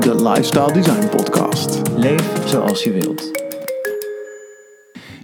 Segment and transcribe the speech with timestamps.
[0.00, 1.82] de Lifestyle Design Podcast.
[1.96, 3.30] Leef zoals je wilt.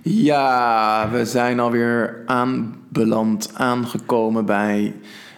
[0.03, 4.95] Ja, we zijn alweer aanbeland, aangekomen bij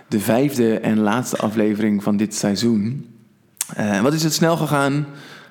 [0.09, 3.06] de vijfde en laatste aflevering van dit seizoen.
[3.79, 5.06] Uh, wat is het snel gegaan?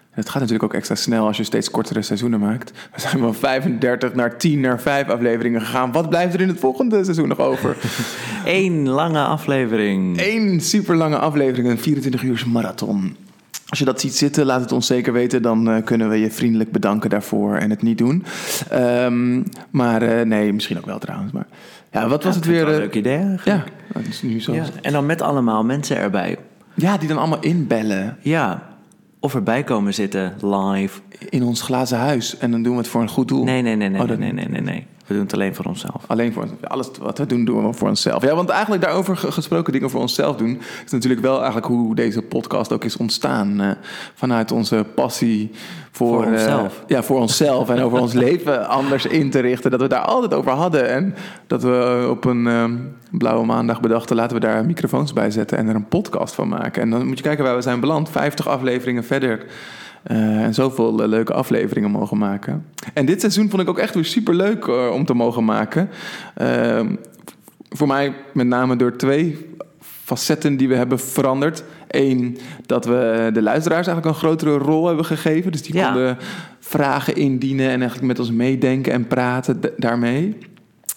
[0.10, 2.72] Het gaat natuurlijk ook extra snel als je steeds kortere seizoenen maakt.
[2.94, 5.92] We zijn van 35 naar 10 naar 5 afleveringen gegaan.
[5.92, 7.78] Wat blijft er in het volgende seizoen nog over?
[8.46, 10.22] Eén lange aflevering.
[10.22, 13.16] Eén super lange aflevering, een 24 uur marathon.
[13.70, 15.42] Als je dat ziet zitten, laat het ons zeker weten.
[15.42, 18.26] Dan uh, kunnen we je vriendelijk bedanken daarvoor en het niet doen.
[18.74, 21.32] Um, maar uh, nee, misschien ook wel trouwens.
[21.32, 21.46] Maar
[21.92, 22.62] ja, wat was Ja, het weer?
[22.68, 23.46] Een uh, leuk idee eigenlijk.
[23.46, 23.64] ja,
[23.94, 24.54] dat is nu zo.
[24.54, 24.70] Ja, Ja.
[24.82, 26.38] En dan met allemaal mensen erbij.
[26.76, 28.76] die dan allemaal inbellen Ja.
[29.20, 31.00] Of erbij komen zitten, live.
[31.30, 32.38] in ons glazen huis.
[32.38, 33.44] En dan doen we het voor een goed doel.
[33.44, 34.86] Nee, nee, nee, nee, Oh, dat- nee, nee, nee, nee.
[35.08, 36.04] We doen het alleen voor onszelf.
[36.08, 38.24] Alleen voor alles wat we doen, doen we voor onszelf.
[38.24, 41.96] Ja, want eigenlijk daarover ge- gesproken dingen voor onszelf doen, is natuurlijk wel eigenlijk hoe
[41.96, 43.62] deze podcast ook is ontstaan.
[43.62, 43.70] eh,
[44.14, 45.52] vanuit onze passie
[45.92, 46.84] voor, Voor eh, onszelf.
[46.88, 49.72] ja, voor onszelf en over ons leven anders in te richten.
[49.72, 50.90] Dat we daar altijd over hadden.
[50.90, 51.16] En
[51.48, 52.64] dat we op een eh,
[53.12, 56.82] blauwe maandag bedachten, laten we daar microfoons bij zetten en er een podcast van maken.
[56.82, 58.10] En dan moet je kijken waar we zijn beland.
[58.10, 59.46] 50 afleveringen verder.
[60.08, 62.66] Eh, en zoveel eh, leuke afleveringen mogen maken.
[62.94, 65.90] En dit seizoen vond ik ook echt weer super leuk om te mogen maken.
[66.36, 66.96] Ehm,
[67.70, 71.64] voor mij met name door twee facetten die we hebben veranderd.
[71.88, 75.52] Eén, dat we de luisteraars eigenlijk een grotere rol hebben gegeven.
[75.52, 75.86] Dus die Ja.
[75.86, 76.18] konden
[76.60, 80.38] vragen indienen en eigenlijk met ons meedenken en praten daarmee.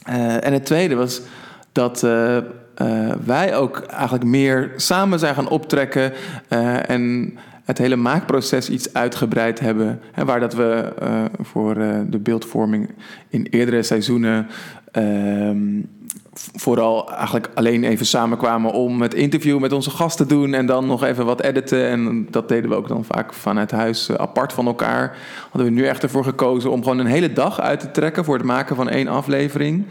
[0.04, 1.20] Eh, en het tweede was
[1.72, 2.42] dat eh, eh,
[3.24, 6.12] wij ook eigenlijk meer samen zijn gaan optrekken
[6.48, 7.34] eh, en
[7.70, 10.00] het hele maakproces iets uitgebreid hebben.
[10.12, 12.90] Hè, waar dat we eh, voor eh, de beeldvorming
[13.28, 14.46] in eerdere seizoenen
[14.92, 15.80] ehm,
[16.34, 20.86] vooral eigenlijk alleen even samenkwamen om het interview met onze gast te doen en dan
[20.86, 21.88] nog even wat editen.
[21.88, 25.16] En dat deden we ook dan vaak vanuit huis eh, apart van elkaar.
[25.50, 28.36] Hadden we nu echt ervoor gekozen om gewoon een hele dag uit te trekken voor
[28.36, 29.86] het maken van één aflevering.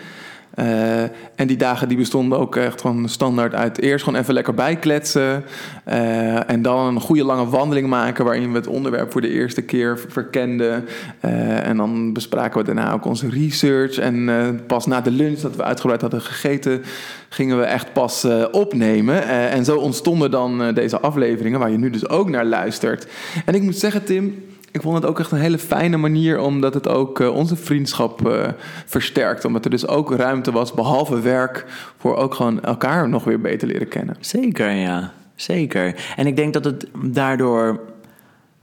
[0.59, 1.01] Eh,
[1.35, 5.43] en die dagen die bestonden ook echt gewoon standaard uit eerst gewoon even lekker bijkletsen.
[5.83, 9.61] eh, en dan een goede lange wandeling maken waarin we het onderwerp voor de eerste
[9.61, 10.85] keer verkenden.
[11.19, 13.97] Eh, en dan bespraken we daarna ook onze research.
[13.97, 14.29] En
[14.67, 16.81] pas na de lunch dat we uitgebreid hadden gegeten,
[17.29, 19.27] gingen we echt pas opnemen.
[19.27, 23.07] En zo ontstonden dan deze afleveringen waar je nu dus ook naar luistert.
[23.45, 24.48] En ik moet zeggen, Tim.
[24.71, 28.27] Ik vond het ook echt een hele fijne manier, omdat het ook eh, onze vriendschap
[28.27, 28.47] eh,
[28.85, 29.45] versterkt.
[29.45, 31.65] Omdat er dus ook ruimte was, behalve werk,
[31.97, 34.15] voor ook gewoon elkaar nog weer beter leren kennen.
[34.19, 35.11] Zeker, ja.
[35.35, 35.95] Zeker.
[36.15, 37.79] En ik denk dat het daardoor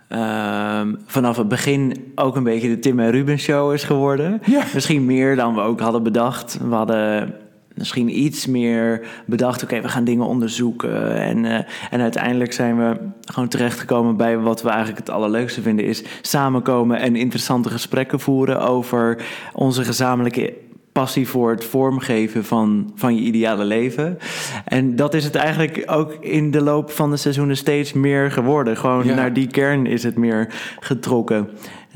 [0.08, 4.40] ehm, vanaf het begin ook een beetje de Tim en Ruben show is geworden.
[4.44, 4.64] Ja.
[4.74, 6.58] Misschien meer dan we ook hadden bedacht.
[6.68, 7.34] We hadden
[7.76, 11.16] misschien iets meer bedacht, oké, we gaan dingen onderzoeken.
[11.16, 12.96] En, eh, en uiteindelijk zijn we
[13.32, 15.84] gewoon terechtgekomen bij wat we eigenlijk het allerleukste vinden...
[15.84, 20.54] is samenkomen en interessante gesprekken voeren over onze gezamenlijke
[20.92, 24.18] passie voor het vormgeven van, van je ideale leven.
[24.64, 28.76] En dat is het eigenlijk ook in de loop van de seizoenen steeds meer geworden.
[28.76, 29.14] Gewoon Ja.
[29.14, 30.48] naar die kern is het meer
[30.80, 31.48] getrokken.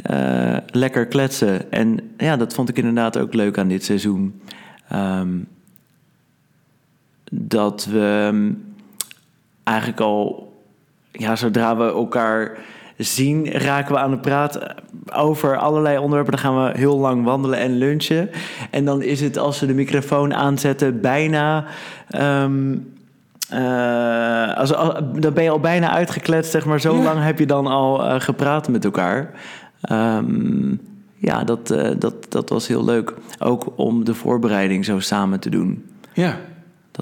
[0.03, 1.73] Eh, lekker kletsen.
[1.73, 4.41] En ja, dat vond ik inderdaad ook leuk aan dit seizoen.
[4.89, 5.29] Ehm,
[7.33, 8.51] dat we ehm,
[9.65, 10.53] eigenlijk al,
[11.13, 12.59] ja, zodra we elkaar
[12.97, 14.75] zien, raken we aan de praat
[15.15, 16.33] over allerlei onderwerpen.
[16.33, 18.31] Dan gaan we heel lang wandelen en lunchen.
[18.71, 21.65] En dan is het, als we de microfoon aanzetten, bijna.
[22.09, 22.77] ehm,
[23.49, 26.81] eh, als, als- dan ben je al bijna uitgekletst, zeg maar.
[26.81, 27.03] Zo Ja.
[27.13, 29.31] lang heb je dan al eh, gepraat met elkaar.
[29.81, 30.75] Ehm,
[31.17, 33.15] ja, dat, eh, dat, dat was heel leuk.
[33.39, 35.85] Ook om de voorbereiding zo samen te doen.
[36.13, 36.37] Ja,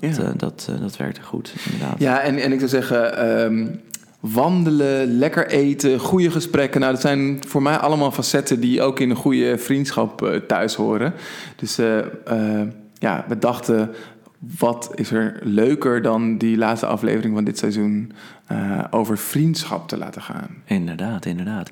[0.01, 0.23] Dat, Ja.
[0.23, 1.99] eh, dat, eh, dat werkte goed, inderdaad.
[1.99, 3.67] ja en, en ik zou zeggen, ehm,
[4.21, 6.81] wandelen, lekker eten, goede gesprekken.
[6.81, 10.75] Nou, dat zijn voor mij allemaal facetten die ook in een goede vriendschap eh, thuis
[10.75, 11.13] horen.
[11.57, 11.77] Dus
[13.01, 13.91] ja, we dachten,
[14.59, 18.13] wat is er leuker dan die laatste aflevering van dit seizoen
[18.47, 20.49] eh, over vriendschap te laten gaan?
[20.65, 21.71] Inderdaad, inderdaad.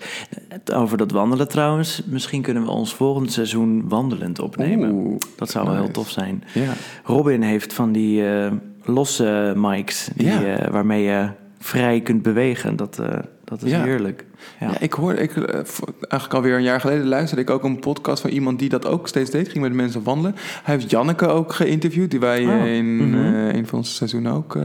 [0.75, 4.91] Over dat wandelen trouwens, misschien kunnen we ons volgend seizoen wandelend opnemen.
[4.91, 6.45] Oeh, dat zou wel heel tof zijn.
[6.55, 6.73] Ja.
[7.05, 8.53] Robin heeft van die eh,
[8.85, 10.43] losse mics die, Ja.
[10.45, 11.29] eh, waarmee je
[11.59, 12.77] vrij kunt bewegen.
[12.77, 13.01] Dat,
[13.47, 13.83] dat is Ja.
[13.83, 14.25] heerlijk.
[14.61, 14.67] Ja.
[14.71, 14.81] Ja.
[14.81, 15.55] ik hoorde, ik, eh,
[15.99, 19.09] eigenlijk alweer een jaar geleden luisterde ik ook een podcast van iemand die dat ook
[19.09, 19.49] steeds deed.
[19.49, 20.35] Ging met mensen wandelen.
[20.63, 23.35] Hij heeft Janneke ook geïnterviewd, die wij eh, Oh, in mhm.
[23.35, 24.63] eh, een van onze seizoenen ook, eh,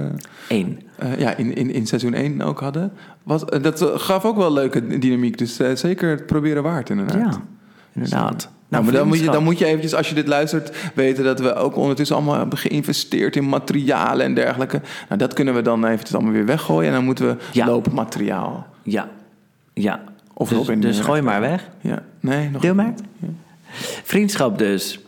[0.48, 0.80] Eén.
[0.98, 2.92] eh, ja, in, in, in seizoen 1 ook hadden.
[3.28, 7.34] Eh, dat gaf ook wel leuke dynamiek, dus eh, zeker het proberen waard inderdaad.
[7.34, 7.42] Ja,
[7.94, 8.50] inderdaad.
[8.68, 11.40] Nou, maar dan moet, je, dan moet je eventjes, als je dit luistert, weten dat
[11.40, 14.82] we ook ondertussen allemaal hebben geïnvesteerd in materialen en dergelijke.
[15.08, 17.80] Nou, dat kunnen we dan eventjes allemaal weer weggooien en dan moeten we Ja.
[17.92, 18.68] materiaal.
[18.84, 19.10] Ja,
[19.74, 20.04] ja.
[20.34, 21.70] Of dus, Robin, dus eh, gooi maar weg.
[21.82, 22.94] Ja, nee, nog Deel maar.
[23.20, 23.28] Ja.
[24.04, 25.00] Vriendschap dus.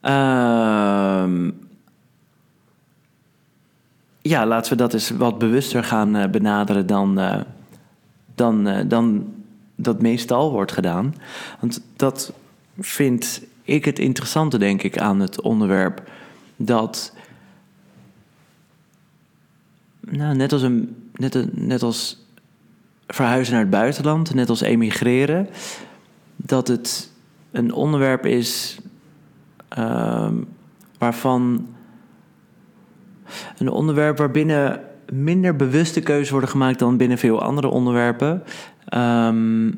[0.00, 1.50] Ehm,
[4.22, 7.40] ja, laten we dat eens wat bewuster gaan eh, benaderen dan, eh,
[8.34, 9.34] dan, dan
[9.74, 11.14] dat meestal wordt gedaan.
[11.60, 12.32] Want dat
[12.78, 16.10] vind ik het interessante, denk ik, aan het onderwerp.
[16.56, 17.12] Dat,
[20.00, 22.26] nou, net als, een, net, net als
[23.06, 25.48] verhuizen naar het buitenland, net als emigreren,
[26.36, 27.12] dat het
[27.50, 28.78] een onderwerp is
[29.68, 30.34] ehm,
[30.98, 31.66] waarvan
[33.58, 34.80] een onderwerp waarbinnen
[35.12, 38.42] minder bewuste keuzes worden gemaakt dan binnen veel andere onderwerpen.
[38.84, 39.70] Ehm,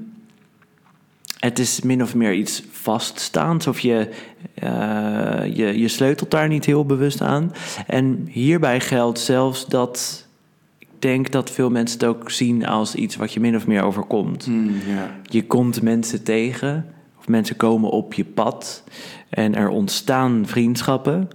[1.38, 4.08] het is min of meer iets vaststaands of je,
[4.54, 7.52] eh, je, je sleutelt daar niet heel bewust aan.
[7.86, 10.26] En hierbij geldt zelfs dat
[10.98, 14.44] denk dat veel mensen het ook zien als iets wat je min of meer overkomt.
[14.44, 14.70] Hmm.
[15.22, 16.86] Je komt mensen tegen,
[17.18, 18.84] of mensen komen op je pad
[19.28, 21.28] en er ontstaan vriendschappen.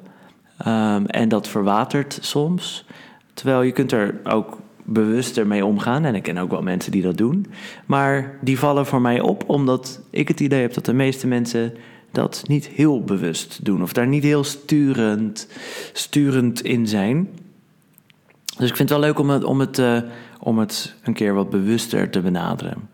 [0.58, 2.86] Ehm, en dat verwatert soms.
[3.34, 6.06] Terwijl je kunt er ook bewuster mee omgaan.
[6.06, 7.46] En ik ken ook wel mensen die dat doen.
[7.86, 11.74] Maar die vallen voor mij op omdat ik het idee heb dat de meeste mensen
[12.12, 13.82] dat niet heel bewust doen.
[13.82, 15.48] Of daar niet heel sturend,
[15.94, 17.30] sturend in zijn.
[18.58, 20.02] Dus ik vind het wel leuk om het, om het, eh,
[20.40, 22.90] om het een keer wat bewuster te benaderen.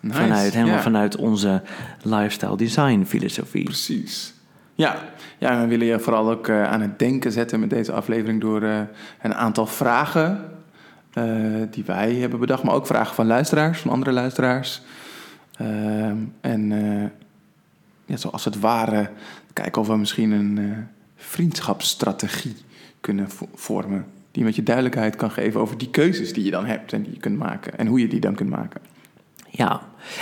[0.00, 0.82] Nice, Vanuit, helemaal ja.
[0.82, 1.62] vanuit onze
[2.02, 3.64] lifestyle design filosofie.
[3.64, 4.34] Precies.
[4.74, 4.96] Ja.
[5.38, 8.62] ja, we willen je vooral ook eh, aan het denken zetten met deze aflevering door
[8.62, 8.80] eh,
[9.22, 10.50] een aantal vragen
[11.70, 14.82] die wij hebben bedacht, maar ook vragen van luisteraars, van andere luisteraars.
[15.56, 16.70] Ehm, en
[18.06, 19.10] ja, zoals het ware
[19.52, 22.56] kijken of we misschien een vriendschapsstrategie
[23.02, 24.04] kunnen vo- vormen.
[24.30, 27.12] Die met je duidelijkheid kan geven over die keuzes die je dan hebt en die
[27.12, 27.78] je kunt maken.
[27.78, 28.80] En hoe je die dan kunt maken.
[29.48, 29.80] Ja,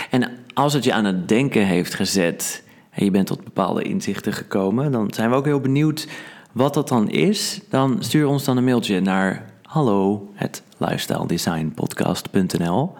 [0.09, 4.33] en als het je aan het denken heeft gezet en je bent tot bepaalde inzichten
[4.33, 6.07] gekomen, dan zijn we ook heel benieuwd
[6.51, 7.61] wat dat dan is.
[7.69, 10.29] Dan stuur ons dan een mailtje naar hallo
[10.77, 12.93] lifestyledesignpodcast.nl.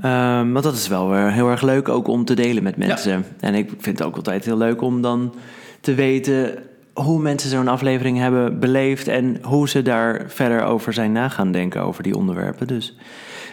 [0.00, 3.24] Ehm, want dat is wel weer heel erg leuk ook om te delen met mensen.
[3.40, 5.34] En ik vind het ook altijd heel leuk om dan
[5.80, 6.58] te weten
[7.02, 11.52] hoe mensen zo'n aflevering hebben beleefd en hoe ze daar verder over zijn na gaan
[11.52, 12.66] denken over die onderwerpen.
[12.66, 12.96] Dus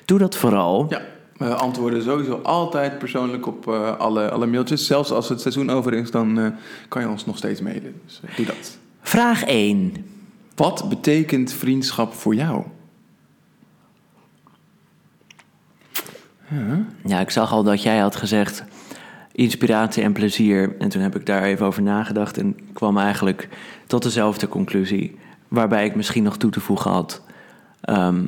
[0.05, 0.85] doe dat vooral.
[0.89, 1.01] Ja,
[1.37, 4.85] we antwoorden sowieso altijd persoonlijk op eh, alle, alle mailtjes.
[4.85, 6.47] Zelfs als het seizoen over is, dan eh,
[6.87, 8.01] kan je ons nog steeds mailen.
[8.05, 8.77] Dus eh, doe dat.
[9.01, 9.93] Vraag 1.
[10.55, 12.63] Wat betekent vriendschap voor jou?
[17.03, 18.63] Ja, ik zag al dat jij had gezegd
[19.37, 20.75] inspiratie en plezier.
[20.79, 23.49] En toen heb ik daar even over nagedacht en kwam eigenlijk
[23.87, 25.15] tot dezelfde conclusie.
[25.47, 27.21] Waarbij ik misschien nog toe te voegen had
[27.81, 28.25] ehm,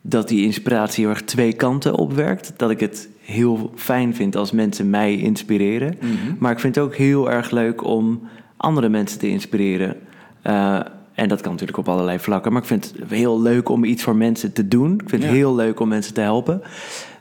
[0.00, 2.52] dat die inspiratie heel erg twee kanten opwerkt.
[2.56, 5.98] Dat ik het heel fijn vind als mensen mij inspireren.
[6.38, 9.96] Maar ik vind het ook heel erg leuk om andere mensen te inspireren.
[10.42, 10.80] Eh,
[11.14, 12.52] en dat kan natuurlijk op allerlei vlakken.
[12.52, 14.92] Maar ik vind het heel leuk om iets voor mensen te doen.
[14.92, 16.62] Ik vind het heel leuk om mensen te helpen.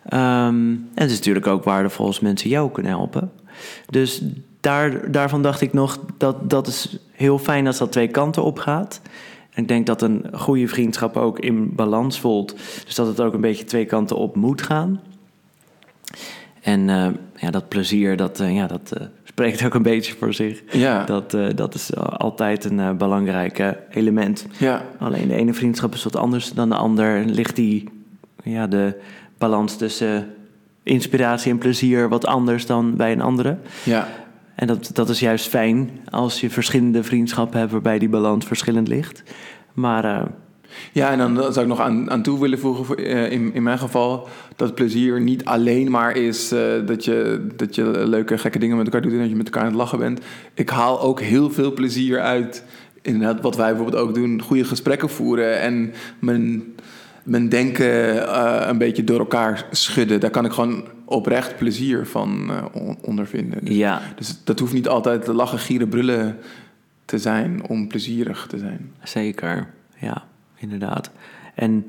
[0.10, 3.32] Ehm, en het is natuurlijk ook waardevol als mensen jou kunnen helpen.
[3.90, 4.22] Dus
[4.60, 8.60] daar, daarvan dacht ik nog, dat, dat is heel fijn als dat twee kanten op
[8.60, 9.02] gaat.
[9.54, 12.56] En ik denk dat een goede vriendschap ook in balans voelt.
[12.86, 15.00] Dus dat het ook een beetje twee kanten op moet gaan.
[16.62, 20.34] En eh, ja, dat plezier, dat, eh, ja, dat eh, spreekt ook een beetje voor
[20.34, 20.64] zich.
[20.72, 24.48] Ja, Dat, dat is altijd een belangrijk element.
[24.58, 27.26] ja, Alleen de ene vriendschap is wat anders dan de ander.
[27.26, 27.90] Ligt die,
[28.44, 29.00] ja, de
[29.40, 30.28] balans tussen
[30.84, 33.58] inspiratie en plezier wat anders dan bij een andere.
[33.84, 34.08] ja.
[34.60, 38.88] En dat, dat is juist fijn als je verschillende vriendschappen hebt waarbij die balans verschillend
[38.88, 39.24] ligt.
[39.74, 40.26] Maar eh,
[40.92, 43.64] Ja, en dan zou ik nog aan, aan toe willen voegen, voor, eh, in, in
[43.64, 48.60] mijn geval, dat plezier niet alleen maar is eh, dat, je, dat je leuke, gekke
[48.60, 50.22] dingen met elkaar doet en dat je met elkaar aan het lachen bent.
[50.54, 52.64] Ik haal ook heel veel plezier uit,
[53.02, 56.64] inderdaad, wat wij bijvoorbeeld ook doen, goede gesprekken voeren en mijn,
[57.24, 60.20] mijn denken eh, een beetje door elkaar schudden.
[60.20, 63.66] Daar kan ik gewoon oprecht plezier van on- ondervinden.
[63.66, 66.38] Dus, ja, dus dat hoeft niet altijd lachen, gieren, brullen
[67.06, 68.92] te zijn om plezierig te zijn.
[69.04, 69.68] zeker.
[69.98, 70.24] Ja,
[70.58, 71.12] inderdaad.
[71.56, 71.86] En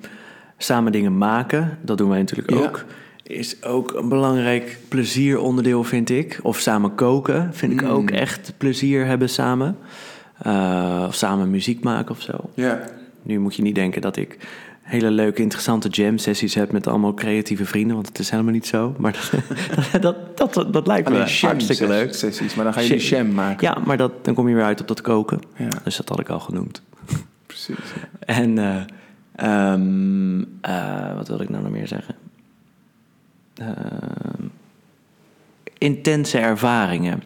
[0.59, 2.57] samen dingen maken, dat doen wij natuurlijk Ja.
[2.57, 2.85] ook.
[3.23, 6.39] Is ook een belangrijk plezieronderdeel, vind ik.
[6.43, 7.89] Of samen koken vind ik Mm.
[7.89, 9.77] ook echt plezier hebben samen.
[10.43, 12.51] Eh, of samen muziek maken of zo.
[12.55, 12.81] Ja,
[13.23, 14.37] Nu moet je niet denken dat ik
[14.91, 17.95] hele leuke, interessante jam-sessies hebt met allemaal creatieve vrienden.
[17.95, 18.95] Want het is helemaal niet zo.
[18.99, 19.31] Maar
[20.01, 22.15] dat, dat, dat, dat, lijkt me Alleen hartstikke leuk.
[22.15, 23.25] Sessies, maar dan ga je die Sham.
[23.25, 23.67] sham maken.
[23.67, 25.41] Ja, maar dat, dan kom je weer uit op dat koken.
[25.57, 26.83] Ja, Dus dat had ik al genoemd.
[27.47, 27.77] precies.
[27.77, 28.35] ja.
[28.35, 32.15] En eh, ehm, eh, wat wil ik nou nog meer zeggen?
[33.55, 34.47] Ehm,
[35.79, 37.23] intense ervaringen.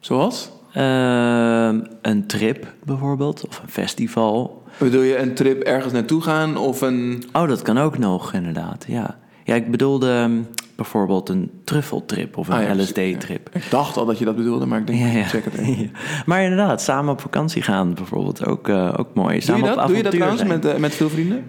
[0.00, 0.50] Zoals?
[0.72, 4.62] Ehm, een trip bijvoorbeeld, of een festival.
[4.78, 7.24] Bedoel je een trip ergens naartoe gaan of een...
[7.32, 8.84] Oh, dat kan ook nog, inderdaad.
[8.88, 10.42] Ja, ja ik bedoelde ehm,
[10.76, 13.48] bijvoorbeeld een truffeltrip of een Ah, ja, LSD-trip.
[13.52, 15.24] Ik dacht al dat je dat bedoelde, maar ik denk, Ja, ja.
[15.24, 15.90] check het even.
[16.26, 19.32] Maar inderdaad, samen op vakantie gaan bijvoorbeeld ook, eh, ook mooi.
[19.32, 19.86] Doe Samen je op dat?
[19.86, 21.44] Doe je dat trouwens met, eh, met veel vrienden?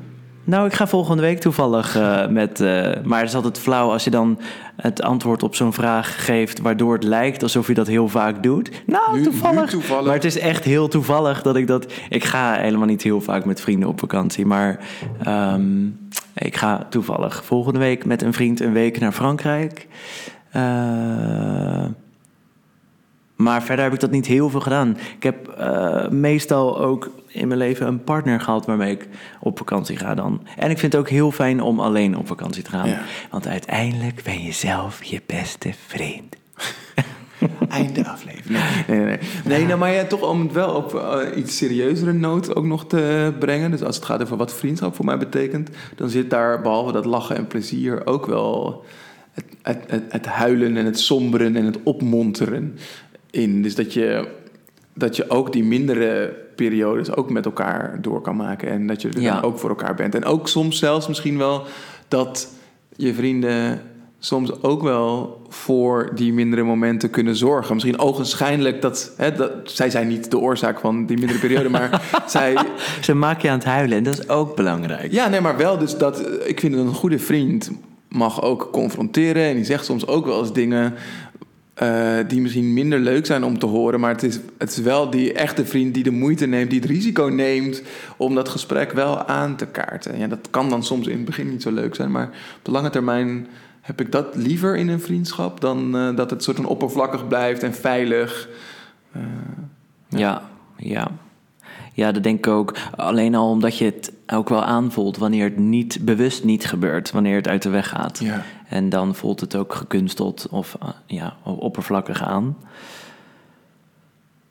[0.49, 2.59] Nou, ik ga volgende week toevallig eh, met.
[2.61, 4.39] eh, maar het is altijd flauw als je dan
[4.75, 6.59] het antwoord op zo'n vraag geeft.
[6.59, 8.71] waardoor het lijkt alsof je dat heel vaak doet.
[8.85, 9.61] Nou, Nu- toevallig.
[9.63, 10.05] nu toevallig.
[10.05, 11.93] Maar het is echt heel toevallig dat ik dat.
[12.09, 14.45] Ik ga helemaal niet heel vaak met vrienden op vakantie.
[14.45, 14.79] Maar
[15.23, 15.85] ehm,
[16.33, 19.87] ik ga toevallig volgende week met een vriend een week naar Frankrijk.
[20.51, 21.85] Eh,
[23.39, 24.97] maar verder heb ik dat niet heel veel gedaan.
[25.15, 29.07] Ik heb eh, meestal ook in mijn leven een partner gehad waarmee ik
[29.39, 30.41] op vakantie ga dan.
[30.57, 32.87] En ik vind het ook heel fijn om alleen op vakantie te gaan.
[32.89, 33.01] Ja.
[33.31, 36.35] Want uiteindelijk ben je zelf je beste vriend.
[37.69, 38.59] Einde aflevering.
[38.87, 39.19] Nee, nee, nee.
[39.45, 42.87] nee nou, maar ja, toch om het wel op eh, iets serieuzere noot ook nog
[42.87, 43.71] te brengen.
[43.71, 47.05] Dus als het gaat over wat vriendschap voor mij betekent, dan zit daar behalve dat
[47.05, 48.85] lachen en plezier ook wel
[49.31, 52.77] het, het, het, het huilen en het somberen en het opmonteren
[53.31, 53.61] in.
[53.61, 54.27] Dus dat je,
[54.93, 59.09] dat je ook die mindere periodes ook met elkaar door kan maken en dat je
[59.09, 59.33] er Ja.
[59.33, 60.15] dan ook voor elkaar bent.
[60.15, 61.63] En ook soms zelfs misschien wel
[62.07, 62.53] dat
[62.95, 63.81] je vrienden
[64.19, 67.73] soms ook wel voor die mindere momenten kunnen zorgen.
[67.73, 72.01] Misschien ogenschijnlijk dat, hè, dat zij zijn niet de oorzaak van die mindere periode, maar
[72.27, 72.57] zij,
[73.01, 75.11] Ze maken je aan het huilen en dat is ook belangrijk.
[75.11, 77.71] ja, nee, maar wel dus dat ik vind dat een goede vriend
[78.09, 80.93] mag ook confronteren en die zegt soms ook wel eens dingen
[81.79, 85.09] eh, die misschien minder leuk zijn om te horen, maar het is, het is wel
[85.09, 87.81] die echte vriend die de moeite neemt, die het risico neemt
[88.17, 90.17] om dat gesprek wel aan te kaarten.
[90.17, 92.71] Ja, dat kan dan soms in het begin niet zo leuk zijn, maar op de
[92.71, 93.47] lange termijn
[93.81, 97.63] heb ik dat liever in een vriendschap dan eh, dat het soort van oppervlakkig blijft
[97.63, 98.49] en veilig.
[99.11, 99.21] Eh,
[100.09, 100.41] Ja,
[100.77, 101.11] ja.
[101.93, 102.75] Ja, dat denk ik ook.
[102.95, 107.35] Alleen al omdat je het ook wel aanvoelt wanneer het niet bewust niet gebeurt, wanneer
[107.35, 108.19] het uit de weg gaat.
[108.19, 108.43] ja.
[108.69, 112.57] En dan voelt het ook gekunsteld of eh, ja, oppervlakkig aan.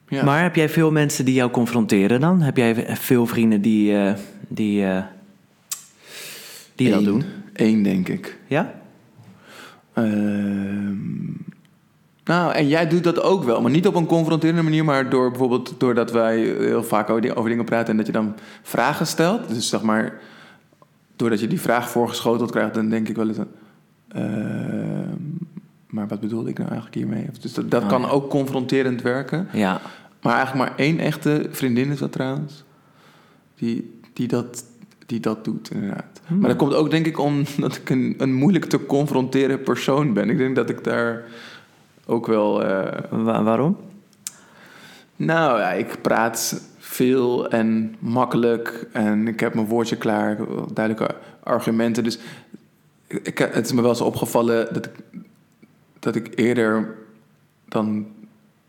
[0.08, 0.24] Ja.
[0.24, 2.40] Maar heb jij veel mensen die jou confronteren dan?
[2.40, 4.14] Heb jij veel vrienden die, eh,
[4.48, 5.02] die, eh,
[6.74, 7.24] die dat doen?
[7.52, 8.38] Eén, denk ik.
[8.46, 8.74] Ja?
[9.92, 10.96] Ehm,
[12.28, 15.30] nou, en jij doet dat ook wel, maar niet op een confronterende manier, maar door
[15.30, 19.06] bijvoorbeeld doordat wij heel vaak over, di- over dingen praten en dat je dan vragen
[19.06, 19.48] stelt.
[19.48, 20.18] Dus zeg maar,
[21.16, 23.38] doordat je die vraag voorgeschoteld krijgt, dan denk ik wel eens.
[24.08, 25.16] ehm,
[25.86, 27.26] maar wat bedoelde ik nou eigenlijk hiermee?
[27.40, 28.08] Dus dat, dat Oh, kan ja.
[28.08, 29.48] ook confronterend werken.
[29.52, 29.80] Ja.
[30.22, 32.64] Maar eigenlijk maar één echte vriendin is dat trouwens.
[33.54, 34.64] Die, die, dat,
[35.06, 36.20] die dat doet, inderdaad.
[36.26, 36.38] Hmm.
[36.38, 40.30] Maar dat komt ook denk ik omdat ik een, een moeilijk te confronteren persoon ben.
[40.30, 41.24] Ik denk dat ik daar
[42.10, 42.64] ook wel...
[42.64, 43.76] eh, Wa- waarom?
[45.16, 48.86] nou ja, ik praat veel en makkelijk.
[48.92, 50.36] En ik heb mijn woordje klaar.
[50.72, 52.04] Duidelijke argumenten.
[52.04, 52.18] Dus
[53.06, 54.92] ik, ik- het is me wel eens opgevallen dat ik,
[55.98, 56.94] dat ik eerder
[57.68, 58.06] dan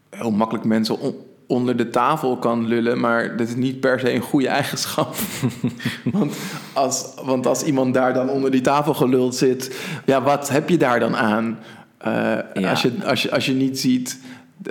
[0.09, 1.15] heel makkelijk mensen on-
[1.47, 2.99] onder de tafel kan lullen.
[2.99, 5.15] Maar dat is niet per se een goede eigenschap.
[6.13, 6.37] want,
[6.73, 10.77] als, want als iemand daar dan onder die tafel geluld zit, ja, wat heb je
[10.77, 11.59] daar dan aan?
[11.99, 12.69] Eh, Ja.
[12.69, 14.19] als, je, als, je, als je niet ziet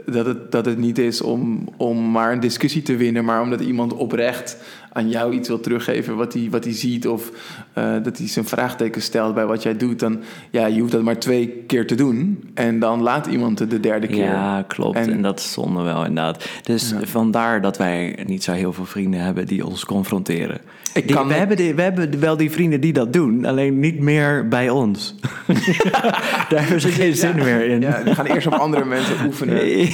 [0.06, 3.60] dat het, dat het niet is om, om maar een discussie te winnen, maar omdat
[3.60, 4.56] iemand oprecht
[4.98, 7.30] aan jou iets wil teruggeven wat hij, wat hij ziet, of
[7.72, 11.02] eh, dat hij zijn vraagteken stelt bij wat jij doet, dan ja, je hoeft dat
[11.02, 14.24] maar twee keer te doen en dan laat iemand het de derde keer.
[14.24, 14.96] Ja, klopt.
[14.96, 16.48] En, En- dat is zonde wel inderdaad.
[16.62, 17.06] Dus Ja.
[17.06, 20.58] vandaar dat wij niet zo heel veel vrienden hebben die ons confronteren.
[20.94, 23.80] Ik Die- kan we, hebben die, we hebben wel die vrienden die dat doen, alleen
[23.80, 25.14] niet meer bij ons.
[26.48, 27.80] Daar hebben ze geen zin Ja, meer in.
[27.80, 29.66] Ja, die gaan eerst op andere mensen oefenen.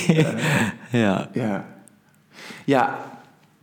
[0.90, 1.28] ja.
[1.32, 1.64] Ja.
[2.64, 2.98] Ja,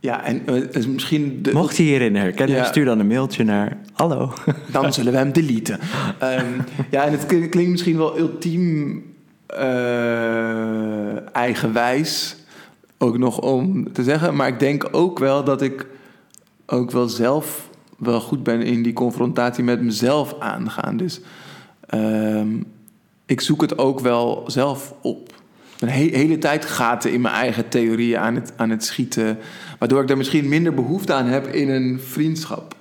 [0.02, 1.38] ja en eh, misschien...
[1.42, 2.64] De, Mocht je hierin herkennen, Ja.
[2.64, 4.32] stuur dan een mailtje naar hallo.
[4.72, 5.78] Dan zullen we hem deleten.
[6.18, 6.46] Ehm,
[6.90, 9.02] ja, en het klink- klinkt misschien wel ultiem
[9.46, 12.36] eh, eigenwijs.
[12.98, 14.36] Ook nog om te zeggen.
[14.36, 15.86] Maar ik denk ook wel dat ik
[16.66, 17.68] ook wel zelf
[17.98, 20.96] wel goed ben in die confrontatie met mezelf aangaan.
[20.96, 21.20] Dus
[21.86, 22.48] ehm,
[23.26, 25.30] ik zoek het ook wel zelf op.
[25.82, 29.38] Een he- hele tijd gaten in mijn eigen theorieën aan het, aan het schieten.
[29.78, 32.74] Waardoor ik daar misschien minder behoefte aan heb in een vriendschap.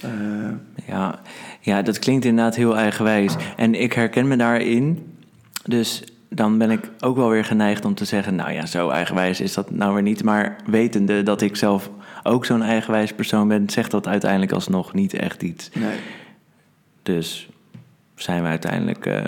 [0.00, 0.10] Eh,
[0.88, 1.20] Ja,
[1.60, 3.34] ja, dat klinkt inderdaad heel eigenwijs.
[3.56, 5.12] En ik herken me daarin.
[5.64, 8.34] Dus dan ben ik ook wel weer geneigd om te zeggen...
[8.34, 10.24] nou ja, zo eigenwijs is dat nou weer niet.
[10.24, 11.90] Maar wetende dat ik zelf
[12.22, 13.70] ook zo'n eigenwijs persoon ben...
[13.70, 15.70] zegt dat uiteindelijk alsnog niet echt iets.
[15.74, 15.96] nee.
[17.02, 17.48] Dus
[18.14, 19.22] zijn we uiteindelijk, eh,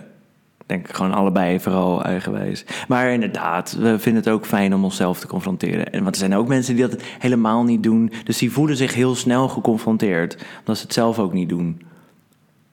[0.68, 2.64] denk ik, gewoon allebei vooral eigenwijs.
[2.88, 5.92] Maar inderdaad, we vinden het ook fijn om onszelf te confronteren.
[5.92, 8.12] En, want er zijn ook mensen die dat helemaal niet doen.
[8.24, 10.36] Dus die voelen zich heel snel geconfronteerd.
[10.58, 11.80] Omdat ze het zelf ook niet doen.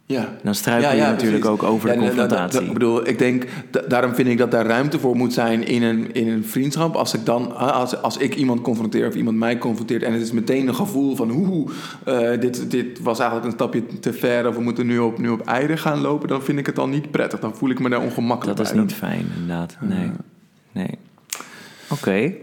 [0.07, 0.29] Ja.
[0.43, 1.59] Dan struikel je natuurlijk precies.
[1.61, 2.61] ook over de eh, dat- confrontatie.
[2.61, 5.83] ik bedoel, ik denk, da- daarom vind ik dat daar ruimte voor moet zijn in
[5.83, 6.95] een, in een vriendschap.
[6.95, 10.31] Als ik dan, als, als ik iemand confronteer of iemand mij confronteert en het is
[10.31, 11.69] meteen een gevoel van, hoe,
[12.39, 15.41] dit, dit was eigenlijk een stapje te ver of we moeten nu op, nu op
[15.47, 17.39] eieren gaan lopen, dan vind ik het al niet prettig.
[17.39, 18.81] Dan voel ik me daar ongemakkelijk Dat is bij.
[18.81, 19.77] niet fijn, inderdaad.
[19.81, 20.11] Nee.
[20.71, 20.97] nee.
[21.89, 22.33] Oké.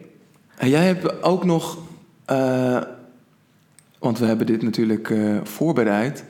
[0.56, 1.78] En jij hebt ook nog,
[2.24, 2.78] eh,
[3.98, 6.24] want we hebben dit natuurlijk eh, voorbereid.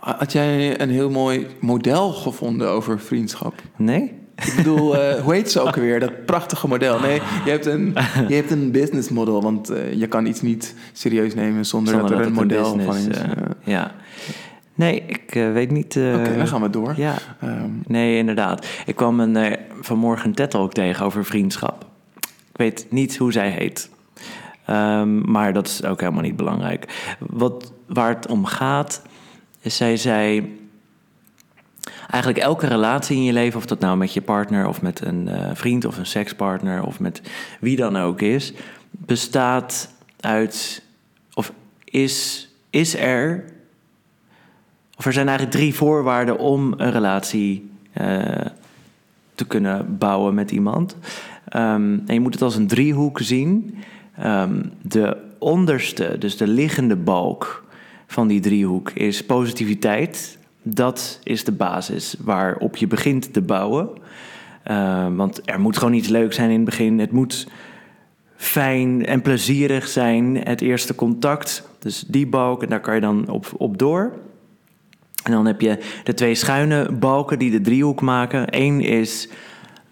[0.00, 3.54] Had jij een heel mooi model gevonden over vriendschap?
[3.76, 4.18] Nee?
[4.44, 6.00] Ik bedoel, eh, hoe heet ze ook weer?
[6.00, 7.00] Dat prachtige model.
[7.00, 7.94] Nee, je hebt een,
[8.28, 9.42] je hebt een business model.
[9.42, 12.76] Want eh, je kan iets niet serieus nemen zonder, Zonder dat er een het model
[12.76, 13.18] business, van is.
[13.18, 13.92] eh, Ja.
[14.74, 15.96] Nee, ik weet niet...
[15.96, 16.94] Oké, dan gaan we door.
[16.96, 18.66] Ja, Ehm, Nee, inderdaad.
[18.86, 21.84] Ik kwam een, vanmorgen een TED ook tegen over vriendschap.
[22.50, 23.90] Ik weet niet hoe zij heet.
[24.66, 27.14] Ehm, maar dat is ook helemaal niet belangrijk.
[27.18, 29.02] Wat, waar het om gaat,
[29.62, 30.58] zij zei...
[32.10, 34.66] Eigenlijk elke relatie in je leven, of dat nou met je partner...
[34.66, 36.82] of met een eh, vriend of een sekspartner...
[36.82, 37.22] of met
[37.60, 38.52] wie dan ook is...
[38.90, 40.82] bestaat uit...
[41.34, 41.52] of
[41.84, 43.44] is, is er
[45.00, 48.46] of er zijn eigenlijk drie voorwaarden om een relatie eh,
[49.34, 50.96] te kunnen bouwen met iemand.
[51.48, 53.78] Ehm, en je moet het als een driehoek zien.
[54.16, 57.64] Ehm, de onderste, dus de liggende balk
[58.10, 60.38] van die driehoek, is positiviteit.
[60.62, 63.88] Dat is de basis waarop je begint te bouwen.
[64.62, 66.98] Ehm, want er moet gewoon iets leuk zijn in het begin.
[66.98, 67.48] Het moet
[68.36, 71.68] fijn en plezierig zijn, het eerste contact.
[71.78, 74.12] Dus die balk, en daar kan je dan op, op door.
[75.24, 78.44] En dan heb je de twee schuine balken die de driehoek maken.
[78.50, 79.28] Eén is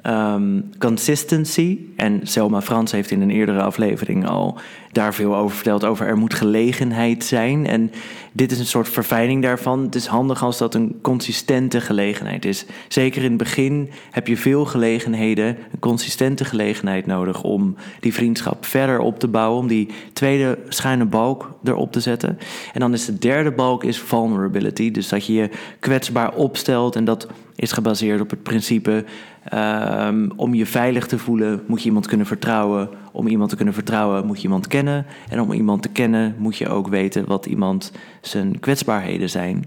[0.02, 1.78] ehm, consistency.
[1.96, 4.58] En Selma Frans heeft in een eerdere aflevering al
[4.92, 5.84] daar veel over verteld.
[5.84, 7.66] Over er moet gelegenheid zijn.
[7.66, 7.90] En
[8.32, 9.82] dit is een soort verfijning daarvan.
[9.82, 12.64] Het is handig als dat een consistente gelegenheid is.
[12.88, 18.64] Zeker in het begin heb je veel gelegenheden, een consistente gelegenheid nodig om die vriendschap
[18.64, 19.60] verder op te bouwen.
[19.60, 22.38] Om die tweede schuine balk erop te zetten.
[22.72, 24.90] En dan is de derde balk is vulnerability.
[24.90, 26.96] Dus dat je je kwetsbaar opstelt.
[26.96, 29.04] En dat is gebaseerd op het principe
[29.44, 32.88] ehm, om je veilig te voelen moet je iemand kunnen vertrouwen.
[33.12, 35.06] Om iemand te kunnen vertrouwen moet je iemand kennen.
[35.28, 39.64] En om iemand te kennen moet je ook weten wat iemand zijn kwetsbaarheden zijn.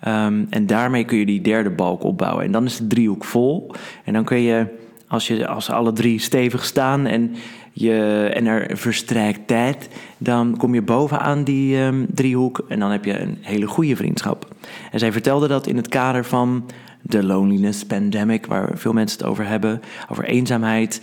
[0.00, 2.44] Ehm, en daarmee kun je die derde balk opbouwen.
[2.44, 3.74] En dan is de driehoek vol.
[4.04, 4.66] En dan kun je,
[5.08, 7.34] als, je, als alle drie stevig staan en,
[7.72, 9.88] je, en er verstrijkt tijd,
[10.18, 14.48] dan kom je bovenaan die ehm, driehoek en dan heb je een hele goede vriendschap.
[14.90, 16.64] En zij vertelde dat in het kader van
[17.06, 21.00] de loneliness pandemic, waar veel mensen het over hebben, over eenzaamheid.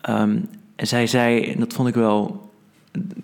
[0.00, 0.36] Ehm,
[0.76, 2.52] en zij zei, en dat vond ik wel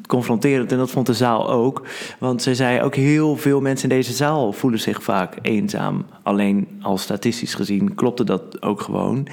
[0.07, 1.87] confronterend en dat vond de zaal ook.
[2.19, 6.05] Want zij zei ook heel veel mensen in deze zaal voelen zich vaak eenzaam.
[6.23, 9.27] Alleen al statistisch gezien klopte dat ook gewoon.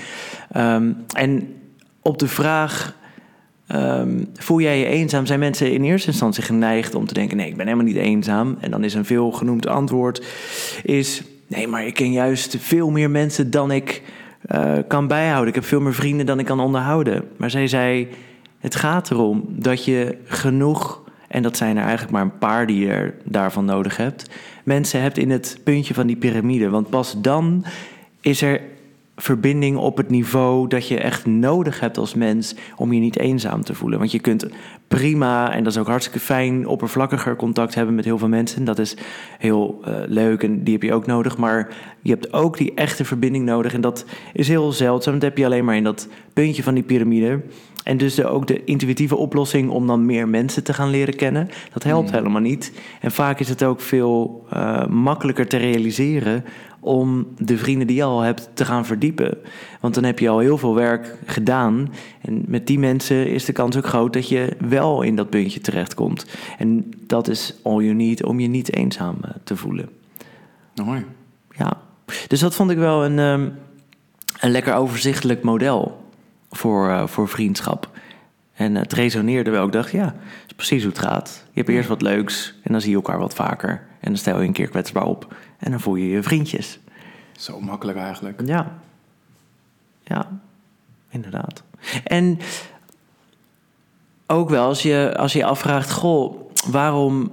[0.52, 1.56] Ehm, en
[2.02, 2.96] op de vraag.
[3.68, 5.26] ehm, voel jij je eenzaam?
[5.26, 8.58] Zijn mensen in eerste instantie geneigd om te denken: nee, ik ben helemaal niet eenzaam.
[8.60, 10.26] En dan is een veel genoemd antwoord:
[10.84, 14.02] is nee, maar ik ken juist veel meer mensen dan ik
[14.42, 15.48] eh, kan bijhouden.
[15.48, 17.24] Ik heb veel meer vrienden dan ik kan onderhouden.
[17.38, 18.08] Maar zij zei:
[18.60, 22.86] het gaat erom dat je genoeg, en dat zijn er eigenlijk maar een paar die
[22.88, 24.30] je daarvan nodig hebt,
[24.64, 26.70] mensen hebt in het puntje van die piramide.
[26.70, 27.66] Want pas dan
[28.22, 28.62] is er
[29.20, 33.64] verbinding op het niveau dat je echt nodig hebt als mens om je niet eenzaam
[33.64, 34.00] te voelen.
[34.00, 34.48] Want je kunt
[34.88, 38.64] prima, en dat is ook hartstikke fijn, oppervlakkiger contact hebben met heel veel mensen.
[38.64, 38.98] Dat is
[39.38, 41.38] heel eh, leuk en die heb je ook nodig.
[41.38, 43.74] Maar je hebt ook die echte verbinding nodig.
[43.74, 45.14] En dat is heel zeldzaam.
[45.14, 47.42] Dat heb je alleen maar in dat puntje van die piramide.
[47.84, 51.50] En dus de, ook de intuïtieve oplossing om dan meer mensen te gaan leren kennen.
[51.74, 52.74] Dat helpt helemaal niet.
[53.02, 56.46] En vaak is het ook veel uh, makkelijker te realiseren
[56.80, 59.38] om de vrienden die je al hebt te gaan verdiepen.
[59.80, 61.94] Want dan heb je al heel veel werk gedaan.
[62.22, 65.62] En met die mensen is de kans ook groot dat je wel in dat puntje
[65.62, 66.26] terechtkomt.
[66.58, 69.90] En dat is all you need om je niet eenzaam uh, te voelen.
[70.84, 71.06] Mooi.
[71.58, 71.82] Ja,
[72.28, 73.54] dus dat vond ik wel een, um,
[74.40, 76.06] een lekker overzichtelijk model
[76.52, 77.90] voor, uh, voor vriendschap.
[78.54, 79.66] En het resoneerde wel.
[79.66, 80.16] Ik dacht, ja,
[80.58, 81.44] precies hoe het gaat.
[81.52, 83.88] Je hebt eerst wat leuks en dan zie je elkaar wat vaker.
[84.00, 85.36] En dan stel je een keer kwetsbaar op.
[85.58, 86.80] En dan voel je je vriendjes.
[87.32, 88.42] Zo makkelijk eigenlijk.
[88.46, 88.80] Ja.
[90.04, 90.40] Ja,
[91.10, 91.64] inderdaad.
[92.04, 92.40] En
[94.28, 97.32] ook wel als je als je afvraagt, goh, waarom...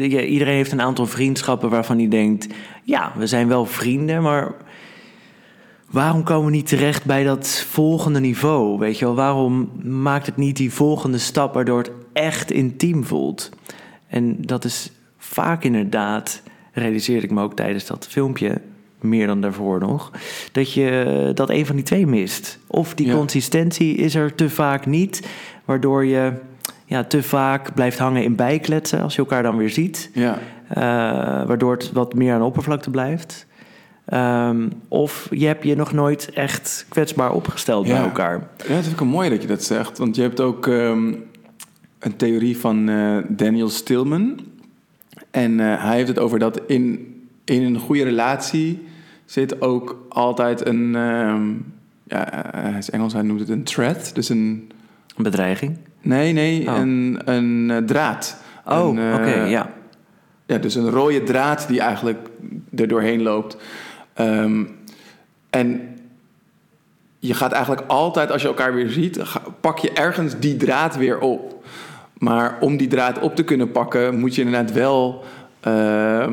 [0.00, 2.54] Iedereen heeft een aantal vriendschappen waarvan hij denkt...
[2.82, 4.52] ja, we zijn wel vrienden, maar
[5.90, 8.78] waarom komen we niet terecht bij dat volgende niveau?
[8.78, 13.50] Weet je wel, waarom maakt het niet die volgende stap waardoor het echt intiem voelt?
[14.06, 16.42] En dat is vaak inderdaad,
[16.72, 18.60] realiseerde ik me ook tijdens dat filmpje,
[19.00, 20.10] meer dan daarvoor nog,
[20.52, 22.58] dat je dat een van die twee mist.
[22.66, 23.14] Of die Ja.
[23.14, 25.26] consistentie is er te vaak niet,
[25.64, 26.32] waardoor je
[26.84, 30.10] ja, te vaak blijft hangen in bijkletsen als je elkaar dan weer ziet.
[30.14, 30.38] Ja.
[30.68, 30.82] Eh,
[31.46, 33.46] waardoor het wat meer aan de oppervlakte blijft.
[34.04, 38.32] Ehm, of je hebt je nog nooit echt kwetsbaar opgesteld bij elkaar.
[38.56, 39.98] Ja, dat vind ik een mooi dat je dat zegt.
[39.98, 41.14] Want je hebt ook ehm,
[41.98, 44.40] een theorie van eh, Daniel Stillman.
[45.30, 47.14] En eh, hij heeft het over dat in,
[47.44, 48.82] in een goede relatie
[49.24, 50.94] zit ook altijd een...
[50.94, 51.52] ehm,
[52.06, 54.10] ja, eh, hij is Engels, hij noemt het een thread.
[54.14, 54.70] Dus een...
[55.16, 55.76] Een bedreiging.
[56.00, 56.76] Nee, nee, Oh.
[56.78, 58.36] een, een draad.
[58.66, 59.70] Oh, oké, ja.
[60.46, 62.28] Ja, dus een rode draad die eigenlijk
[62.76, 63.56] er doorheen loopt.
[64.14, 64.64] Ehm,
[65.50, 65.98] en
[67.18, 69.20] je gaat eigenlijk altijd, als je elkaar weer ziet,
[69.60, 71.64] pak je ergens die draad weer op.
[72.18, 75.24] Maar om die draad op te kunnen pakken, moet je inderdaad wel
[75.60, 76.26] eh,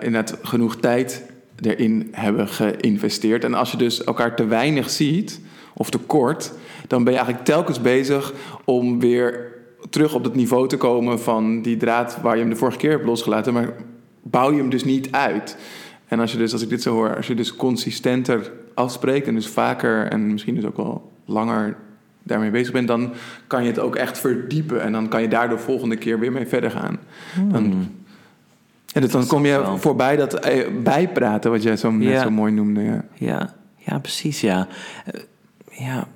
[0.00, 1.24] inderdaad genoeg tijd
[1.60, 3.44] erin hebben geïnvesteerd.
[3.44, 5.40] En als je dus elkaar te weinig ziet,
[5.74, 6.52] of te kort,
[6.86, 8.32] dan ben je eigenlijk telkens bezig
[8.64, 9.52] om weer
[9.90, 12.90] terug op het niveau te komen van die draad waar je hem de vorige keer
[12.90, 13.52] hebt losgelaten.
[13.52, 13.74] Maar
[14.22, 15.56] bouw je hem dus niet uit.
[16.14, 19.34] En als je dus, als ik dit zo hoor, als je dus consistenter afspreekt en
[19.34, 21.76] dus vaker en misschien dus ook wel langer
[22.22, 23.12] daarmee bezig bent, dan
[23.46, 26.32] kan je het ook echt verdiepen en dan kan je daar de volgende keer weer
[26.32, 26.98] mee verder gaan.
[27.48, 27.88] Dan,
[28.92, 29.78] en dus dan kom je wel.
[29.78, 32.22] voorbij dat eh, bijpraten, wat jij zo, Ja.
[32.22, 32.82] zo mooi noemde.
[32.82, 33.04] Ja.
[33.14, 34.68] Ja, ja precies, ja.
[35.04, 35.20] Eh,
[35.70, 36.08] ja,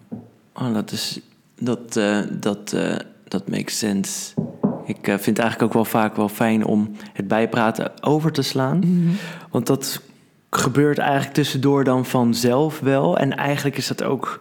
[0.55, 1.21] oh, dat is...
[1.61, 2.77] Dat, eh, dat,
[3.29, 4.35] dat makes sense.
[4.88, 8.42] Ik eh, vind het eigenlijk ook wel vaak wel fijn om het bijpraten over te
[8.42, 8.81] slaan.
[9.51, 10.01] Want dat
[10.51, 13.18] gebeurt eigenlijk tussendoor dan vanzelf wel.
[13.18, 14.40] En eigenlijk is dat ook...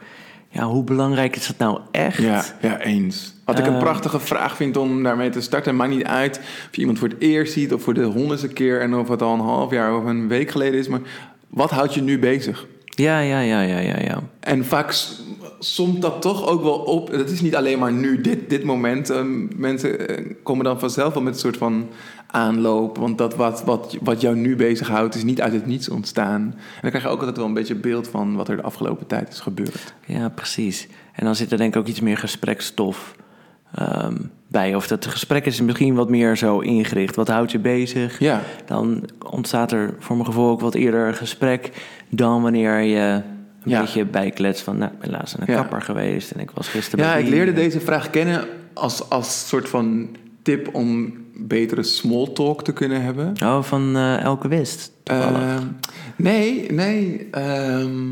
[0.49, 2.17] Ja, hoe belangrijk is dat nou echt?
[2.17, 3.33] Ja, ja, eens.
[3.45, 3.81] Wat ik een Ehm.
[3.83, 5.75] prachtige vraag vind om daarmee te starten.
[5.75, 8.81] Maakt niet uit of je iemand voor het eerst ziet of voor de honderdste keer
[8.81, 10.87] en of het al een half jaar of een week geleden is.
[10.87, 10.99] Maar
[11.47, 12.65] wat houdt je nu bezig?
[12.97, 14.23] Ja, ja, ja, ja, ja, ja.
[14.39, 14.93] En vaak
[15.59, 17.11] somt dat toch ook wel op.
[17.11, 19.09] Het is niet alleen maar nu, dit, dit moment.
[19.09, 21.89] Ehm, mensen eh, komen dan vanzelf wel met een soort van
[22.27, 22.97] aanloop.
[22.97, 26.41] Want dat wat, wat, wat jou nu bezighoudt, is niet uit het niets ontstaan.
[26.41, 29.07] En dan krijg je ook altijd wel een beetje beeld van wat er de afgelopen
[29.07, 29.93] tijd is gebeurd.
[30.05, 30.87] Ja, precies.
[31.13, 33.15] En dan zit er denk ik ook iets meer gesprekstof
[33.73, 34.15] ehm,
[34.47, 34.75] bij.
[34.75, 37.15] Of dat gesprek is misschien wat meer zo ingericht.
[37.15, 38.19] Wat houdt je bezig?
[38.19, 41.71] Ja, Dan ontstaat er voor mijn gevoel ook wat eerder gesprek...
[42.09, 42.99] dan wanneer je
[43.63, 43.81] een Ja.
[43.81, 44.77] beetje bijklets van...
[44.77, 47.29] nou, ik ben laatst aan een kapper geweest en ik was gisteren ja bij ik
[47.29, 53.01] leerde deze vraag kennen als, als soort van tip om betere small talk te kunnen
[53.01, 53.33] hebben.
[53.43, 54.91] Oh, van eh, Elke Wist.
[55.03, 55.63] Ehm,
[56.15, 57.27] nee, nee.
[57.31, 58.09] ehm,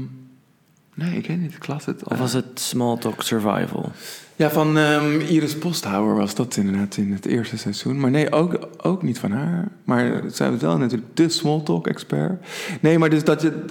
[0.94, 1.54] nee, ik weet niet.
[1.56, 2.04] Ik las het.
[2.04, 3.92] of was het Small Talk Survival?
[4.36, 8.00] Ja, van ehm, Iris Posthouwer was dat inderdaad in het eerste seizoen.
[8.00, 9.68] Maar nee, ook, ook niet van haar.
[9.84, 12.46] Maar zij was wel natuurlijk de small talk expert.
[12.82, 13.66] Nee, maar dus dat je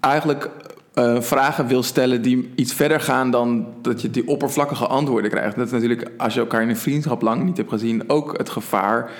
[0.00, 0.50] eigenlijk
[0.94, 5.56] eh, vragen wil stellen die iets verder gaan dan dat je die oppervlakkige antwoorden krijgt.
[5.56, 8.48] Dat is natuurlijk, als je elkaar in een vriendschap lang niet hebt gezien, ook het
[8.50, 9.10] gevaar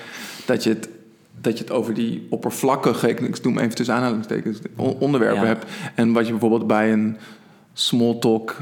[0.45, 0.89] dat je het,
[1.41, 5.47] dat je het over die oppervlakkige, ik noem even tussen aanhalingstekens, on- onderwerpen Ja.
[5.47, 5.65] hebt.
[5.95, 7.17] En wat je bijvoorbeeld bij een
[7.73, 8.55] small talk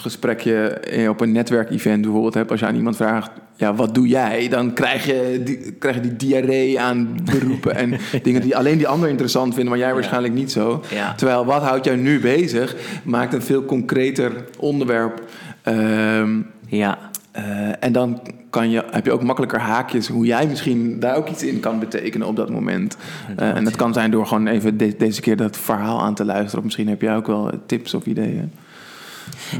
[0.00, 4.08] gesprekje eh, op een netwerkevent bijvoorbeeld hebt, als je aan iemand vraagt, ja, wat doe
[4.08, 4.48] jij?
[4.48, 8.88] Dan krijg je die, krijg je die diarree aan beroepen en dingen die alleen die
[8.88, 10.82] ander interessant vinden, maar jij waarschijnlijk niet zo.
[10.90, 11.14] Ja.
[11.14, 15.22] Terwijl wat houdt jou nu bezig, maakt een veel concreter onderwerp.
[15.62, 16.98] Ehm, Ja,
[17.32, 17.44] eh,
[17.84, 21.42] en dan kan je, heb je ook makkelijker haakjes hoe jij misschien daar ook iets
[21.42, 22.96] in kan betekenen op dat moment.
[23.36, 26.24] Eh, en dat kan zijn door gewoon even de- deze keer dat verhaal aan te
[26.24, 26.58] luisteren.
[26.58, 28.52] Of misschien heb jij ook wel tips of ideeën.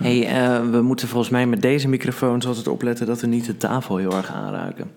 [0.03, 3.07] Hey, eh, we moeten volgens mij met deze microfoons altijd opletten...
[3.07, 4.91] dat we niet de tafel heel erg aanraken.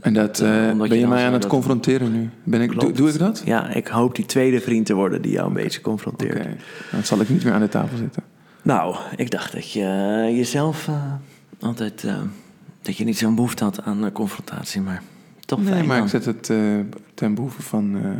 [0.00, 2.30] En dat eh, je ben je mij aan het confronteren nu.
[2.44, 3.42] Ben ik, doe, ik dat?
[3.44, 6.38] Ja, ik hoop die tweede vriend te worden die jou een beetje confronteert.
[6.38, 6.56] Oké,
[6.92, 8.22] dan zal ik niet meer aan de tafel zitten.
[8.62, 9.82] Nou, ik dacht dat je
[10.28, 11.12] eh, jezelf eh,
[11.60, 12.04] altijd...
[12.04, 12.14] eh,
[12.82, 15.02] dat je niet zo'n behoefte had aan eh, confrontatie, maar
[15.46, 16.04] toch Nee, fijn maar dan.
[16.04, 16.58] ik zet het eh,
[17.14, 18.10] ten behoeve van eh,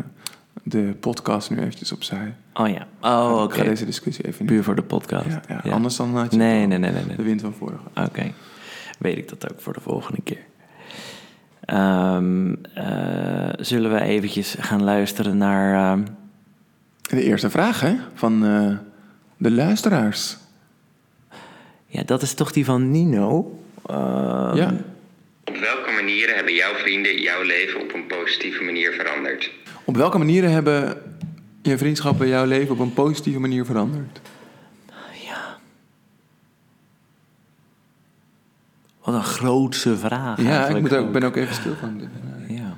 [0.68, 2.34] de podcast nu eventjes opzij.
[2.54, 2.86] Oh ja.
[3.00, 3.54] Oh, oké.
[3.54, 5.26] Ik ga deze discussie even Puur voor de podcast.
[5.26, 5.60] Ja, ja.
[5.64, 5.70] Ja.
[5.72, 7.16] Anders dan had je Nee, het nee, nee, nee, nee.
[7.16, 8.08] de wind van voren gehad.
[8.08, 8.32] Oké.
[8.98, 10.44] Weet ik dat ook voor de volgende keer.
[11.60, 15.74] Ehm, eh, zullen we eventjes gaan luisteren naar...
[15.92, 16.04] ehm,
[17.02, 18.76] De eerste vraag hè, van eh,
[19.36, 20.36] de luisteraars.
[21.86, 23.58] ja, dat is toch die van Nino?
[23.86, 24.72] Ehm, ja.
[25.44, 29.50] Op welke manieren hebben jouw vrienden jouw leven op een positieve manier veranderd?
[29.86, 31.02] Op welke manieren hebben
[31.62, 34.20] je vriendschappen jouw leven op een positieve manier veranderd?
[35.24, 35.58] Ja.
[39.04, 41.98] Wat een grootse vraag ja, ik moet ook, ben ook even stil van.
[41.98, 42.08] dit.
[42.48, 42.76] Ja.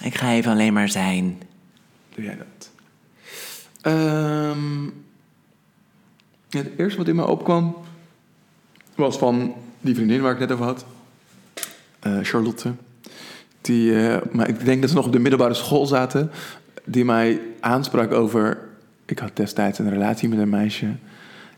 [0.00, 1.42] Ik ga even alleen maar zijn.
[2.14, 2.70] Doe jij dat?
[3.80, 4.84] Ehm,
[6.48, 7.76] ja, het eerste wat in me opkwam
[8.94, 10.84] was van die vriendin waar ik net over had,
[12.00, 12.74] eh, Charlotte.
[13.62, 16.30] Die, eh, maar ik denk dat ze nog op de middelbare school zaten,
[16.84, 18.58] die mij aansprak over.
[19.04, 20.86] Ik had destijds een relatie met een meisje.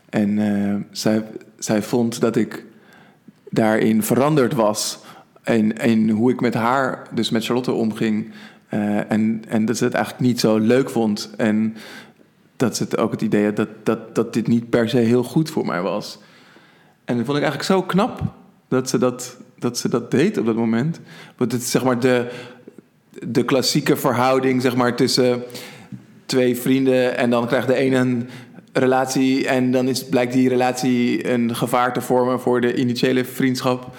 [0.09, 1.23] En eh, zij,
[1.59, 2.65] zij vond dat ik
[3.49, 4.99] daarin veranderd was.
[5.43, 8.31] En, en hoe ik met haar, dus met Charlotte, omging.
[8.67, 11.29] Eh, en, en dat ze het eigenlijk niet zo leuk vond.
[11.37, 11.75] En
[12.55, 15.23] dat ze het ook het idee had dat, dat, dat dit niet per se heel
[15.23, 16.19] goed voor mij was.
[17.05, 18.21] En dat vond ik eigenlijk zo knap
[18.67, 20.99] dat ze dat, dat, ze dat deed op dat moment.
[21.37, 22.27] Want het is zeg maar de,
[23.27, 25.43] de klassieke verhouding zeg maar, tussen
[26.25, 28.29] twee vrienden en dan krijgt de ene een
[28.73, 33.95] relatie en dan is, blijkt die relatie een gevaar te vormen voor de initiële vriendschap.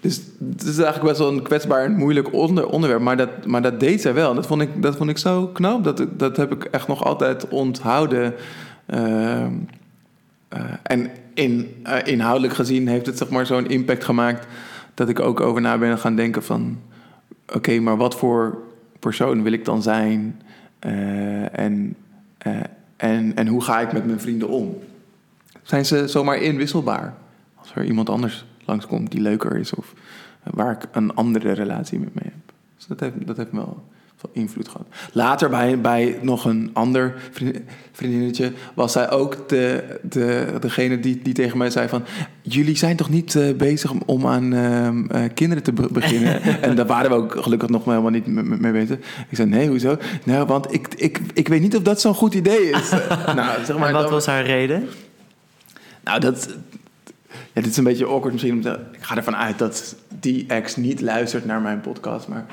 [0.00, 3.62] Dus het is eigenlijk best wel een kwetsbaar en moeilijk onder, onderwerp, maar dat, maar
[3.62, 4.34] dat deed zij wel.
[4.34, 5.84] Dat vond ik, dat vond ik zo knap.
[5.84, 8.34] Dat, dat heb ik echt nog altijd onthouden.
[8.86, 9.52] Ehm,
[10.48, 14.46] eh, en in, eh, inhoudelijk gezien heeft het zeg maar zo'n impact gemaakt
[14.98, 16.78] dat ik ook over na ben gaan denken van
[17.54, 18.62] oké, maar wat voor
[18.98, 20.42] persoon wil ik dan zijn?
[20.78, 21.94] Eh, en,
[22.38, 22.54] eh,
[22.96, 24.78] en, en hoe ga ik met mijn vrienden om?
[25.62, 27.14] Zijn ze zomaar inwisselbaar?
[27.54, 29.94] Als er iemand anders langskomt die leuker is of
[30.42, 32.52] waar ik een andere relatie mee heb.
[32.76, 33.84] Dus dat heeft, dat heeft me wel
[34.18, 34.86] veel invloed gehad.
[35.12, 37.58] Later bij, bij nog een ander vriend-
[37.92, 42.04] vriendinnetje was zij ook de, de, degene die, die tegen mij zei van...
[42.42, 46.42] jullie zijn toch niet eh, bezig om, om aan ehm, eh, kinderen te be- beginnen?
[46.62, 48.96] en daar waren we ook gelukkig nog helemaal niet mee, mee bezig.
[49.28, 49.96] Ik zei, nee, hoezo?
[50.24, 52.90] Nou, want ik, ik, ik weet niet of dat zo'n goed idee is.
[53.36, 54.88] nou, zeg maar, en wat dan- was haar reden?
[56.04, 56.56] nou, dat.
[57.52, 58.52] Ja, dit is een beetje awkward misschien.
[58.54, 62.28] Om te, ik ga ervan uit dat die ex niet luistert naar mijn podcast.
[62.28, 62.46] Maar,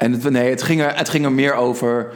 [0.00, 2.12] en het, nee, het ging, er, het ging er meer over.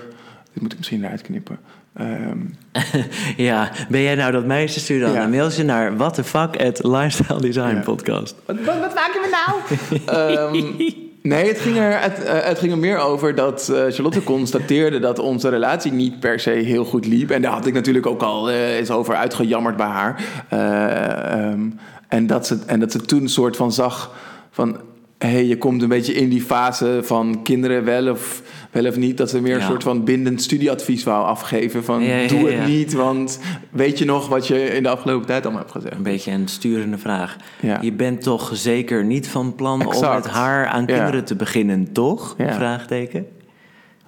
[0.53, 1.59] Dit moet ik misschien eruit knippen.
[1.97, 2.38] Ehm,
[3.37, 4.81] Ja, ben jij nou dat meisje?
[4.81, 5.23] Stuur dan Ja.
[5.25, 7.81] een mailtje naar what the fuck at Lifestyle Design Ja.
[7.81, 8.35] Podcast.
[8.47, 9.61] wat, wat, wat maak je me nou?
[10.53, 10.75] Ehm,
[11.23, 14.99] nee, het ging, er, het, eh, het ging er meer over dat eh, Charlotte constateerde
[14.99, 17.31] dat onze relatie niet per se heel goed liep.
[17.31, 20.25] En daar had ik natuurlijk ook al eh, eens over uitgejammerd bij haar.
[20.49, 21.61] Eh, ehm,
[22.09, 24.12] en, dat ze, en dat ze toen een soort van zag
[24.51, 24.81] van...
[25.26, 28.96] hé, hey, je komt een beetje in die fase van kinderen wel of, wel of
[28.96, 29.16] niet.
[29.16, 29.66] Dat ze meer een Ja.
[29.66, 31.84] soort van bindend studieadvies wou afgeven.
[31.84, 32.56] Van Ja, ja, doe ja.
[32.58, 35.94] het niet, want weet je nog wat je in de afgelopen tijd allemaal hebt gezegd?
[35.94, 37.37] Een beetje een sturende vraag.
[37.60, 37.78] Ja.
[37.80, 40.94] Je bent toch zeker niet van plan om met haar aan Ja.
[40.96, 42.34] kinderen te beginnen, toch?
[42.38, 42.52] Ja.
[42.54, 43.26] Vraagteken.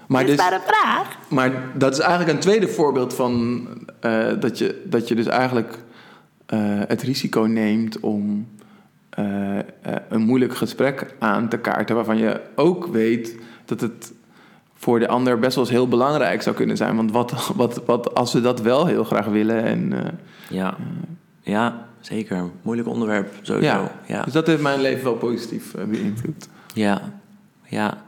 [0.06, 1.18] Maar, dus, een vraag.
[1.28, 3.66] maar dat is eigenlijk een tweede voorbeeld van
[4.00, 5.78] eh, dat, je, dat je dus eigenlijk
[6.46, 8.46] eh, het risico neemt om
[9.16, 9.64] eh, eh,
[10.08, 14.12] een moeilijk gesprek aan te kaarten, waarvan je ook weet dat het
[14.74, 16.96] voor de ander best wel eens heel belangrijk zou kunnen zijn.
[16.96, 20.12] Want wat, wat, wat als we dat wel heel graag willen en eh,
[20.48, 20.76] Ja.
[21.40, 22.44] ja, zeker.
[22.62, 23.68] Moeilijk onderwerp, sowieso.
[23.68, 23.90] ja.
[24.06, 24.22] Ja.
[24.24, 26.48] dus dat heeft mijn leven wel positief beïnvloed.
[26.74, 27.00] Ja,
[27.64, 28.04] ja.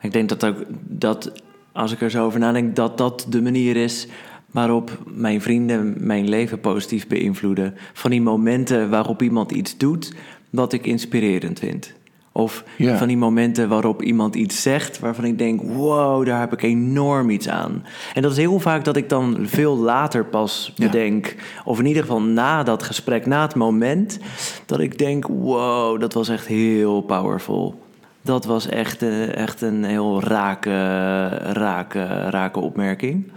[0.00, 1.32] Ik denk dat ook dat,
[1.72, 4.08] als ik er zo over nadenk, dat dat de manier is
[4.50, 7.74] waarop mijn vrienden mijn leven positief beïnvloeden.
[7.92, 10.14] Van die momenten waarop iemand iets doet
[10.50, 11.92] wat ik inspirerend vind.
[12.32, 16.62] Of van die momenten waarop iemand iets zegt waarvan ik denk: wow, daar heb ik
[16.62, 17.84] enorm iets aan.
[18.14, 20.86] En dat is heel vaak dat ik dan veel later pas Ja.
[20.86, 21.34] bedenk,
[21.64, 24.18] of in ieder geval na dat gesprek, na het moment,
[24.66, 27.80] dat ik denk: wow, dat was echt heel powerful.
[28.22, 33.30] Dat was echt, eh, echt een heel rake, rake, rake opmerking.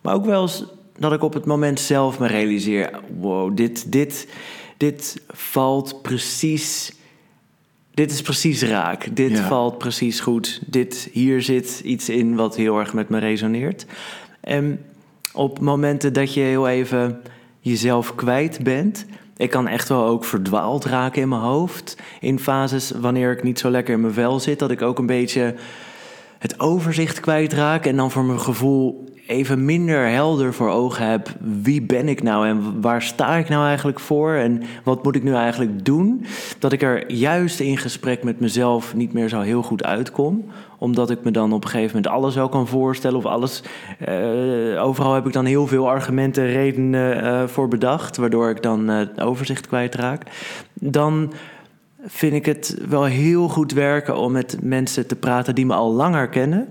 [0.00, 0.64] Maar ook wel eens
[0.98, 4.28] dat ik op het moment zelf me realiseer: wow, dit, dit,
[4.76, 6.92] dit valt precies.
[7.94, 9.16] Dit is precies raak.
[9.16, 9.46] Dit Ja.
[9.48, 10.60] valt precies goed.
[10.66, 13.86] Dit, hier zit iets in wat heel erg met me resoneert.
[14.40, 14.84] En
[15.32, 17.20] op momenten dat je heel even
[17.60, 19.06] jezelf kwijt bent.
[19.36, 21.96] Ik kan echt wel ook verdwaald raken in mijn hoofd.
[22.20, 24.58] In fases wanneer ik niet zo lekker in mijn vel zit.
[24.58, 25.54] Dat ik ook een beetje
[26.38, 31.28] het overzicht kwijtraak en dan voor mijn gevoel even minder helder voor ogen heb
[31.62, 35.22] wie ben ik nou en waar sta ik nou eigenlijk voor en wat moet ik
[35.22, 36.24] nu eigenlijk doen,
[36.58, 40.44] dat ik er juist in gesprek met mezelf niet meer zo heel goed uitkom,
[40.78, 43.62] omdat ik me dan op een gegeven moment alles wel kan voorstellen of alles.
[43.98, 48.90] eh, overal heb ik dan heel veel argumenten, redenen eh, voor bedacht, waardoor ik dan
[48.90, 50.22] eh, overzicht kwijtraak.
[50.74, 51.32] Dan
[52.06, 55.92] vind ik het wel heel goed werken om met mensen te praten die me al
[55.92, 56.68] langer kennen.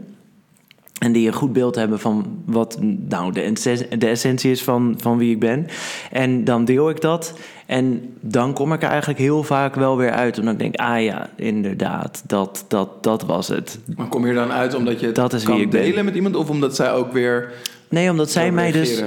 [1.00, 2.78] En die een goed beeld hebben van wat
[3.10, 5.68] nou, de, essentie- de essentie is van, van wie ik ben.
[6.12, 7.34] En dan deel ik dat.
[7.66, 10.40] En dan kom ik er eigenlijk heel vaak wel weer uit.
[10.40, 13.80] Omdat ik denk, ah ja, inderdaad, dat, dat, dat was het.
[13.96, 15.82] Maar kom je er dan uit omdat je het Dat is wie kan ik ben.
[15.82, 16.36] delen met iemand?
[16.36, 17.52] Of omdat zij ook weer
[17.90, 19.04] Nee, omdat zij mij dus...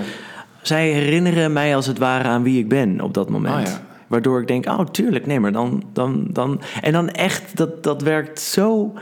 [0.63, 3.55] Zij herinneren mij als het ware aan wie ik ben op dat moment.
[3.55, 3.83] Ah, ja.
[4.07, 5.83] Waardoor ik denk, oh tuurlijk, nee, maar dan...
[5.93, 8.93] dan, dan en dan echt, dat, dat werkt zo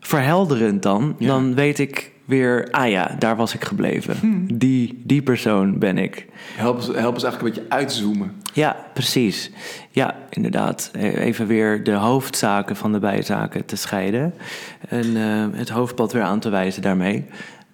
[0.00, 1.14] verhelderend dan.
[1.18, 1.26] Ja.
[1.26, 4.16] Dan weet ik weer, ah ja, daar was ik gebleven.
[4.20, 4.56] Hm.
[4.56, 6.26] Die, die persoon ben ik.
[6.56, 8.32] helpen ze, helpen ze eigenlijk een beetje uitzoomen.
[8.52, 9.50] Ja, precies.
[9.90, 10.90] Ja, inderdaad.
[10.92, 14.34] E- Even weer de hoofdzaken van de bijzaken te scheiden.
[14.88, 17.24] En eh, het hoofdpad weer aan te wijzen daarmee.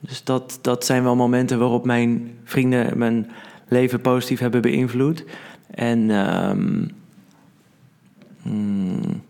[0.01, 3.31] Dus dat, dat zijn wel momenten waarop mijn vrienden mijn
[3.69, 5.25] leven positief hebben beïnvloed.
[5.71, 6.87] En ehm,
[8.43, 9.23] hmm,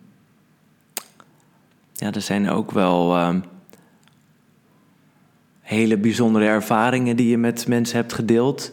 [1.93, 3.41] ja, er zijn ook wel ehm,
[5.65, 8.71] hele bijzondere ervaringen die je met mensen hebt gedeeld.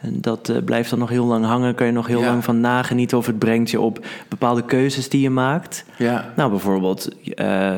[0.00, 1.74] En dat eh, blijft dan nog heel lang hangen.
[1.74, 2.26] Kan je nog heel Ja.
[2.26, 5.84] lang van nagenieten of het brengt je op bepaalde keuzes die je maakt.
[5.98, 7.72] Ja, Nou, bijvoorbeeld, eh,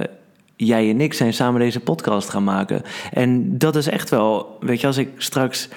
[0.57, 2.83] jij en ik zijn samen deze podcast gaan maken.
[3.13, 5.69] En dat is echt wel, weet je, als ik straks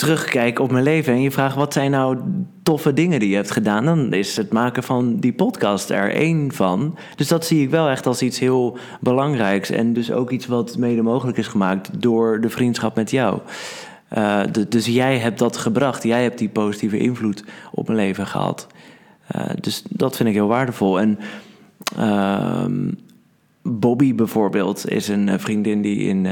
[0.00, 2.18] terugkijk op mijn leven en je vraagt wat zijn nou
[2.62, 6.52] toffe dingen die je hebt gedaan, dan is het maken van die podcast er één
[6.52, 6.98] van.
[7.16, 10.76] Dus dat zie ik wel echt als iets heel belangrijks en dus ook iets wat
[10.76, 13.38] mede mogelijk is gemaakt door de vriendschap met jou.
[14.08, 18.66] Eh, dus jij hebt dat gebracht, jij hebt die positieve invloed op mijn leven gehad.
[19.26, 21.00] Eh, dus dat vind ik heel waardevol.
[21.00, 21.18] En
[21.96, 22.90] ehm,
[23.62, 26.26] Bobby bijvoorbeeld is een eh, vriendin die in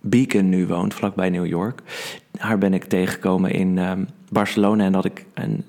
[0.00, 1.82] Beacon nu woont, vlakbij New York.
[2.40, 5.64] Haar ben ik tegengekomen in ehm, Barcelona en had ik een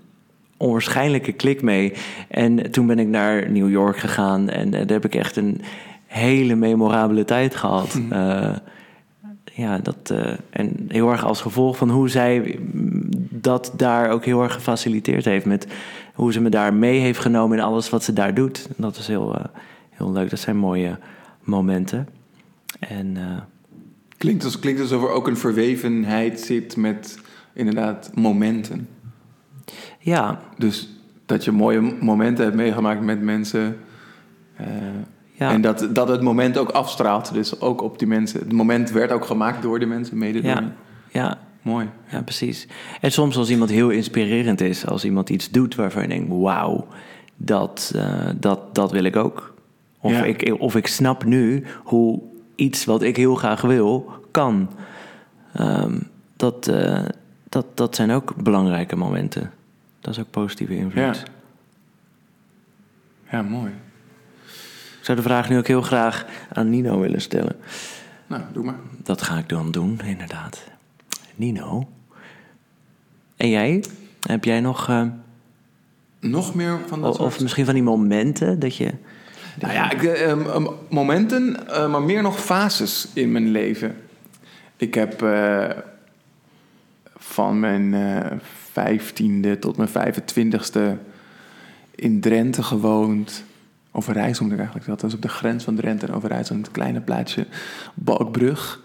[0.58, 1.94] onwaarschijnlijke klik mee.
[2.28, 5.62] En toen ben ik naar New York gegaan en eh, daar heb ik echt een
[6.06, 8.00] hele memorabele tijd gehad.
[8.10, 8.56] Eh,
[9.54, 14.26] ja, dat, eh, en heel erg als gevolg van hoe zij mm, dat daar ook
[14.26, 15.46] heel erg gefaciliteerd heeft.
[15.46, 15.68] Met
[16.14, 18.68] hoe ze me daar mee heeft genomen in alles wat ze daar doet.
[18.68, 19.36] En dat is heel,
[19.90, 20.30] heel leuk.
[20.30, 20.98] Dat zijn mooie
[21.44, 22.08] momenten.
[22.80, 23.18] En
[24.22, 27.20] klinkt, als, klinkt alsof er ook een verwevenheid zit met
[27.54, 28.88] inderdaad momenten.
[30.00, 30.90] ja, Dus
[31.26, 33.78] dat je mooie momenten hebt meegemaakt met mensen.
[34.56, 34.66] eh,
[35.32, 37.34] ja, En dat, dat het moment ook afstraalt.
[37.34, 38.40] Dus ook op die mensen.
[38.40, 40.74] Het moment werd ook gemaakt door de mensen, mede door Ja.
[41.10, 41.90] ja, Mooi.
[42.08, 42.68] ja, precies.
[43.02, 46.88] En soms als iemand heel inspirerend is, als iemand iets doet waarvan je denkt, wauw,
[47.36, 49.54] dat, eh, dat, dat wil ik ook.
[50.00, 50.24] Of, Ja.
[50.24, 52.22] ik, of ik snap nu hoe
[52.56, 54.70] iets wat ik heel graag wil, kan.
[55.54, 56.00] Ehm,
[56.36, 57.06] dat, eh,
[57.50, 59.52] dat, dat zijn ook belangrijke momenten.
[60.00, 60.94] Dat is ook positieve invloed.
[61.04, 61.14] Ja.
[63.32, 63.72] Ja, mooi.
[65.00, 67.56] Ik zou de vraag nu ook heel graag aan Nino willen stellen.
[68.28, 68.76] Nou, doe maar.
[69.04, 70.64] Dat ga ik dan doen, inderdaad.
[71.36, 71.88] Nino.
[73.38, 73.84] En jij?
[74.28, 74.90] Heb jij nog...
[74.90, 75.06] eh,
[76.20, 77.28] Nog meer van dat of, soort...
[77.34, 78.94] of misschien van die momenten dat je...
[79.62, 83.96] Nou ja, ik, eh, em, em, momenten, eh, maar meer nog fases in mijn leven.
[84.78, 85.70] Ik heb eh,
[87.18, 87.96] van mijn
[88.72, 90.98] vijftiende tot mijn 25ste
[91.96, 93.44] in Drenthe gewoond.
[93.92, 95.00] Overijssel moet ik eigenlijk dat.
[95.00, 97.48] Dat is op de grens van Drenthe en Overijssel, het kleine plaatsje
[97.94, 98.82] Balkbrug.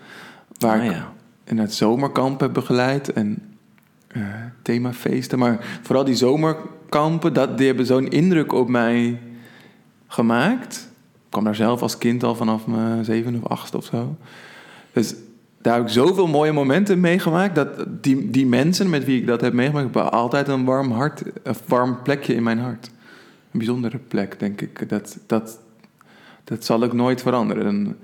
[0.58, 1.12] Waar Ah, ik ja.
[1.44, 3.56] in het zomerkamp heb begeleid en
[4.62, 5.38] themafeesten.
[5.38, 9.18] Maar vooral die zomerkampen, dat, die hebben zo'n indruk op mij
[10.06, 10.88] gemaakt.
[11.14, 14.16] Ik kwam daar zelf als kind al vanaf mijn zevende of achtste of zo.
[14.92, 15.14] Dus
[15.66, 17.54] daar heb ik zoveel mooie momenten meegemaakt.
[17.54, 21.22] Dat die, die mensen met wie ik dat heb meegemaakt, hebben altijd een warm hart,
[21.42, 22.90] een warm plekje in mijn hart.
[23.50, 24.88] Een bijzondere plek, denk ik.
[24.88, 25.58] Dat, dat,
[26.44, 27.66] dat zal ook nooit veranderen.
[27.66, 27.96] En,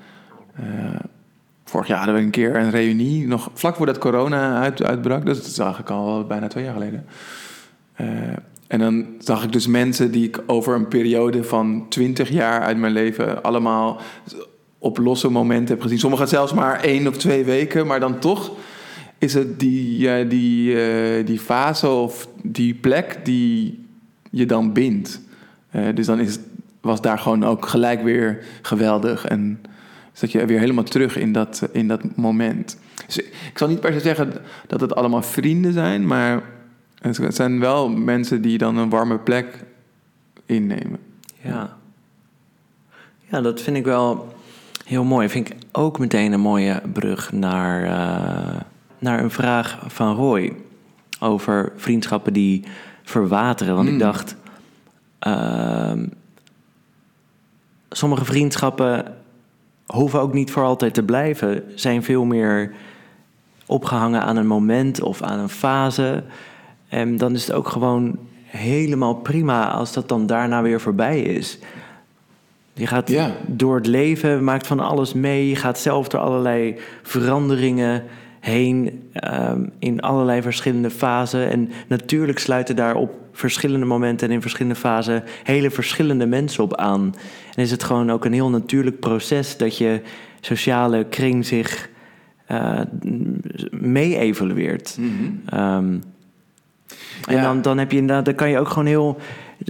[0.54, 1.00] eh,
[1.64, 5.24] vorig jaar hadden we een keer een reunie, nog vlak voordat corona uit, uitbrak.
[5.24, 7.06] Dus dat is eigenlijk al bijna twee jaar geleden.
[7.94, 8.06] Eh,
[8.72, 12.76] en dan zag ik dus mensen die ik over een periode van twintig jaar uit
[12.76, 14.00] mijn leven allemaal
[14.78, 15.98] op losse momenten heb gezien.
[15.98, 18.52] Sommigen zelfs maar één of twee weken, maar dan toch
[19.18, 23.84] is het die, eh, die, eh, die fase of die plek die
[24.30, 25.20] je dan bindt.
[25.70, 26.38] Eh, dus dan is,
[26.80, 29.60] was daar gewoon ook gelijk weer geweldig en
[30.20, 32.78] dat je weer helemaal terug in dat, in dat moment.
[33.06, 34.32] Dus ik zal niet per se zeggen
[34.66, 36.42] dat het allemaal vrienden zijn, maar
[37.02, 39.64] het zijn wel mensen die dan een warme plek
[40.46, 40.98] innemen.
[41.42, 41.76] Ja.
[43.30, 44.34] Ja, dat vind ik wel
[44.84, 45.28] heel mooi.
[45.28, 48.60] Vind ik ook meteen een mooie brug naar, eh,
[48.98, 50.56] naar een vraag van Roy.
[51.20, 52.64] Over vriendschappen die
[53.02, 53.74] verwateren.
[53.74, 54.02] Want ik Hmm.
[54.02, 54.36] dacht,
[55.18, 56.06] ehm,
[57.90, 59.16] sommige vriendschappen
[59.86, 61.64] hoeven ook niet voor altijd te blijven.
[61.74, 62.72] Zijn veel meer
[63.66, 66.24] opgehangen aan een moment of aan een fase.
[66.92, 71.58] En dan is het ook gewoon helemaal prima als dat dan daarna weer voorbij is.
[72.72, 73.12] Je gaat
[73.46, 75.48] door het leven, maakt van alles mee.
[75.48, 78.02] Je gaat zelf door allerlei veranderingen
[78.40, 81.50] heen ehm, in allerlei verschillende fasen.
[81.50, 86.76] En natuurlijk sluiten daar op verschillende momenten en in verschillende fasen hele verschillende mensen op
[86.76, 87.14] aan.
[87.54, 90.00] En is het gewoon ook een heel natuurlijk proces dat je
[90.40, 91.90] sociale kring zich
[92.46, 92.80] eh,
[93.70, 94.98] mee evolueert.
[95.46, 95.96] Ehm,
[97.26, 97.42] en Ja.
[97.42, 99.16] dan, dan heb je inderdaad, dan kan je ook gewoon heel.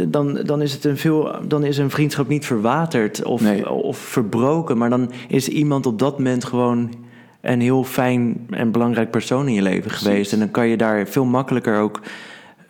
[0.09, 1.35] Dan, dan is het een veel.
[1.49, 3.71] Dan is een vriendschap niet verwaterd of, Nee.
[3.71, 4.79] of verbroken.
[4.79, 6.93] Maar dan is iemand op dat moment gewoon
[7.41, 10.33] een heel fijn en belangrijk persoon in je leven geweest.
[10.33, 12.01] En dan kan je daar veel makkelijker ook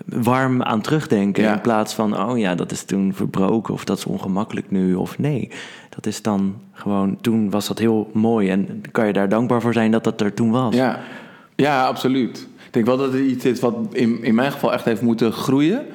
[0.06, 1.42] warm aan terugdenken.
[1.42, 1.52] Ja.
[1.54, 4.94] In plaats van, oh ja, dat is toen verbroken of dat is ongemakkelijk nu.
[4.94, 5.50] Of nee,
[5.88, 8.48] dat is dan gewoon, toen was dat heel mooi.
[8.50, 10.74] En kan je daar dankbaar voor zijn dat dat er toen was.
[10.74, 11.00] Ja,
[11.54, 12.48] ja absoluut.
[12.72, 15.32] Ik denk wel dat het iets is wat in, in mijn geval echt heeft moeten
[15.32, 15.86] groeien.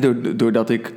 [0.00, 0.92] Door- doordat ik...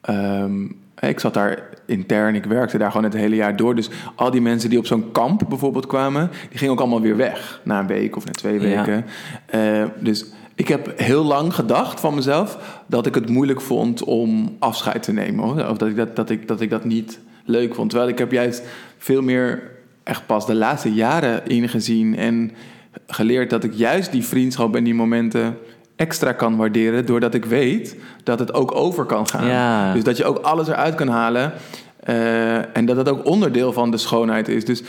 [0.00, 0.64] ehm,
[1.00, 3.74] ik zat daar intern, ik werkte daar gewoon het hele jaar door.
[3.74, 6.30] Dus al die mensen die op zo'n kamp bijvoorbeeld kwamen...
[6.48, 7.60] die gingen ook allemaal weer weg.
[7.64, 8.60] Na een week of na twee Ja.
[8.60, 9.04] weken.
[9.46, 12.80] Eh, dus ik heb heel lang gedacht van mezelf...
[12.86, 15.44] dat ik het moeilijk vond om afscheid te nemen.
[15.44, 15.68] Hoor.
[15.68, 17.90] Of dat ik dat, dat, ik, dat ik dat niet leuk vond.
[17.90, 18.62] Terwijl ik heb juist
[18.98, 19.70] veel meer
[20.02, 22.16] echt pas de laatste jaren ingezien...
[22.16, 22.50] en
[23.06, 25.56] geleerd dat ik juist die vriendschap en die momenten
[25.96, 27.06] extra kan waarderen...
[27.06, 29.46] doordat ik weet dat het ook over kan gaan.
[29.46, 29.92] Ja.
[29.92, 31.52] Dus dat je ook alles eruit kan halen...
[32.00, 34.64] eh, en dat het ook onderdeel van de schoonheid is.
[34.64, 34.82] Dus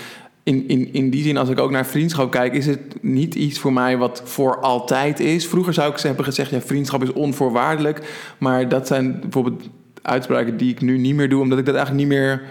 [0.44, 2.54] in, in, in die zin, als ik ook naar vriendschap kijk...
[2.54, 5.48] is het niet iets voor mij wat voor altijd is.
[5.48, 6.50] Vroeger zou ik hebben gezegd...
[6.50, 8.02] ja, vriendschap is onvoorwaardelijk.
[8.38, 9.70] Maar dat zijn bijvoorbeeld
[10.02, 11.42] uitspraken die ik nu niet meer doe...
[11.42, 12.42] omdat ik dat eigenlijk niet meer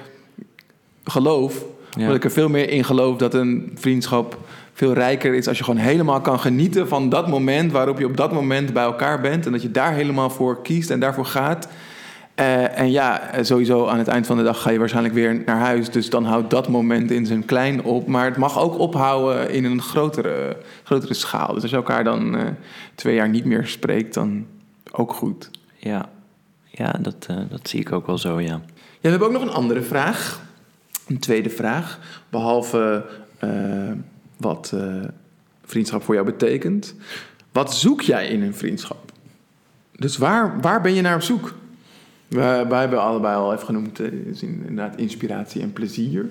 [1.04, 1.64] geloof.
[1.90, 2.00] Ja.
[2.00, 4.38] Omdat ik er veel meer in geloof dat een vriendschap
[4.82, 5.48] veel rijker is...
[5.48, 7.72] als je gewoon helemaal kan genieten van dat moment...
[7.72, 9.46] waarop je op dat moment bij elkaar bent...
[9.46, 11.68] en dat je daar helemaal voor kiest en daarvoor gaat...
[12.34, 15.42] Eh, en ja, eh, sowieso aan het eind van de dag ga je waarschijnlijk weer
[15.46, 15.90] naar huis.
[15.90, 18.06] Dus dan houdt dat moment in zijn klein op.
[18.06, 21.52] Maar het mag ook ophouden in een grotere, grotere schaal.
[21.52, 22.46] Dus als je elkaar dan eh,
[22.94, 24.46] twee jaar niet meer spreekt, dan
[24.92, 25.50] ook goed.
[25.76, 26.08] Ja,
[26.70, 28.46] ja dat, dat zie ik ook wel zo, ja.
[28.46, 28.60] Ja,
[29.00, 30.40] we hebben ook nog een andere vraag.
[31.06, 31.98] Een tweede vraag.
[32.28, 33.04] Behalve
[33.38, 33.50] eh,
[34.42, 34.94] wat eh,
[35.64, 36.94] vriendschap voor jou betekent.
[37.52, 39.12] Wat zoek jij in een vriendschap?
[39.96, 41.54] Dus waar, waar ben je naar op zoek?
[42.28, 46.22] We, wij hebben allebei al even genoemd, eh, is in- inderdaad inspiratie en plezier.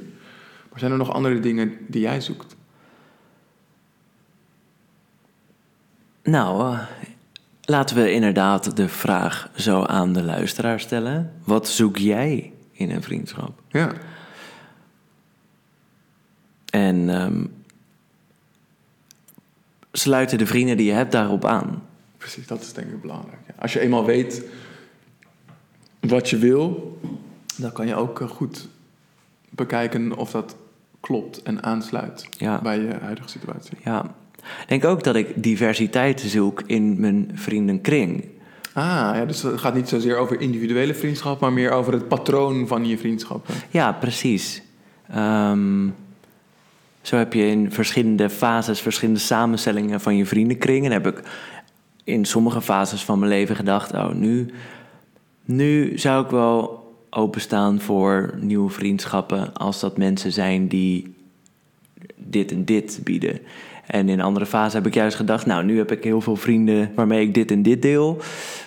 [0.69, 2.55] Maar zijn er nog andere dingen die jij zoekt?
[6.23, 6.79] Nou, eh,
[7.61, 11.33] laten we inderdaad de vraag zo aan de luisteraar stellen.
[11.43, 13.61] Wat zoek jij in een vriendschap?
[13.67, 13.91] Ja.
[16.69, 17.45] En ehm,
[19.91, 21.83] sluiten de vrienden die je hebt daarop aan?
[22.17, 23.39] Precies, dat is denk ik belangrijk.
[23.47, 23.53] Ja.
[23.59, 24.43] Als je eenmaal weet
[25.99, 26.97] wat je wil,
[27.57, 28.67] dan kan je ook eh, goed
[29.49, 30.55] bekijken of dat
[30.99, 32.61] klopt en aansluit Ja.
[32.61, 33.77] bij je huidige situatie.
[33.83, 34.15] Ja.
[34.61, 38.25] Ik denk ook dat ik diversiteit zoek in mijn vriendenkring.
[38.73, 38.83] Ah,
[39.15, 42.85] ja, dus het gaat niet zozeer over individuele vriendschap, maar meer over het patroon van
[42.87, 43.53] je vriendschappen.
[43.69, 44.61] Ja, precies.
[45.09, 45.87] Ehm,
[47.01, 50.85] zo heb je in verschillende fases, verschillende samenstellingen van je vriendenkring.
[50.85, 51.21] En heb ik
[52.03, 54.53] in sommige fases van mijn leven gedacht: oh, nu,
[55.45, 56.79] nu zou ik wel
[57.09, 59.53] openstaan voor nieuwe vriendschappen.
[59.53, 61.15] Als dat mensen zijn die
[62.15, 63.39] dit en dit bieden.
[63.87, 66.91] En in andere fases heb ik juist gedacht: nou, nu heb ik heel veel vrienden
[66.95, 68.21] waarmee ik dit en dit deel.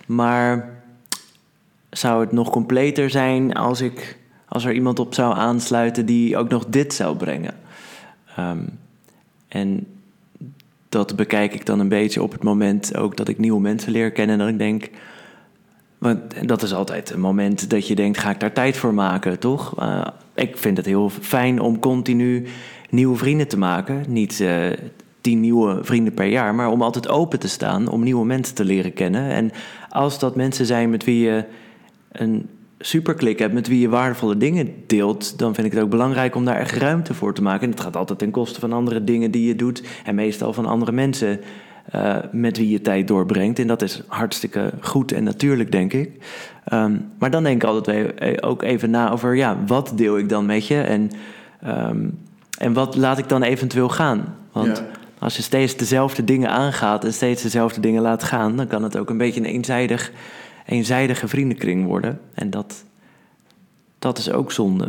[0.06, 0.72] Maar
[1.90, 4.18] zou het nog completer zijn als, ik,
[4.48, 7.54] als er iemand op zou aansluiten die ook nog dit zou brengen.
[8.36, 8.62] Ehm,
[9.48, 9.86] en
[10.88, 14.12] dat bekijk ik dan een beetje op het moment ook dat ik nieuwe mensen leer
[14.12, 14.34] kennen.
[14.34, 14.90] En dat ik denk,
[15.98, 19.38] want dat is altijd een moment dat je denkt, ga ik daar tijd voor maken,
[19.38, 19.78] toch?
[19.78, 22.46] Eh, ik vind het heel fijn om continu
[22.90, 24.04] nieuwe vrienden te maken.
[24.08, 24.66] Niet eh,
[25.20, 28.64] tien nieuwe vrienden per jaar, maar om altijd open te staan om nieuwe mensen te
[28.64, 29.30] leren kennen.
[29.30, 29.50] En
[29.88, 31.44] als dat mensen zijn met wie je
[32.12, 32.48] een
[32.86, 36.44] superklik hebt met wie je waardevolle dingen deelt, dan vind ik het ook belangrijk om
[36.44, 37.62] daar echt ruimte voor te maken.
[37.62, 40.66] En het gaat altijd ten koste van andere dingen die je doet en meestal van
[40.66, 41.40] andere mensen
[41.94, 43.58] uh, met wie je tijd doorbrengt.
[43.58, 46.10] En dat is hartstikke goed en natuurlijk, denk ik.
[46.72, 50.46] Um, maar dan denk ik altijd ook even na over, ja, wat deel ik dan
[50.46, 51.10] met je en,
[51.66, 52.18] um,
[52.58, 54.36] en wat laat ik dan eventueel gaan?
[54.52, 54.86] Want ja.
[55.18, 58.96] als je steeds dezelfde dingen aangaat en steeds dezelfde dingen laat gaan, dan kan het
[58.96, 60.12] ook een beetje een eenzijdig
[60.64, 62.20] eenzijdige vriendenkring worden.
[62.34, 62.84] En dat,
[63.98, 64.88] dat is ook zonde.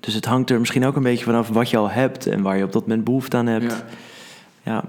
[0.00, 2.56] Dus het hangt er misschien ook een beetje vanaf wat je al hebt en waar
[2.56, 3.72] je op dat moment behoefte aan hebt.
[3.72, 3.84] Ja.
[4.62, 4.84] ja.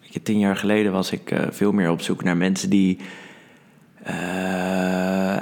[0.00, 2.98] Je, tien jaar geleden was ik uh, veel meer op zoek naar mensen die
[4.08, 5.36] uh,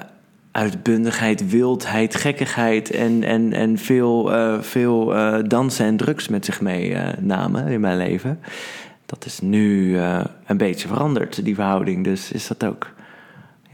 [0.51, 5.15] uitbundigheid, wildheid, gekkigheid en, en, en veel, uh, veel
[5.49, 8.41] dansen en drugs met zich meenamen in mijn leven.
[9.07, 9.99] Dat is nu
[10.47, 12.05] een beetje veranderd, die verhouding.
[12.05, 12.91] Dus is dat ook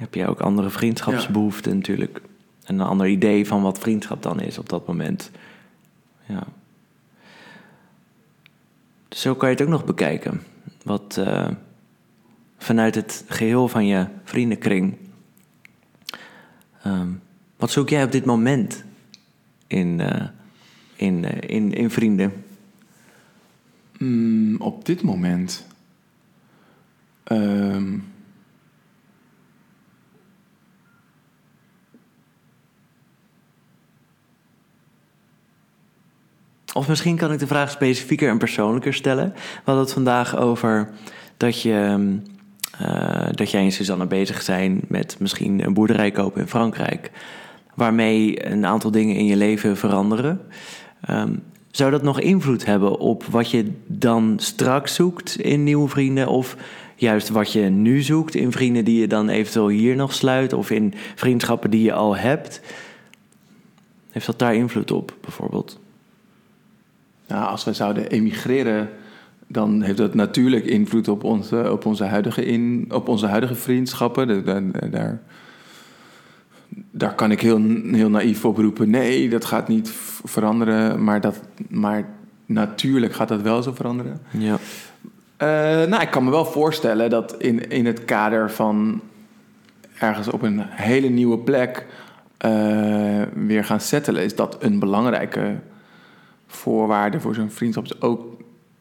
[0.05, 2.21] heb je ook andere vriendschapsbehoeften natuurlijk.
[2.65, 5.31] En een ander idee van wat vriendschap dan is op dat moment.
[6.27, 6.47] Ja.
[9.09, 10.43] Dus zo kan je het ook nog bekijken.
[10.83, 11.49] Wat uh,
[12.59, 14.97] vanuit het geheel van je vriendenkring.
[16.87, 17.21] Um,
[17.57, 18.85] wat zoek jij op dit moment
[19.67, 20.27] in, uh,
[20.97, 22.45] in, uh, in, in vrienden?
[23.99, 25.67] Mm, op dit moment.
[27.25, 28.13] Um
[36.75, 39.33] Of misschien kan ik de vraag specifieker en persoonlijker stellen.
[39.35, 40.91] We hadden het vandaag over
[41.37, 41.97] dat, je,
[42.83, 47.11] uh, dat jij en Suzanne bezig zijn met misschien een boerderij kopen in Frankrijk.
[47.75, 50.41] Waarmee een aantal dingen in je leven veranderen.
[51.11, 56.29] Um, zou dat nog invloed hebben op wat je dan straks zoekt in nieuwe vrienden?
[56.29, 56.57] Of
[56.97, 60.53] juist wat je nu zoekt in vrienden die je dan eventueel hier nog sluit?
[60.53, 62.61] Of in vriendschappen die je al hebt?
[64.11, 65.83] Heeft dat daar invloed op, bijvoorbeeld?
[67.35, 68.89] Nou, als we zouden emigreren,
[69.47, 74.45] dan heeft dat natuurlijk invloed op onze, op onze, huidige, in, op onze huidige vriendschappen.
[74.91, 75.20] Daar,
[76.91, 77.61] daar kan ik heel,
[77.93, 79.91] heel naïef op roepen: nee, dat gaat niet
[80.24, 81.05] veranderen.
[81.05, 82.09] Maar, dat, maar
[82.47, 84.20] natuurlijk gaat dat wel zo veranderen.
[84.30, 84.53] Ja.
[84.53, 89.01] Uh, nou, ik kan me wel voorstellen dat in, in het kader van
[89.99, 91.87] ergens op een hele nieuwe plek
[92.47, 95.57] uh, weer gaan settelen, is dat een belangrijke
[96.55, 98.35] voorwaarde voor zo'n vriendschap is ook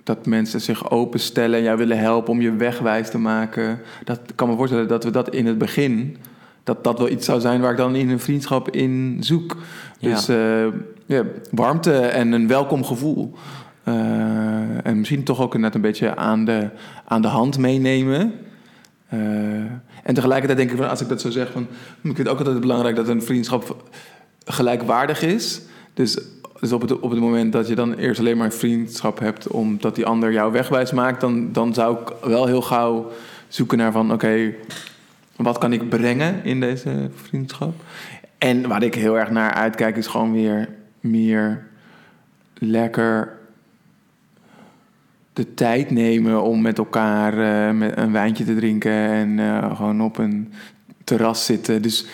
[0.04, 3.82] dat mensen zich openstellen en jou willen helpen om je wegwijs te maken.
[4.04, 6.18] Dat ik kan me voorstellen dat we dat in het begin,
[6.64, 9.58] dat dat wel iets zou zijn waar ik dan in een vriendschap in zoek.
[10.00, 10.66] Dus uh,
[11.06, 13.34] ja, warmte en een welkom gevoel.
[13.88, 16.70] Uh, en misschien toch ook net een beetje aan de,
[17.06, 18.34] aan de hand meenemen.
[19.14, 19.20] Uh,
[20.04, 21.68] en tegelijkertijd denk ik van, als ik dat zo zeg, van, ik
[22.02, 23.84] vind het ook altijd belangrijk dat een vriendschap
[24.46, 25.62] gelijkwaardig is.
[25.94, 26.18] Dus
[26.64, 29.96] dus op het, op het moment dat je dan eerst alleen maar vriendschap hebt, omdat
[29.96, 33.12] die ander jou wegwijs maakt, dan, dan zou ik wel heel gauw
[33.48, 34.54] zoeken naar van oké,
[35.36, 37.74] wat kan ik brengen in deze vriendschap?
[38.38, 41.64] En waar ik heel erg naar uitkijk, is gewoon weer meer
[42.54, 43.38] lekker
[45.34, 47.36] de tijd nemen om met elkaar
[47.76, 50.54] met een wijntje te drinken en uh, gewoon op een
[51.04, 51.82] terras zitten.
[51.82, 52.06] Dus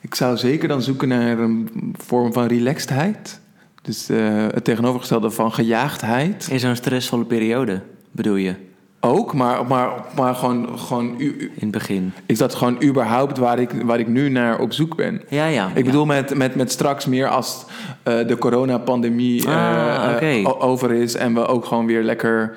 [0.00, 3.40] ik zou zeker dan zoeken naar een vorm van relaxedheid.
[3.86, 6.48] Dus uh, het tegenovergestelde van gejaagdheid.
[6.50, 7.80] In zo'n stressvolle periode,
[8.10, 8.54] bedoel je?
[9.00, 11.20] Ook, maar, maar, maar gewoon, gewoon...
[11.20, 12.12] In het begin.
[12.26, 15.22] Is dat gewoon überhaupt waar ik, waar ik nu naar op zoek ben?
[15.28, 15.70] Ja, ja.
[15.74, 17.64] Ik bedoel met, met, met straks meer als
[18.08, 20.44] uh, de coronapandemie ah, uh, okay.
[20.44, 21.14] over is...
[21.14, 22.56] en we ook gewoon weer lekker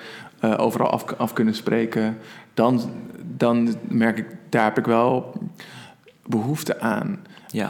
[0.57, 2.17] overal af, af kunnen spreken...
[2.53, 2.82] Dan,
[3.38, 5.34] dan merk ik, daar heb ik wel
[6.25, 7.19] behoefte aan.
[7.47, 7.69] Ja.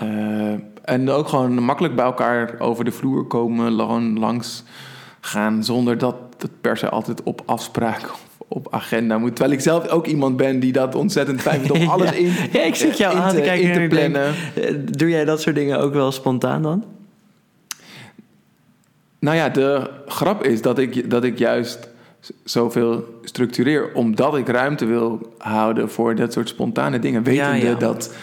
[0.90, 4.64] En ook gewoon makkelijk bij elkaar over de vloer komen, gewoon langs
[5.20, 9.36] gaan, zonder dat het per se altijd op afspraak of op agenda moet.
[9.36, 12.62] Terwijl ik zelf ook iemand ben die dat ontzettend fijn vindt om alles in, ja,
[12.62, 14.34] ik zit jou aan te, kijken te plannen.
[14.56, 16.84] Eh, doe jij dat soort dingen ook wel spontaan dan?
[19.20, 21.90] Nou ja, de grap is dat ik, dat ik juist
[22.44, 27.24] zoveel structureer, omdat ik ruimte wil houden voor dat soort spontane dingen.
[27.24, 27.76] Wetende ja, ja.
[27.76, 28.14] dat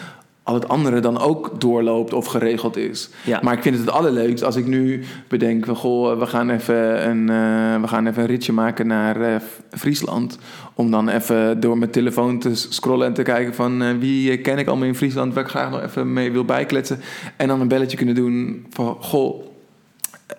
[0.47, 3.09] al het andere dan ook doorloopt of geregeld is.
[3.25, 3.41] Ja.
[3.43, 5.65] Maar ik vind het het allerleukst als ik nu bedenk...
[5.65, 9.37] Van, goh, we gaan even een, uh, we gaan even een ritje maken naar uh,
[9.71, 10.39] Friesland...
[10.75, 13.83] om dan even door mijn telefoon te scrollen en te kijken van...
[13.83, 17.01] Uh, wie ken ik allemaal in Friesland waar ik graag nog even mee wil bijkletsen...
[17.37, 18.97] en dan een belletje kunnen doen van...
[19.01, 19.45] goh,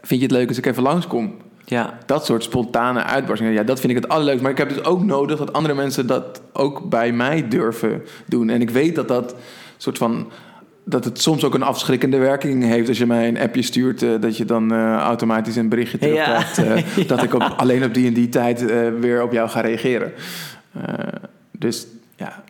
[0.02, 1.34] vind je het leuk als ik even langskom?
[1.66, 1.98] Ja.
[2.06, 3.54] Dat soort spontane uitbarstingen.
[3.54, 4.42] Ja, dat vind ik het allerleukst.
[4.42, 8.50] Maar ik heb dus ook nodig dat andere mensen dat ook bij mij durven doen.
[8.50, 9.36] En ik weet dat dat
[9.78, 10.32] soort van
[10.84, 14.10] dat het soms ook een afschrikkende werking heeft als je mij een appje stuurt, eh,
[14.20, 16.58] dat je dan eh, automatisch een berichtje terugkrijgt.
[16.58, 18.66] eh, Dat ik op, alleen op die en die tijd
[19.00, 20.12] weer op jou ga reageren.
[21.52, 22.44] Dus ja,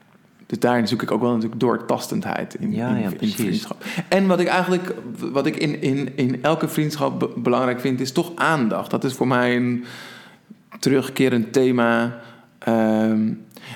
[0.45, 3.83] dus daarin zoek ik ook wel natuurlijk doortastendheid in, Ja, in, ja, in vriendschap.
[4.07, 4.93] En wat ik eigenlijk,
[5.31, 8.91] wat ik in, in, in elke vriendschap be- belangrijk vind, is toch aandacht.
[8.91, 9.85] Dat is voor mij een
[10.79, 12.19] terugkerend thema.
[12.59, 13.27] Ehm,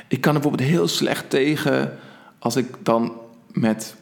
[0.08, 1.98] ik kan er bijvoorbeeld heel slecht tegen
[2.40, 3.14] als ik dan
[3.54, 3.96] met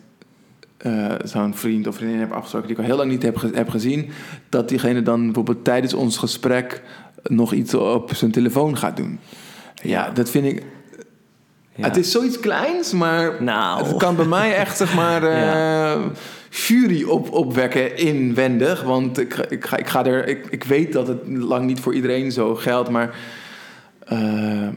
[0.78, 3.52] eh, zo'n vriend of vriendin heb afgesproken die ik al heel lang niet heb, ge-
[3.54, 4.10] heb gezien,
[4.50, 6.82] dat diegene dan bijvoorbeeld tijdens ons gesprek
[7.24, 9.20] nog iets op zijn telefoon gaat doen.
[9.84, 10.64] Ja, dat vind ik.
[11.76, 11.86] Ja.
[11.86, 13.88] Het is zoiets kleins, maar Nou.
[13.88, 15.98] het kan bij mij echt zeg maar Ja.
[16.50, 20.94] furie op, opwekken inwendig, want ik, ga- ik, ga, ik ga er, ik, ik weet
[20.94, 23.16] dat het lang niet voor iedereen zo geldt, maar
[24.06, 24.68] eh,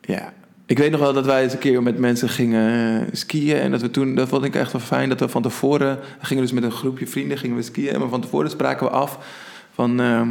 [0.00, 0.32] ja.
[0.72, 3.56] Ik weet nog wel dat wij eens een keer met mensen gingen eh, skiën.
[3.56, 5.98] En dat we toen, dat vond ik echt wel fijn, dat we van tevoren...
[6.20, 7.94] We gingen dus met een groepje vrienden gingen we skiën.
[7.94, 9.18] En van tevoren spraken we af
[9.72, 10.00] van...
[10.00, 10.28] ehm,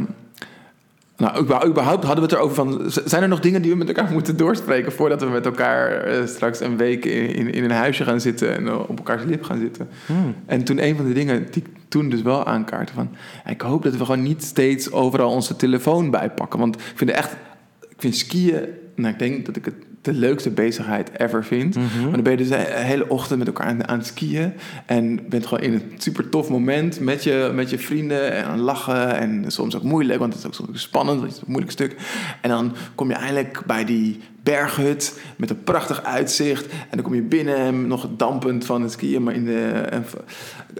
[1.16, 2.90] nou, überhaupt hadden we het erover van...
[3.04, 4.92] Zijn er nog dingen die we met elkaar moeten doorspreken...
[4.92, 8.56] voordat we met elkaar eh, straks een week in, in, in een huisje gaan zitten...
[8.56, 9.88] en eh, op elkaars lip gaan zitten?
[10.06, 10.34] Hmm.
[10.46, 13.10] En toen een van de dingen die ik toen dus wel aankaartte van...
[13.46, 16.58] Ik hoop dat we gewoon niet steeds overal onze telefoon bijpakken.
[16.58, 17.32] Want ik vind echt...
[17.80, 18.64] Ik vind skiën...
[18.94, 21.74] Nou, ik denk dat ik het de leukste bezigheid ever vind.
[21.74, 22.02] Mhm.
[22.02, 24.52] Maar dan ben je dus de hele ochtend met elkaar aan, aan het skiën.
[24.86, 28.32] En bent gewoon in een super tof moment met je, met je vrienden.
[28.32, 29.16] En aan lachen.
[29.16, 31.18] En soms ook moeilijk, want het is ook soms spannend.
[31.18, 31.96] Want het is een moeilijk stuk.
[32.40, 36.66] En dan kom je eindelijk bij die berghut met een prachtig uitzicht.
[36.66, 39.22] En dan kom je binnen en nog dampend van het skiën.
[39.22, 40.04] Maar in de, en,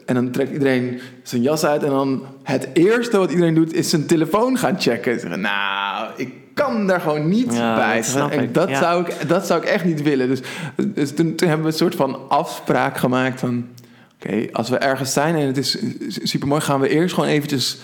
[0.07, 1.83] en dan trekt iedereen zijn jas uit.
[1.83, 5.21] En dan het eerste wat iedereen doet is zijn telefoon gaan checken.
[5.21, 7.97] Zeggen, nou, ik kan daar gewoon niet Ja, bij.
[7.97, 8.79] dat snap en dat, ja.
[8.79, 10.29] zou ik, dat zou ik echt niet willen.
[10.29, 10.41] Dus,
[10.77, 13.67] dus toen, toen hebben we een soort van afspraak gemaakt van...
[14.25, 17.79] Oké, als we ergens zijn en het is super mooi, gaan we eerst gewoon eventjes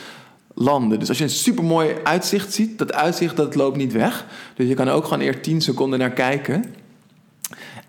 [0.54, 0.98] landen.
[0.98, 4.26] Dus als je een super mooi uitzicht ziet, dat uitzicht dat loopt niet weg.
[4.54, 6.64] Dus je kan ook gewoon eerst 10 seconden naar kijken.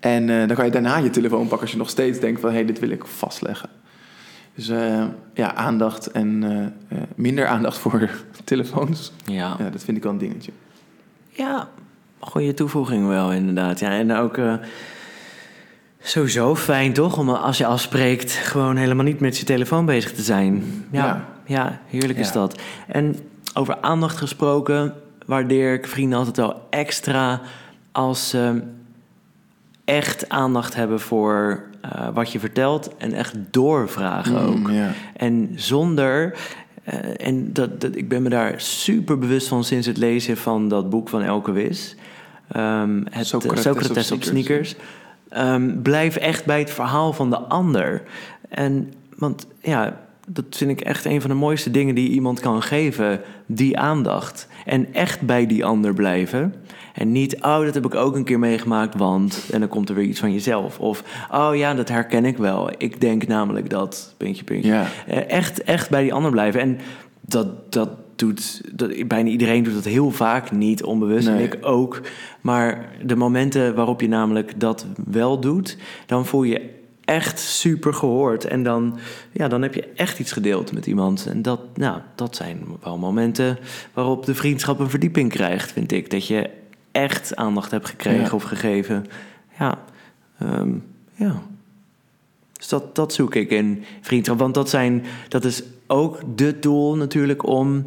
[0.00, 2.50] En eh, dan kan je daarna je telefoon pakken als je nog steeds denkt van
[2.50, 3.68] hé, hey, dit wil ik vastleggen.
[4.54, 5.04] Dus eh,
[5.34, 6.42] ja, aandacht en
[6.88, 8.10] eh, minder aandacht voor
[8.44, 9.12] telefoons.
[9.24, 9.56] Ja.
[9.58, 10.52] Ja, dat vind ik wel een dingetje.
[11.40, 11.68] Ja,
[12.18, 13.80] goede toevoeging wel inderdaad.
[13.80, 14.54] Ja, en ook eh,
[16.00, 20.22] sowieso fijn toch om als je afspreekt gewoon helemaal niet met je telefoon bezig te
[20.22, 20.64] zijn.
[20.90, 21.24] Ja, ja.
[21.44, 21.80] Ja.
[21.86, 22.32] heerlijk is Ja.
[22.32, 22.60] dat.
[22.86, 23.16] En
[23.54, 24.94] over aandacht gesproken
[25.26, 27.40] waardeer ik vrienden altijd wel extra
[27.92, 28.62] als ze
[29.84, 34.58] echt aandacht hebben voor eh, wat je vertelt en echt doorvragen ook.
[34.58, 34.90] Mm, ja.
[35.16, 36.38] En zonder.
[36.90, 40.68] Eh, en dat, dat, ik ben me daar super bewust van sinds het lezen van
[40.68, 41.96] dat boek van Elke Wis.
[42.48, 44.76] Ehm, het Socrates Socrates, Socrates op op sneakers.
[45.28, 48.02] Ehm, blijf echt bij het verhaal van de ander.
[48.48, 52.62] En want ja, dat vind ik echt een van de mooiste dingen die iemand kan
[52.62, 53.20] geven.
[53.46, 54.48] Die aandacht.
[54.64, 56.54] En echt bij die ander blijven.
[57.00, 59.48] En niet, oh, dat heb ik ook een keer meegemaakt, want...
[59.52, 60.78] En dan komt er weer iets van jezelf.
[60.78, 62.70] Of, oh ja, dat herken ik wel.
[62.78, 64.70] Ik denk namelijk dat, puntje, puntje.
[64.70, 64.86] Ja.
[65.06, 66.60] Eh, echt, echt bij die ander blijven.
[66.60, 66.78] En
[67.20, 71.28] dat, dat doet, dat, bijna iedereen doet dat heel vaak niet onbewust.
[71.28, 72.00] En ik ook.
[72.40, 75.76] Maar de momenten waarop je namelijk dat wel doet,
[76.06, 76.70] dan voel je
[77.04, 78.44] echt super gehoord.
[78.44, 78.98] En dan,
[79.32, 81.26] ja, dan heb je echt iets gedeeld met iemand.
[81.26, 83.58] En dat, nou, dat zijn wel momenten
[83.94, 86.10] waarop de vriendschap een verdieping krijgt, vind ik.
[86.10, 86.58] Dat je
[86.92, 88.30] echt aandacht hebt gekregen Ja.
[88.32, 89.06] of gegeven.
[89.58, 89.78] Ja,
[90.38, 90.70] ehm,
[91.14, 91.42] ja.
[92.52, 94.38] Dus dat, dat zoek ik in vriendschap.
[94.38, 97.86] Want dat, zijn, dat is ook de doel natuurlijk om...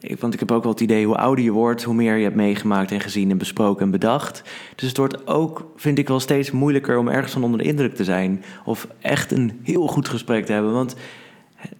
[0.00, 1.82] ik- Want ik heb ook wel het idee, hoe ouder je wordt...
[1.82, 4.42] hoe meer je hebt meegemaakt en gezien en besproken en bedacht.
[4.74, 6.98] Dus het wordt ook, vind ik wel steeds moeilijker...
[6.98, 8.44] om ergens van onder de indruk te zijn.
[8.64, 10.72] Of echt een heel goed gesprek te hebben.
[10.72, 10.94] Want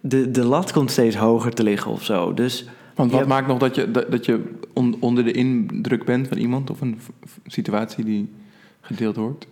[0.01, 2.33] de, de lat komt steeds hoger te liggen of zo.
[2.33, 2.65] Dus
[2.95, 4.41] Want wat hebt- maakt nog dat je, dat, dat je
[4.73, 6.99] on- onder de indruk bent van iemand of een
[7.47, 8.29] situatie die
[8.81, 9.47] gedeeld wordt?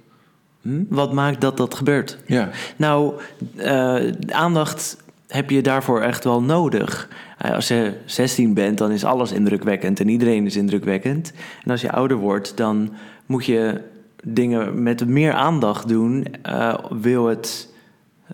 [0.62, 2.18] hm, wat maakt dat dat gebeurt?
[2.26, 2.50] Ja.
[2.76, 3.14] Nou,
[3.56, 7.10] eh, aandacht heb je daarvoor echt wel nodig.
[7.38, 11.34] Eh, als je 16 bent, dan is alles indrukwekkend en iedereen is indrukwekkend.
[11.64, 12.94] En als je ouder wordt, dan
[13.26, 13.82] moet je
[14.24, 16.26] dingen met meer aandacht doen.
[16.42, 17.70] eh, wil het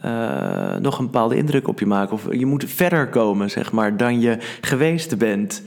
[0.01, 2.13] eh, nog een bepaalde indruk op je maken?
[2.13, 5.61] Of je moet verder komen, zeg maar, dan je geweest bent.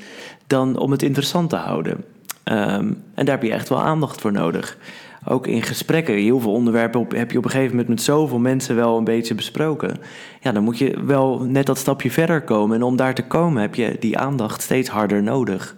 [0.47, 2.05] Dan om het interessant te houden.
[2.45, 4.77] Ehm, en daar heb je echt wel aandacht voor nodig.
[5.25, 8.39] Ook in gesprekken, heel veel onderwerpen op, heb je op een gegeven moment met zoveel
[8.39, 9.97] mensen wel een beetje besproken.
[10.41, 12.77] Ja, dan moet je wel net dat stapje verder komen.
[12.77, 15.75] En om daar te komen heb je die aandacht steeds harder nodig.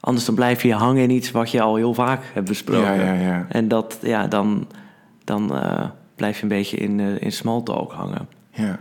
[0.00, 2.94] Anders dan blijf je hangen in iets wat je al heel vaak hebt besproken.
[2.94, 3.46] Ja, ja, ja.
[3.48, 4.66] En dat, ja, dan,
[5.24, 5.84] dan, eh,
[6.16, 8.28] blijf je een beetje in, eh, in small talk hangen.
[8.50, 8.80] Ja.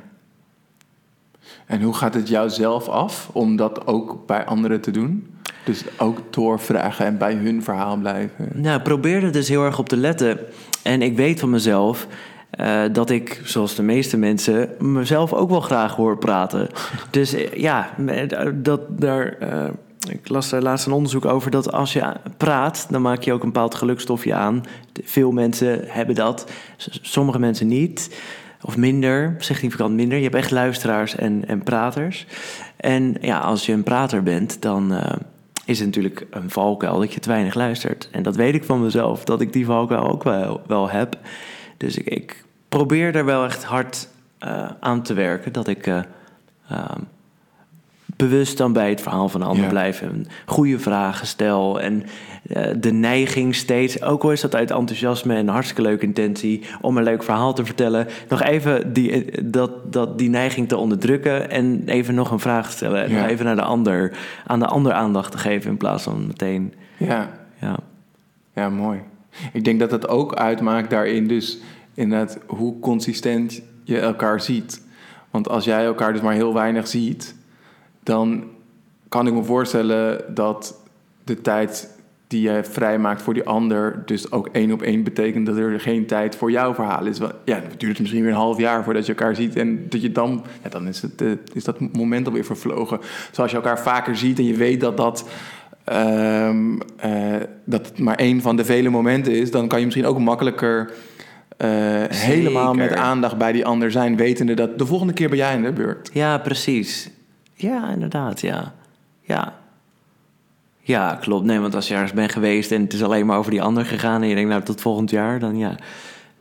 [1.66, 5.28] En hoe gaat het jou zelf af om dat ook bij anderen te doen?
[5.66, 8.50] Dus ook doorvragen en bij hun verhaal blijven.
[8.54, 10.40] Nou, ik probeer er dus heel erg op te letten.
[10.84, 12.08] En ik weet van mezelf
[12.50, 16.68] eh, dat ik, zoals de meeste mensen, mezelf ook wel graag hoor praten.
[17.12, 17.90] Dus eh, ja,
[18.54, 19.38] dat, daar,
[20.10, 23.44] ik las daar laatst een onderzoek over dat als je praat, dan maak je ook
[23.44, 24.64] een bepaald gelukstofje aan.
[25.04, 26.52] Veel mensen hebben dat,
[27.02, 28.20] sommige mensen niet.
[28.62, 30.18] Of minder, significant minder.
[30.18, 32.26] Je hebt echt luisteraars en, en praters.
[32.78, 35.16] En ja, als je een prater bent, dan eh,
[35.66, 38.10] is het natuurlijk een valkuil dat je te weinig luistert.
[38.12, 41.18] En dat weet ik van mezelf, dat ik die valkuil ook wel, wel heb.
[41.78, 44.08] Dus ik, ik probeer er wel echt hard
[44.40, 45.54] eh, aan te werken.
[45.54, 46.00] Dat ik eh,
[46.70, 47.00] ehm,
[48.16, 49.70] bewust dan bij het verhaal van de ander Ja.
[49.70, 50.02] blijf.
[50.02, 51.82] En goede vragen stel.
[51.82, 52.04] En
[52.50, 56.64] eh, de neiging steeds, ook al is dat uit enthousiasme en hartstikke leuke intentie...
[56.82, 58.08] om een leuk verhaal te vertellen...
[58.30, 61.50] nog even die, eh, dat, dat, die neiging te onderdrukken...
[61.50, 63.04] en even nog een vraag te stellen.
[63.04, 63.28] En Ja.
[63.28, 65.70] even naar de ander, aan de ander aandacht te geven...
[65.70, 66.74] in plaats van meteen...
[66.98, 67.30] Ja,
[67.62, 67.80] Ja,
[68.56, 69.00] ja, mooi.
[69.54, 71.58] Ik denk dat het ook uitmaakt daarin dus
[71.94, 74.82] inderdaad hoe consistent je elkaar ziet.
[75.32, 77.36] Want als jij elkaar dus maar heel weinig ziet,
[78.06, 78.44] dan
[79.10, 80.82] kan ik me voorstellen dat
[81.24, 81.96] de tijd
[82.28, 86.06] die je vrijmaakt voor die ander dus ook één op één betekent dat er geen
[86.06, 87.20] tijd voor jouw verhaal is.
[87.20, 89.86] Want, ja, dan duurt het misschien weer een half jaar voordat je elkaar ziet en
[89.90, 93.00] dat je dan, ja, dan is, het, eh, is dat moment alweer vervlogen.
[93.32, 95.30] Zoals je elkaar vaker ziet en je weet dat dat
[95.84, 100.06] ehm, eh, dat het maar één van de vele momenten is, dan kan je misschien
[100.06, 100.92] ook makkelijker
[101.58, 101.70] eh,
[102.08, 105.64] helemaal met aandacht bij die ander zijn, wetende dat de volgende keer ben jij in
[105.64, 106.10] de beurt.
[106.14, 107.10] ja precies.
[107.56, 108.74] Ja, inderdaad, ja.
[109.22, 109.54] Ja.
[110.80, 111.46] Ja, klopt.
[111.46, 113.86] Nee, want als je ergens bent geweest en het is alleen maar over die ander
[113.86, 114.22] gegaan...
[114.22, 115.76] en je denkt, nou, tot volgend jaar, dan ja...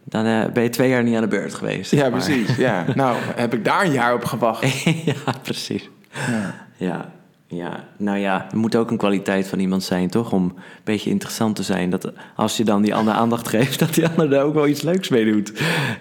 [0.05, 1.91] Dan eh, ben je twee jaar niet aan de beurt geweest.
[1.91, 2.11] Ja, maar.
[2.11, 2.57] precies.
[2.57, 2.85] Ja.
[2.95, 4.83] Nou, heb ik daar een jaar op gewacht.
[5.05, 5.91] ja, precies.
[6.31, 6.55] Ja.
[6.77, 7.13] Ja,
[7.47, 7.85] ja.
[7.97, 10.33] Nou ja, er moet ook een kwaliteit van iemand zijn, toch?
[10.33, 11.91] Om een beetje interessant te zijn.
[11.91, 14.83] Dat als je dan die ander aandacht geeft, dat die ander daar ook wel iets
[14.83, 15.53] leuks mee doet.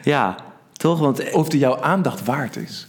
[0.02, 0.36] Ja,
[0.84, 1.00] toch?
[1.00, 2.88] Want Of die jouw aandacht waard is.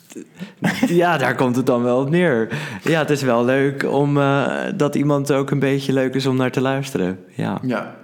[1.02, 2.48] ja, daar komt het dan wel op neer.
[2.82, 6.36] Ja, het is wel leuk om eh, dat iemand ook een beetje leuk is om
[6.36, 7.18] naar te luisteren.
[7.34, 7.58] Ja.
[7.62, 7.94] Ja.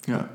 [0.00, 0.28] Ja.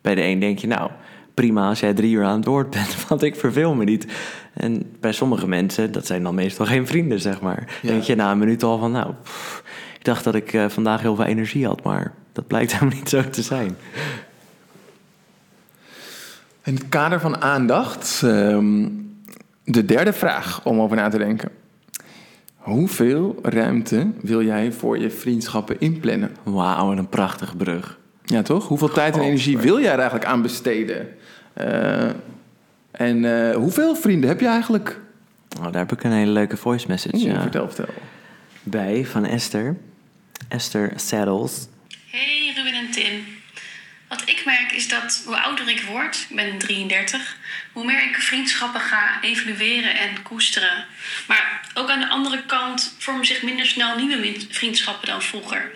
[0.00, 0.90] Bij de een denk je, nou,
[1.34, 4.06] prima als jij drie uur aan het woord bent, want ik verveel me niet.
[4.54, 7.78] En bij sommige mensen, dat zijn dan meestal geen vrienden, zeg maar.
[7.82, 7.88] Ja.
[7.88, 9.62] Denk je na een minuut al van, nou, pff,
[9.98, 13.08] ik dacht dat ik eh, vandaag heel veel energie had, maar dat blijkt helemaal niet
[13.08, 13.76] zo te zijn.
[16.66, 18.88] In het kader van aandacht, ehm,
[19.64, 21.50] de derde vraag om over na te denken.
[22.56, 26.36] Hoeveel ruimte wil jij voor je vriendschappen inplannen?
[26.42, 27.98] Wauw, wat een prachtige brug.
[28.24, 28.68] Ja, toch?
[28.68, 31.08] Hoeveel tijd en energie wil jij er eigenlijk aan besteden?
[31.52, 32.08] Eh,
[32.90, 35.00] en eh, hoeveel vrienden heb je eigenlijk?
[35.58, 37.94] Oh, daar heb ik een hele leuke voice message Oeh, eh, Vertel, vertel.
[38.62, 39.76] bij van Esther.
[40.48, 41.68] Esther Saddles.
[42.10, 43.35] Hey Ruben en Tim.
[44.08, 47.36] Wat ik merk is dat hoe ouder ik word, ik ben 33,
[47.72, 50.86] hoe meer ik vriendschappen ga evalueren en koesteren.
[51.26, 55.70] Maar ook aan de andere kant vormen zich minder snel nieuwe vriendschappen dan vroeger.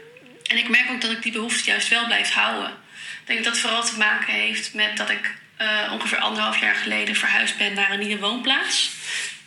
[0.46, 2.70] En ik merk ook dat ik die behoefte juist wel blijf houden.
[2.70, 6.74] Ik denk dat dat vooral te maken heeft met dat ik eh, ongeveer anderhalf jaar
[6.74, 8.90] geleden verhuisd ben naar een nieuwe woonplaats.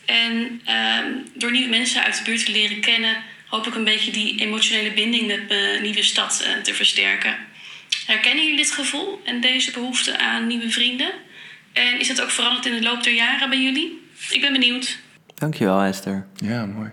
[0.06, 4.12] En ehm, door nieuwe mensen uit de buurt te leren kennen, hoop ik een beetje
[4.12, 7.52] die emotionele binding met mijn nieuwe stad eh, te versterken.
[8.06, 11.12] Herkennen jullie dit gevoel en deze behoefte aan nieuwe vrienden?
[11.74, 14.02] En is dat ook veranderd in de loop der jaren bij jullie?
[14.30, 15.00] Ik ben benieuwd.
[15.34, 16.28] Dankjewel Esther.
[16.36, 16.92] Ja, mooi.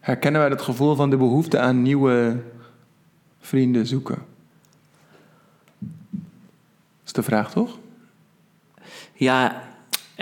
[0.00, 2.42] Herkennen wij dat gevoel van de behoefte aan nieuwe
[3.40, 4.26] vrienden zoeken?
[5.78, 7.78] Dat is de vraag, toch?
[9.14, 9.62] Ja,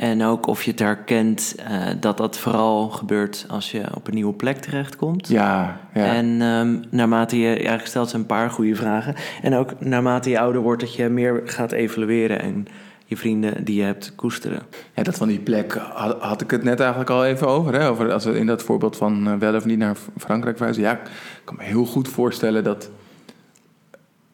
[0.00, 4.14] en ook of je het herkent eh, dat dat vooral gebeurt als je op een
[4.14, 5.28] nieuwe plek terechtkomt.
[5.28, 6.04] Ja, ja.
[6.04, 9.14] En ehm, naarmate je, ja, stelt ze een paar goede vragen.
[9.42, 12.66] En ook naarmate je ouder wordt, dat je meer gaat evalueren en
[13.04, 14.62] je vrienden die je hebt koesteren.
[14.94, 17.74] Ja, dat van die plek had, had ik het net eigenlijk al even over.
[17.74, 17.88] Hè?
[17.88, 20.84] over als we in dat voorbeeld van eh, wel of niet naar Frankrijk verhuizen.
[20.84, 21.10] Ja, ik
[21.44, 22.90] kan me heel goed voorstellen dat,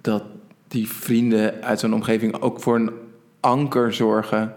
[0.01, 0.23] dat
[0.69, 2.91] die vrienden uit zo'n omgeving ook voor een
[3.41, 4.57] anker zorgen.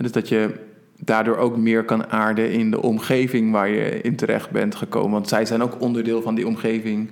[0.00, 0.50] En dus dat je
[0.98, 5.10] daardoor ook meer kan aarden in de omgeving waar je in terecht bent gekomen.
[5.10, 7.10] Want zij zijn ook onderdeel van die omgeving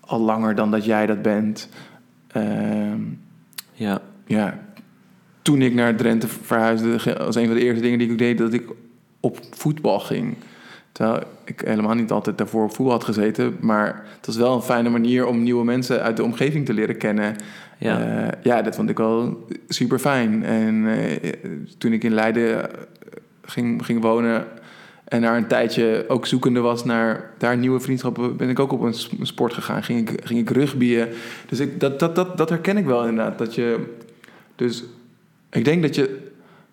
[0.00, 1.68] al langer dan dat jij dat bent.
[2.26, 3.00] Ehm,
[3.72, 4.58] Ja, ja,
[5.42, 6.88] toen ik naar Drenthe verhuisde,
[7.18, 8.64] was een van de eerste dingen die ik deed dat ik
[9.20, 10.34] op voetbal ging.
[10.94, 13.56] Terwijl ik helemaal niet altijd daarvoor op voel had gezeten.
[13.60, 16.96] Maar het was wel een fijne manier om nieuwe mensen uit de omgeving te leren
[16.96, 17.36] kennen.
[17.78, 17.98] Ja.
[17.98, 20.44] Ja, ja dat vond ik wel super fijn.
[20.44, 21.32] En eh,
[21.78, 22.80] toen ik in Leiden eh,
[23.42, 24.46] ging, ging wonen
[25.04, 28.80] en daar een tijdje ook zoekende was naar daar nieuwe vriendschappen, ben ik ook op
[28.80, 28.94] een
[29.26, 29.82] sport gegaan.
[29.82, 31.08] Ging ik, ging ik rugbyen.
[31.46, 33.38] Dus ik, dat, dat, dat, dat herken ik wel inderdaad.
[33.38, 33.94] Dat je,
[34.56, 34.84] dus
[35.50, 36.28] ik denk dat je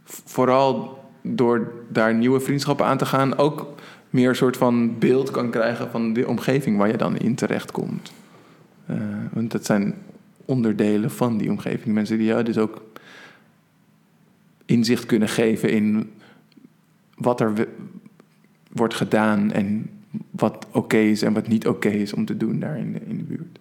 [0.05, 3.73] vooral door daar nieuwe vriendschappen aan te gaan, ook
[4.11, 8.11] meer een soort van beeld kan krijgen van de omgeving waar je dan in terechtkomt.
[8.85, 8.95] Eh
[9.33, 9.95] want dat zijn
[10.45, 11.95] onderdelen van die omgeving.
[11.95, 12.83] Mensen die jou dus ook
[14.65, 16.11] inzicht kunnen geven in
[17.15, 17.67] wat er
[18.71, 19.89] wordt gedaan en
[20.31, 23.17] wat oké is en wat niet oké is om te doen daar in de, in
[23.17, 23.59] de buurt.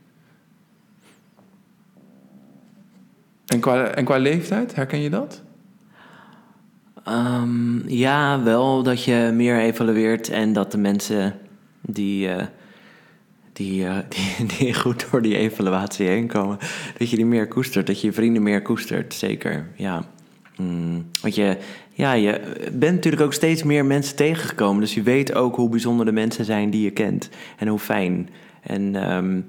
[3.46, 5.42] En qua, en qua leeftijd, herken je dat?
[7.10, 11.34] Ehm, ja, wel dat je meer evalueert en dat de mensen
[11.80, 12.46] die, eh,
[13.52, 13.96] die, eh,
[14.38, 16.58] die, die goed door die evaluatie heen komen,
[16.98, 19.66] dat je die meer koestert, dat je je vrienden meer koestert, zeker.
[19.76, 20.04] Ja.
[20.56, 21.56] Mm, want je,
[21.92, 22.40] ja, je
[22.72, 26.44] bent natuurlijk ook steeds meer mensen tegengekomen, dus je weet ook hoe bijzonder de mensen
[26.44, 28.28] zijn die je kent en hoe fijn.
[28.62, 29.40] En ehm,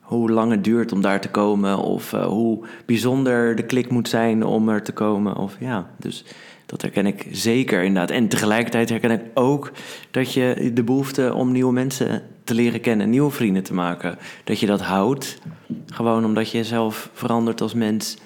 [0.00, 4.08] hoe lang het duurt om daar te komen, of eh, hoe bijzonder de klik moet
[4.08, 5.36] zijn om er te komen.
[5.36, 6.24] Of, ja, dus
[6.66, 8.10] dat herken ik zeker inderdaad.
[8.10, 9.72] En tegelijkertijd herken ik ook
[10.10, 14.60] dat je de behoefte om nieuwe mensen te leren kennen, nieuwe vrienden te maken, dat
[14.60, 15.38] je dat houdt.
[15.86, 18.16] Gewoon omdat je zelf verandert als mens.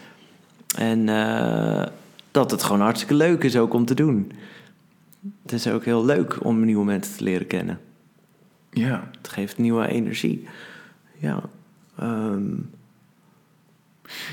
[0.77, 1.87] En eh,
[2.31, 4.33] dat het gewoon hartstikke leuk is ook om te doen.
[5.43, 7.81] Het is ook heel leuk om nieuwe mensen te leren kennen.
[8.71, 9.11] Ja.
[9.19, 10.49] Het geeft nieuwe energie.
[11.19, 11.43] Ja.
[11.99, 12.53] ehm,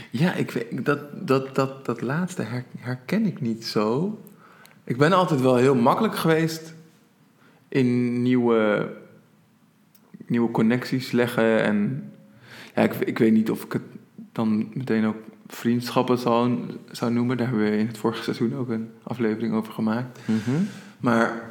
[0.10, 4.20] Ja, ik weet, dat, dat, dat, dat laatste her- herken ik niet zo.
[4.84, 6.74] Ik ben altijd wel heel makkelijk geweest
[7.68, 8.90] in nieuwe,
[10.28, 11.64] nieuwe connecties leggen.
[11.64, 12.12] En
[12.76, 13.82] ja, ik, ik weet niet of ik het
[14.32, 15.18] dan meteen ook
[15.48, 16.60] vriendschappen zou,
[16.92, 17.38] zou noemen.
[17.38, 20.20] Daar hebben we in het vorige seizoen ook een aflevering over gemaakt.
[20.26, 20.62] mhm.
[21.00, 21.50] Maar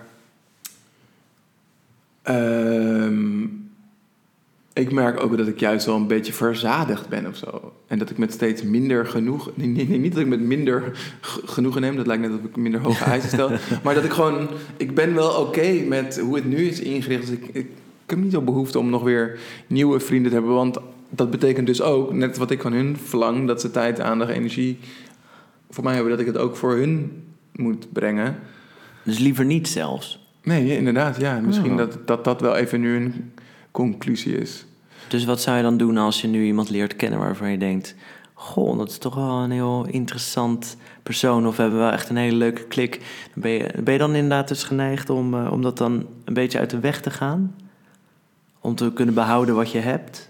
[2.23, 3.47] ehm,
[4.77, 7.73] ik merk ook dat ik juist wel een beetje verzadigd ben of zo.
[7.87, 9.51] En dat ik met steeds minder genoeg...
[9.55, 10.99] Nee, nee, nee, niet dat ik met minder
[11.45, 11.97] genoegen neem.
[11.97, 13.51] Dat lijkt net alsof ik minder hoge eisen stel.
[13.83, 14.49] maar dat ik gewoon...
[14.77, 17.21] Ik ben wel oké met hoe het nu is ingericht.
[17.21, 17.67] Dus ik, ik,
[18.05, 20.55] ik heb niet zo behoefte om nog weer nieuwe vrienden te hebben.
[20.55, 20.79] Want
[21.11, 23.47] dat betekent dus ook, net wat ik van hun verlang...
[23.47, 24.79] dat ze tijd, aandacht, energie
[25.71, 26.11] voor mij hebben...
[26.11, 27.23] dat ik het ook voor hun
[27.53, 28.39] moet brengen...
[29.03, 30.27] Dus liever niet zelfs.
[30.43, 31.41] Nee, inderdaad, ja.
[31.41, 31.77] Misschien Ja.
[31.77, 33.33] dat, dat dat wel even nu een
[33.77, 34.65] conclusie is.
[35.09, 37.95] Dus wat zou je dan doen als je nu iemand leert kennen waarvan je denkt...
[38.39, 41.47] Goh, dat is toch wel een heel interessant persoon.
[41.47, 43.01] Of we hebben wel echt een hele leuke klik.
[43.35, 46.59] Ben je, ben je dan inderdaad dus geneigd om, eh, om dat dan een beetje
[46.59, 47.55] uit de weg te gaan?
[48.61, 50.29] Om te kunnen behouden wat je hebt?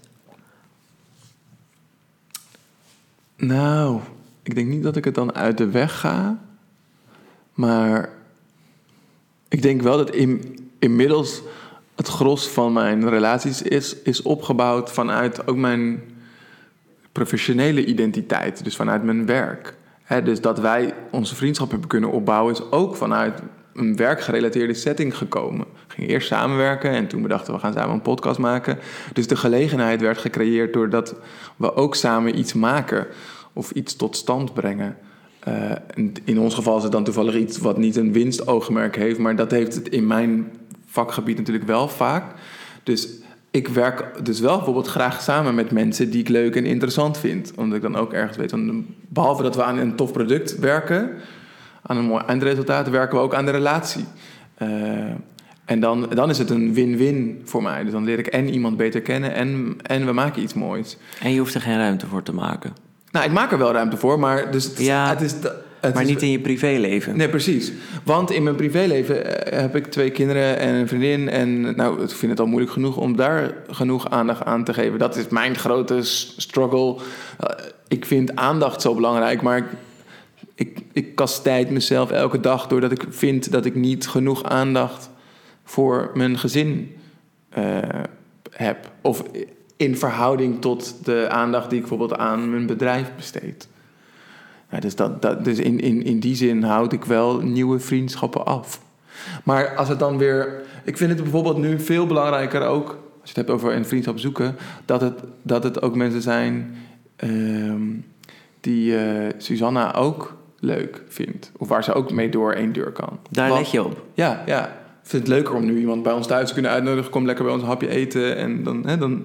[3.35, 3.99] Nou,
[4.43, 6.39] ik denk niet dat ik het dan uit de weg ga.
[7.53, 8.09] Maar
[9.47, 11.41] ik denk wel dat in, inmiddels
[11.97, 16.01] het gros van mijn relaties is, is opgebouwd vanuit ook mijn
[17.11, 18.63] professionele identiteit.
[18.63, 19.75] Dus vanuit mijn werk.
[20.23, 23.41] Dus dat wij onze vriendschap hebben kunnen opbouwen is ook vanuit
[23.73, 25.65] een werkgerelateerde setting gekomen.
[25.87, 28.79] We gingen eerst samenwerken en toen bedachten we gaan samen een podcast maken.
[29.13, 31.15] Dus de gelegenheid werd gecreëerd doordat
[31.55, 33.07] we ook samen iets maken
[33.53, 34.97] of iets tot stand brengen.
[35.39, 35.71] Eh,
[36.23, 39.51] in ons geval is het dan toevallig iets wat niet een winstoogmerk heeft, maar dat
[39.51, 40.51] heeft het in mijn
[40.97, 42.23] vakgebied natuurlijk wel vaak.
[42.83, 43.07] Dus
[43.51, 47.51] ik werk dus wel bijvoorbeeld graag samen met mensen die ik leuk en interessant vind.
[47.55, 48.53] Omdat ik dan ook ergens weet,
[49.09, 51.11] behalve dat we aan een tof product werken,
[51.81, 54.05] aan een mooi eindresultaat, werken we ook aan de relatie.
[54.55, 54.69] Eh,
[55.65, 57.83] en dan, dan is het een win-win voor mij.
[57.83, 60.97] Dus dan leer ik en iemand beter kennen en, en we maken iets moois.
[61.21, 62.73] En je hoeft er geen ruimte voor te maken.
[63.11, 65.35] Nou, ik maak er wel ruimte voor, maar dus het, Ja, het is...
[65.79, 67.17] Het maar is- niet in je privéleven.
[67.17, 67.71] Nee, precies.
[68.03, 71.29] Want in mijn privéleven eh, heb ik twee kinderen en een vriendin.
[71.29, 74.99] En nou, ik vind het al moeilijk genoeg om daar genoeg aandacht aan te geven.
[74.99, 75.99] Dat is mijn grote
[76.37, 76.95] struggle.
[77.39, 79.65] Eh, ik vind aandacht zo belangrijk, maar ik,
[80.55, 85.09] ik, ik kastijd mezelf elke dag doordat ik vind dat ik niet genoeg aandacht
[85.63, 86.95] voor mijn gezin
[87.49, 87.63] eh,
[88.51, 88.91] heb.
[89.01, 89.23] Of
[89.77, 93.67] in verhouding tot de aandacht die ik bijvoorbeeld aan mijn bedrijf besteed.
[94.71, 98.45] Ja, dus dat, dat, dus in, in, in die zin houd ik wel nieuwe vriendschappen
[98.45, 98.81] af.
[99.43, 100.61] Maar als het dan weer.
[100.83, 102.87] Ik vind het bijvoorbeeld nu veel belangrijker ook.
[103.21, 104.55] Als je het hebt over een vriendschap zoeken.
[104.85, 106.75] Dat het, dat het ook mensen zijn.
[107.15, 107.81] ehm,
[108.61, 111.51] die eh, Susanna ook leuk vindt.
[111.57, 113.19] Of waar ze ook mee door één deur kan.
[113.29, 114.03] Daar Want- let je op.
[114.13, 114.77] Ja, ja.
[115.03, 117.11] vind het leuker om nu iemand bij ons thuis te kunnen uitnodigen.
[117.11, 118.35] Kom lekker bij ons een hapje eten.
[118.37, 119.23] En dan, hè, dan,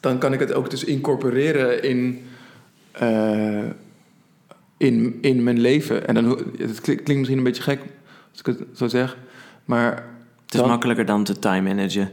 [0.00, 2.24] dan kan ik het ook dus incorporeren in,
[2.92, 3.58] eh,
[4.84, 6.06] in, in mijn leven.
[6.08, 6.24] En dan,
[6.58, 7.80] het klink- klinkt misschien een beetje gek
[8.30, 9.16] als ik het zo zeg.
[9.64, 9.90] Maar
[10.44, 12.08] Het is dan- makkelijker dan te time managen.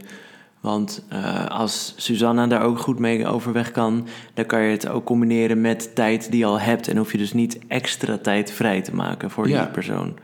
[0.60, 5.04] Want eh, als Susanna daar ook goed mee overweg kan, dan kan je het ook
[5.04, 6.88] combineren met tijd die je al hebt.
[6.88, 9.62] En hoef je dus niet extra tijd vrij te maken voor Ja.
[9.62, 10.16] die persoon.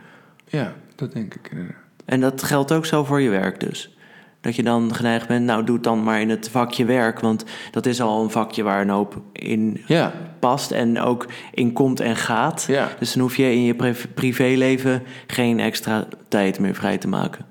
[0.46, 1.76] Ja, dat denk ik inderdaad.
[2.04, 3.96] En dat geldt ook zo voor je werk dus.
[4.40, 7.20] Dat je dan geneigd bent, nou doe het dan maar in het vakje werk.
[7.20, 11.72] Want dat is al een vakje waar een hoop in Ja, past en ook in
[11.72, 12.64] komt en gaat.
[12.68, 12.88] ja.
[12.98, 17.46] Dus dan hoef je in je priv- privéleven geen extra tijd meer vrij te maken.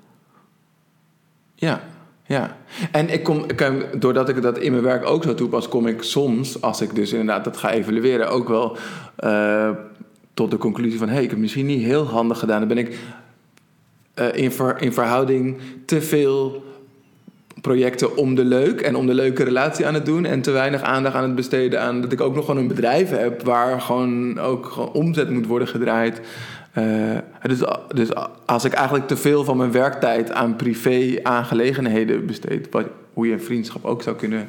[1.55, 1.81] Ja,
[2.25, 2.57] ja.
[2.91, 3.45] En ik kom,
[3.99, 7.11] doordat ik dat in mijn werk ook zo toepas, kom ik soms, als ik dus
[7.11, 8.77] inderdaad dat ga evalueren, ook wel
[9.15, 9.69] eh,
[10.33, 12.59] tot de conclusie van: hé, hey, ik heb misschien niet heel handig gedaan.
[12.59, 12.99] Dan ben ik
[14.13, 16.65] eh, in, ver- in verhouding te veel
[17.67, 20.81] projecten om de leuk en om de leuke relatie aan het doen en te weinig
[20.81, 24.39] aandacht aan het besteden aan dat ik ook nog gewoon een bedrijf heb waar gewoon
[24.39, 26.21] ook gewoon omzet moet worden gedraaid.
[26.71, 26.83] Eh,
[27.41, 27.59] dus,
[27.93, 28.09] dus
[28.45, 33.33] als ik eigenlijk te veel van mijn werktijd aan privé aangelegenheden besteed, wat, hoe je
[33.33, 34.47] een vriendschap ook zou kunnen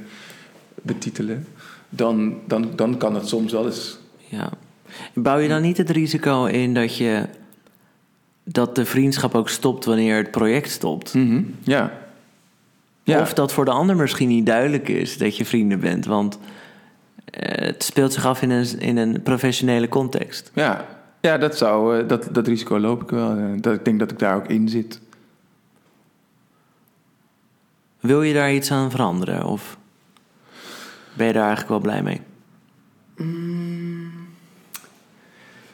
[0.83, 1.47] betitelen,
[1.89, 3.99] dan, dan, dan kan het soms wel eens.
[4.19, 4.51] Ja.
[5.15, 7.23] Bouw je dan niet het risico in dat je
[8.45, 11.15] dat de vriendschap ook stopt wanneer het project stopt?
[11.61, 12.07] Ja.
[13.09, 13.21] Ja.
[13.21, 16.39] Of dat voor de ander misschien niet duidelijk is dat je vrienden bent, want
[17.25, 20.51] eh, het speelt zich af in een, in een professionele context.
[20.55, 20.87] Ja,
[21.21, 23.37] ja dat, zou, eh, dat, dat risico loop ik wel.
[23.37, 25.01] Eh, Dat, ik denk dat ik daar ook in zit.
[28.01, 29.79] Wil je daar iets aan veranderen of
[31.13, 32.21] ben je daar eigenlijk wel blij mee?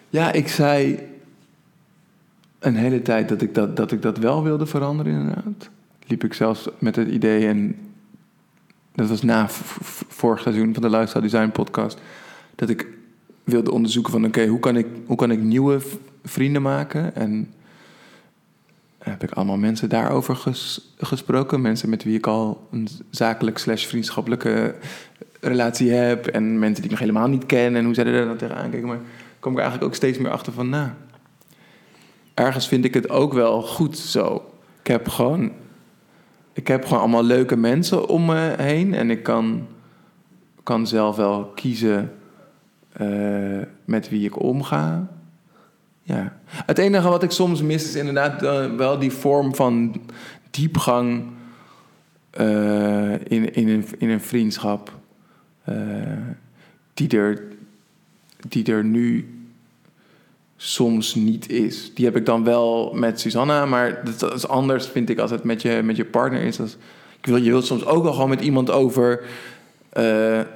[0.08, 0.98] Ja, ik zei
[2.58, 5.70] een hele tijd dat ik dat, dat ik dat wel wilde veranderen, inderdaad.
[6.06, 7.78] Liep ik zelfs met het idee, en
[8.94, 9.46] dat was na
[10.08, 12.00] vorig seizoen van de Lifestyle Design podcast,
[12.54, 12.88] dat ik
[13.44, 15.80] wilde onderzoeken van oké, hoe kan ik hoe kan ik nieuwe
[16.24, 17.14] vrienden maken?
[17.14, 17.52] En
[18.98, 21.60] heb ik allemaal mensen daarover ges- gesproken.
[21.60, 24.74] Mensen met wie ik al een zakelijk slash vriendschappelijke
[25.40, 26.26] relatie heb.
[26.26, 27.76] En mensen die ik nog helemaal niet ken.
[27.76, 28.88] En hoe zij er dan tegenaan kijken.
[28.88, 29.00] Maar
[29.40, 30.68] kom ik eigenlijk ook steeds meer achter van...
[30.68, 30.88] Nou,
[32.34, 34.50] ergens vind ik het ook wel goed zo.
[34.80, 35.52] Ik heb gewoon...
[36.54, 38.94] Ik heb gewoon allemaal leuke mensen om me heen.
[38.94, 39.66] En ik kan,
[40.62, 42.12] kan zelf wel kiezen
[42.92, 45.08] eh, met wie ik omga.
[46.02, 46.36] Ja.
[46.44, 50.02] Het enige wat ik soms mis is inderdaad eh, wel die vorm van
[50.50, 51.24] diepgang
[52.30, 54.92] eh, in, in, een, in een vriendschap.
[56.94, 57.42] die, er,
[58.48, 59.28] die er nu
[60.56, 61.90] soms niet is.
[61.94, 65.44] Die heb ik dan wel met Susanna, maar dat is anders vind ik als het
[65.44, 66.60] met je, met je partner is.
[66.60, 66.76] Als,
[67.20, 69.24] ik wil, je wilt soms ook wel gewoon met iemand over
[69.88, 70.46] eh, eh,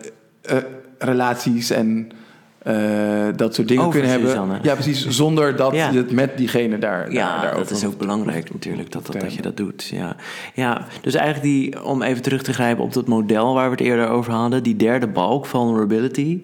[0.99, 2.11] relaties en
[2.59, 4.61] eh, dat soort dingen Over kunnen hebben.
[4.63, 5.09] Ja, precies.
[5.09, 5.91] Zonder dat Ja.
[5.91, 9.21] je het met diegene daar, daar Ja, daarover dat is ook belangrijk natuurlijk, dat, dat,
[9.21, 9.85] dat je dat doet.
[9.85, 10.17] Ja.
[10.55, 13.81] ja, dus eigenlijk die, om even terug te grijpen op dat model waar we het
[13.81, 16.43] eerder over hadden, die derde balk, vulnerability,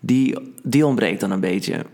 [0.00, 1.84] die, die ontbreekt dan een beetje.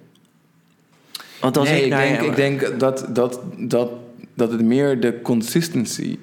[1.44, 3.90] Want als nee, ik, denk, ik denk dat, dat, dat,
[4.34, 6.18] dat het meer de consistency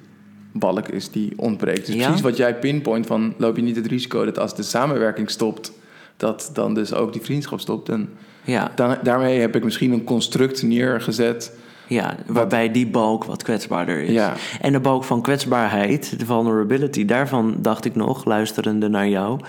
[0.52, 1.86] balk is die ontbreekt.
[1.86, 2.04] Dus Ja?
[2.04, 5.72] precies wat jij pinpoint van loop je niet het risico dat als de samenwerking stopt,
[6.16, 7.88] dat dan dus ook die vriendschap stopt.
[7.88, 8.08] En
[8.44, 11.52] ja, dan, daarmee heb ik misschien een construct neergezet.
[11.86, 14.10] ja, waarbij die balk wat kwetsbaarder is.
[14.10, 14.34] Ja.
[14.60, 19.40] En de balk van kwetsbaarheid, de vulnerability, daarvan dacht ik nog, luisterende naar jou.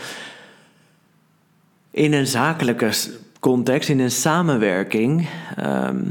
[1.91, 2.91] In een zakelijke
[3.43, 6.03] context, in een samenwerking, ehm,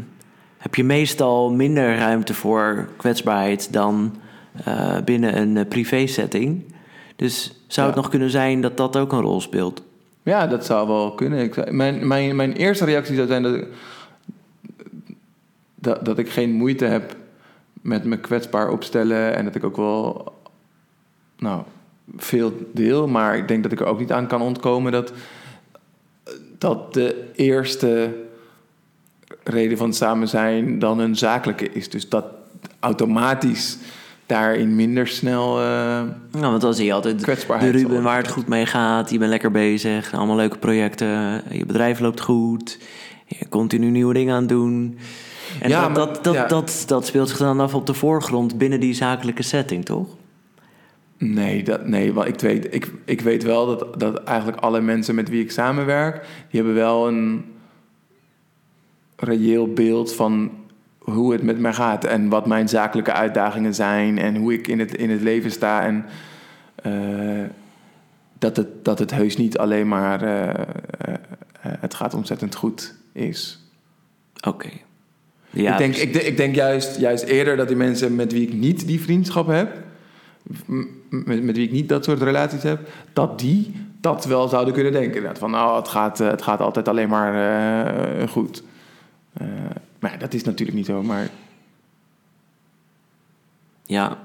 [0.58, 4.16] heb je meestal minder ruimte voor kwetsbaarheid dan
[4.64, 6.64] eh, binnen een eh, privé-setting.
[7.16, 9.82] Dus zou het nog kunnen zijn dat dat ook een rol speelt?
[10.22, 11.38] Ja, dat zou wel kunnen.
[11.38, 13.68] Ik, mijn, mijn, mijn eerste reactie zou zijn dat, ik-
[15.74, 17.16] dat, dat ik geen moeite heb
[17.72, 19.36] met me kwetsbaar opstellen.
[19.36, 20.32] En dat ik ook wel
[21.38, 21.62] nou,
[22.16, 23.08] veel deel.
[23.08, 25.12] Maar ik denk dat ik er ook niet aan kan ontkomen dat,
[26.62, 28.14] dat de eerste
[29.44, 31.90] reden van het samen zijn dan een zakelijke is.
[31.90, 32.24] Dus dat
[32.80, 33.78] automatisch
[34.26, 35.58] daarin minder snel.
[35.60, 35.64] eh,
[36.32, 37.18] Nou, want dan zie je altijd
[37.60, 39.10] de Ruben waar het goed mee gaat.
[39.10, 41.42] Je bent lekker bezig, allemaal leuke projecten.
[41.50, 42.78] Je bedrijf loopt goed.
[43.26, 44.98] Je continu nieuwe dingen aan het doen.
[45.60, 46.46] En Ja, dat, maar- dat, dat, ja.
[46.46, 50.06] dat, dat speelt zich dan af op de voorgrond binnen die zakelijke setting, toch?
[51.24, 55.14] Nee, dat, nee want ik weet, ik, ik weet wel dat, dat eigenlijk alle mensen
[55.14, 57.44] met wie ik samenwerk, die hebben wel een
[59.16, 60.50] reëel beeld van
[60.98, 64.78] hoe het met mij gaat en wat mijn zakelijke uitdagingen zijn en hoe ik in
[64.78, 65.82] het, in het leven sta.
[65.82, 66.04] En
[66.74, 67.44] eh,
[68.38, 71.14] dat, het, dat het heus niet alleen maar eh, eh,
[71.60, 73.60] het gaat ontzettend goed is.
[74.46, 74.68] Oké.
[75.50, 78.52] Ja, ik, denk, ik, ik denk juist, juist eerder dat die mensen met wie ik
[78.52, 79.90] niet die vriendschap heb,
[81.08, 83.72] met, met wie ik niet dat soort relaties heb, dat die
[84.02, 85.14] dat wel zouden kunnen denken.
[85.14, 87.34] Inderdaad, van nou, het gaat, eh, het gaat altijd alleen maar
[88.20, 88.62] eh, goed.
[89.32, 89.46] Eh,
[89.98, 91.02] maar dat is natuurlijk niet zo.
[91.02, 91.28] Maar
[93.84, 94.18] Ja.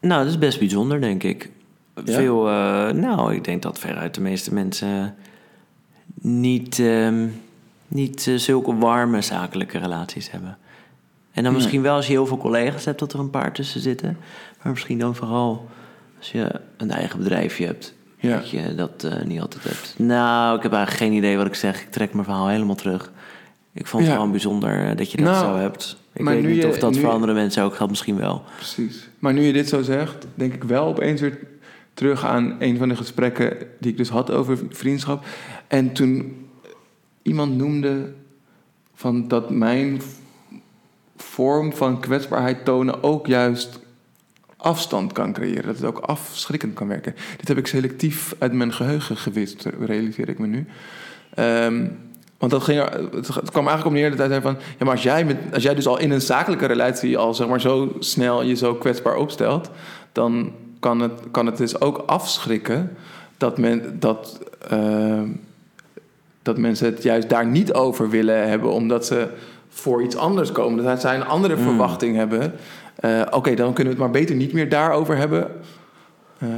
[0.00, 1.50] Nou, dat is best bijzonder, denk ik.
[1.94, 2.02] Ja?
[2.04, 2.42] Veel,
[2.92, 5.14] nou, ik denk dat veruit de meeste mensen
[6.14, 7.28] niet, ehm,
[7.88, 10.58] niet zulke warme zakelijke relaties hebben.
[11.34, 13.80] En dan misschien wel als je heel veel collega's hebt, dat er een paar tussen
[13.80, 14.16] zitten.
[14.62, 15.68] Maar misschien dan vooral
[16.18, 18.36] als je een eigen bedrijfje hebt, Ja.
[18.36, 19.94] dat je dat eh, niet altijd hebt.
[19.98, 21.82] Nou, ik heb eigenlijk geen idee wat ik zeg.
[21.82, 23.12] Ik trek mijn verhaal helemaal terug.
[23.72, 25.96] Ik vond het gewoon bijzonder eh, dat je dat Nou, zo hebt.
[26.12, 28.16] Ik maar weet nu niet je- of dat nu- voor andere mensen ook geldt, misschien
[28.16, 28.42] wel.
[28.56, 29.08] Precies.
[29.18, 31.38] Maar nu je dit zo zegt, denk ik wel opeens weer
[31.94, 35.24] terug aan een van de gesprekken die ik dus had over vriendschap.
[35.68, 36.36] En toen
[37.22, 38.12] iemand noemde
[38.94, 40.00] van dat mijn
[41.34, 43.78] vorm van kwetsbaarheid tonen ook juist
[44.56, 45.66] afstand kan creëren.
[45.66, 47.14] Dat het ook afschrikkend kan werken.
[47.36, 50.66] Dit heb ik selectief uit mijn geheugen gewist, realiseer ik me nu.
[51.34, 51.86] Ehm,
[52.38, 52.80] want dat ging,
[53.24, 54.56] het kwam eigenlijk op neer dat hij van...
[54.78, 57.18] Ja, maar als jij, met, als jij dus al in een zakelijke relatie...
[57.18, 59.70] al zeg maar zo snel je zo kwetsbaar opstelt...
[60.12, 62.96] dan kan het, kan het dus ook afschrikken...
[63.36, 65.28] dat, men, dat, ehm,
[66.42, 68.70] dat mensen het juist daar niet over willen hebben...
[68.70, 69.28] omdat ze
[69.74, 70.84] voor iets anders komen.
[70.84, 72.52] Dat zij een andere verwachting hebben.
[72.96, 75.50] Eh, Oké, dan kunnen we het maar beter niet meer daarover hebben...
[76.38, 76.50] Ehm,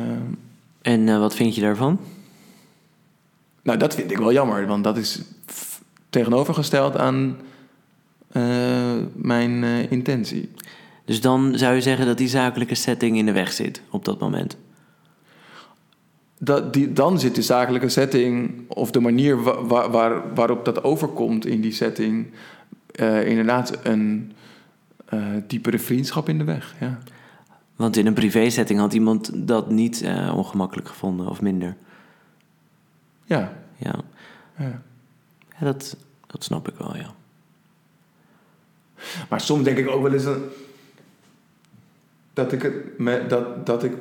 [0.83, 1.99] En eh, wat vind je daarvan?
[3.63, 5.21] Nou, dat vind ik wel jammer, want dat is
[6.11, 7.37] tegenovergesteld aan
[8.33, 8.43] eh,
[9.15, 10.51] mijn eh, intentie.
[11.05, 14.19] Dus dan zou je zeggen dat die zakelijke setting in de weg zit op dat
[14.21, 14.57] moment.
[16.39, 20.85] Dat, die, dan zit de zakelijke setting, of de manier wa- wa- waar, waarop dat
[20.85, 22.27] overkomt in die setting,
[22.97, 24.33] eh, inderdaad een
[25.07, 26.75] eh, diepere vriendschap in de weg.
[26.81, 26.99] Ja.
[27.77, 31.77] Want in een privé-setting had iemand dat niet eh, ongemakkelijk gevonden of minder.
[33.25, 33.95] Ja, Ja,
[34.59, 34.83] ja.
[35.59, 37.15] ja dat, dat snap ik wel, ja.
[39.29, 40.45] Maar soms denk ik ook wel eens een-
[42.33, 43.93] dat ik het me, dat, dat ik.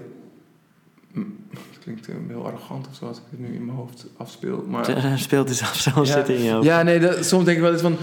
[1.49, 4.65] Het klinkt heel arrogant of zo als ik het nu in mijn hoofd afspeel.
[4.69, 6.25] Maar speelt dus af zo'n Ja.
[6.25, 6.65] in je hoofd.
[6.65, 7.97] Ja, nee, dat, soms denk ik wel eens van...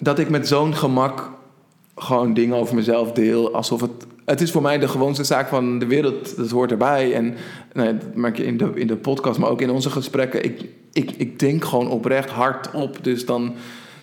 [0.00, 1.30] dat ik met zo'n gemak
[1.96, 3.54] gewoon dingen over mezelf deel.
[3.54, 3.90] Alsof het...
[4.24, 6.36] Het is voor mij de gewoonste zaak van de wereld.
[6.36, 7.14] Dat hoort erbij.
[7.14, 7.34] En
[7.72, 10.44] nou, dat merk je in de, in de podcast, maar ook in onze gesprekken.
[10.44, 13.04] Ik, ik, ik denk gewoon oprecht hard op.
[13.04, 13.54] Dus dan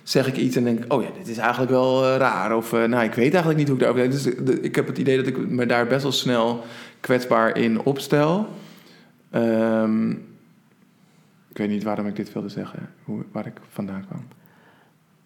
[0.04, 0.94] zeg ik iets en denk...
[0.94, 2.56] oh ja, dit is eigenlijk wel eh, raar.
[2.56, 4.24] Of eh, nou, ik weet eigenlijk niet hoe ik daarover denk.
[4.24, 6.64] Dus ik heb het idee dat ik me daar best wel snel
[7.00, 8.48] kwetsbaar in opstel.
[9.32, 10.12] Ehm,
[11.50, 12.90] ik weet niet waarom ik dit wilde zeggen.
[13.04, 14.37] Hoe, waar ik vandaan kwam.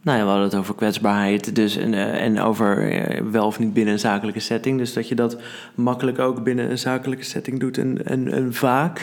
[0.02, 3.60] Nou ja, we hadden het over kwetsbaarheid dus en, eh, en over eh, wel of
[3.60, 4.78] niet binnen een zakelijke setting.
[4.78, 5.38] Dus dat je dat
[5.76, 9.00] makkelijk ook binnen een zakelijke setting doet en, en, en vaak.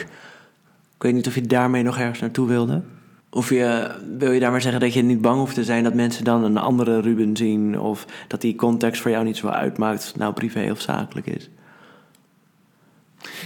[0.95, 2.81] Ik weet niet of je daarmee nog ergens naartoe wilde.
[3.29, 6.23] Of je, wil je daarmee zeggen dat je niet bang hoeft te zijn dat mensen
[6.23, 7.79] dan een andere Ruben zien?
[7.79, 11.27] Of dat die context voor jou niet zo uitmaakt of het nou privé of zakelijk
[11.27, 11.49] is?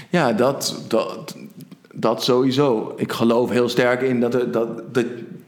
[0.09, 1.37] Ja, dat, dat,
[1.93, 2.93] dat sowieso.
[2.97, 5.05] Ik geloof heel sterk in dat er, dat, dat,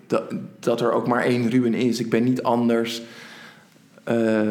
[0.08, 0.24] dat,
[0.60, 1.99] dat er ook maar één Ruben is.
[1.99, 3.01] Ik ben niet anders
[4.03, 4.41] eh,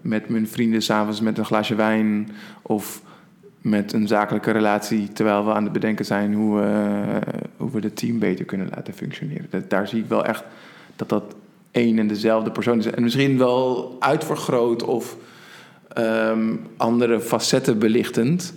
[0.00, 2.28] met mijn vrienden s'avonds met een glaasje wijn
[2.62, 3.02] of
[3.60, 6.62] met een zakelijke relatie, terwijl we aan het bedenken zijn hoe,
[7.56, 9.64] hoe we het team beter kunnen laten functioneren.
[9.68, 10.44] Daar zie ik wel echt
[10.96, 11.34] dat dat
[11.74, 12.86] één en dezelfde persoon is.
[12.86, 15.16] En misschien wel uitvergroot of
[15.88, 18.54] ehm, andere facetten belichtend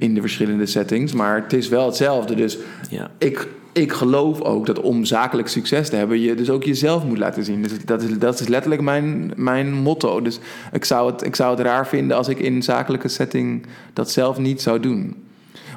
[0.00, 2.34] in de verschillende settings, maar het is wel hetzelfde.
[2.34, 2.58] Dus
[2.90, 3.10] Ja.
[3.18, 7.18] ik, ik geloof ook dat om zakelijk succes te hebben, je dus ook jezelf moet
[7.18, 7.62] laten zien.
[7.62, 10.22] Dus dat is, dat is letterlijk mijn, mijn motto.
[10.22, 10.38] Dus
[10.72, 14.10] ik zou, het, ik zou het raar vinden als ik in een zakelijke setting dat
[14.10, 15.16] zelf niet zou doen.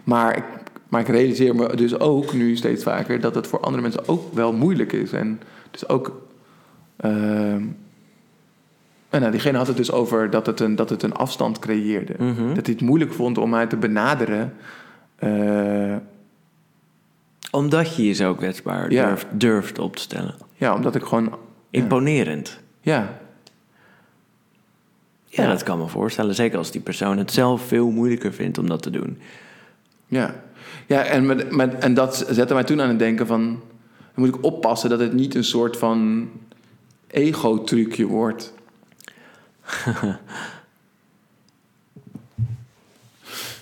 [0.04, 0.44] Maar ik,
[0.90, 4.34] maar ik realiseer me dus ook nu steeds vaker dat het voor andere mensen ook
[4.34, 5.12] wel moeilijk is.
[5.12, 5.40] En
[5.72, 6.22] dus ook.
[6.98, 7.62] ehm,
[9.14, 12.14] en nou, diegene had het dus over dat het een, dat het een afstand creëerde.
[12.18, 12.54] Mhm.
[12.54, 14.54] Dat hij het moeilijk vond om mij te benaderen.
[15.16, 15.96] eh,
[17.52, 19.08] Omdat je je zo kwetsbaar Ja.
[19.08, 20.36] durft, durft op te stellen.
[20.56, 21.36] ja, omdat ik gewoon.
[21.70, 22.60] Imponerend.
[22.82, 23.20] Ja,
[25.28, 25.50] Ja, Ja.
[25.50, 26.36] dat kan me voorstellen.
[26.36, 29.18] Zeker als die persoon het zelf veel moeilijker vindt om dat te doen.
[30.08, 30.36] ja.
[30.88, 33.42] Ja, en, met, met, en dat zette mij toen aan het denken van...
[33.98, 36.30] Dan moet ik oppassen dat het niet een soort van
[37.08, 38.53] ego-trucje wordt?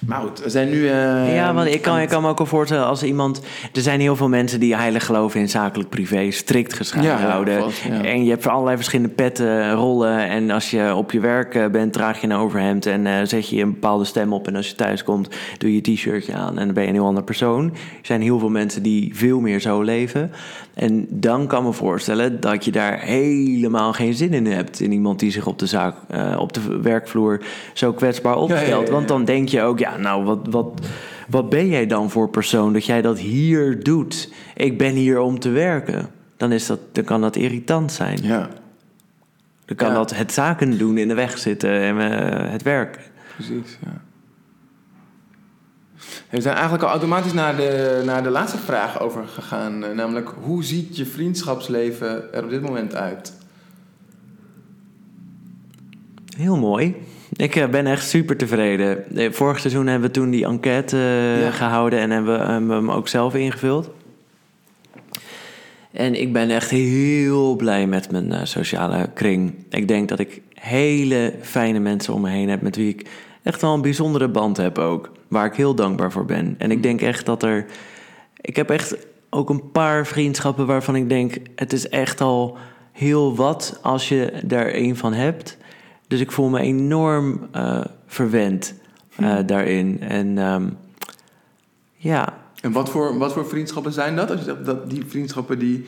[0.08, 0.88] maar goed, we zijn nu...
[0.88, 3.42] eh, ja, want ik kan, ik het- kan me ook al voorstellen als iemand...
[3.74, 7.30] Er zijn heel veel mensen die heilig geloven in zakelijk privé, strikt gescheiden Ja, ja,
[7.30, 7.62] houden.
[7.62, 8.04] vast, ja.
[8.04, 10.18] En je hebt allerlei verschillende petten, rollen.
[10.28, 13.50] En als je op je werk eh, bent, draag je een overhemd en eh, zet
[13.50, 14.48] je een bepaalde stem op.
[14.48, 16.96] En als je thuis komt, doe je je t-shirtje aan en dan ben je een
[16.96, 17.66] heel ander persoon.
[17.74, 20.32] Er zijn heel veel mensen die veel meer zo leven.
[20.74, 24.80] En dan kan me voorstellen dat je daar helemaal geen zin in hebt.
[24.80, 27.42] In iemand die zich op de, zaak, eh, op de werkvloer
[27.74, 28.68] zo kwetsbaar opstelt.
[28.68, 28.92] ja, ja.
[28.92, 30.88] Want dan denk je ook, ja, nou, wat, wat,
[31.30, 34.34] wat ben jij dan voor persoon dat jij dat hier doet?
[34.56, 36.10] Ik ben hier om te werken.
[36.38, 38.20] Dan, is dat, dan kan dat irritant zijn.
[38.22, 38.50] Ja,
[39.66, 43.00] Dan kan dat het zaken doen in de weg zitten en eh, het werk.
[43.36, 44.02] precies, ja.
[46.32, 49.84] We zijn eigenlijk al automatisch naar de, naar de laatste vraag over gegaan.
[49.84, 53.34] eh, namelijk, hoe ziet je vriendschapsleven er op dit moment uit?
[56.38, 56.96] Heel mooi.
[57.36, 59.16] Ik eh, ben echt super tevreden.
[59.18, 61.52] Eh, Vorig seizoen hebben we toen die enquête eh, Ja.
[61.52, 63.90] gehouden en hebben we hem ook zelf ingevuld.
[65.92, 69.54] En ik ben echt heel blij met mijn sociale kring.
[69.70, 73.10] Ik denk dat ik hele fijne mensen om me heen heb met wie ik
[73.44, 75.12] echt wel een bijzondere band heb ook.
[75.28, 76.56] Waar ik heel dankbaar voor ben.
[76.58, 77.66] En ik denk echt dat er.
[78.42, 78.96] Ik heb echt
[79.30, 82.58] ook een paar vriendschappen waarvan ik denk: het is echt al
[82.92, 85.58] heel wat als je daar een van hebt.
[86.08, 88.74] Dus ik voel me enorm eh, verwend
[89.16, 90.02] eh, daarin.
[90.02, 90.70] En ehm,
[91.96, 94.32] ja, En wat voor, wat voor vriendschappen zijn dat?
[94.32, 95.86] Als je zegt dat die vriendschappen die,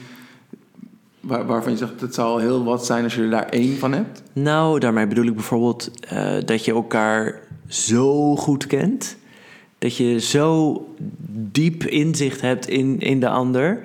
[1.19, 3.93] waar, waarvan je zegt het zal heel wat zijn als je er daar één van
[3.93, 4.23] hebt.
[4.33, 7.39] Nou, daarmee bedoel ik bijvoorbeeld eh, dat je elkaar
[7.73, 9.17] zo goed kent.
[9.77, 10.77] Dat je zo
[11.51, 13.81] diep inzicht hebt in, in de ander.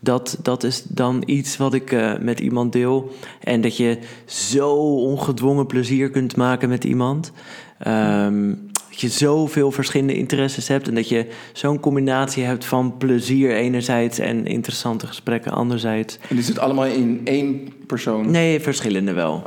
[0.00, 3.12] Dat, dat is dan iets wat ik eh, met iemand deel.
[3.40, 7.32] En dat je zo ongedwongen plezier kunt maken met iemand.
[7.78, 8.54] Ehm,
[8.88, 10.88] dat je zoveel verschillende interesses hebt.
[10.88, 16.18] En dat je zo'n combinatie hebt van plezier enerzijds en interessante gesprekken anderzijds.
[16.28, 18.30] En die zit allemaal in één persoon.
[18.30, 19.42] Nee, verschillende wel.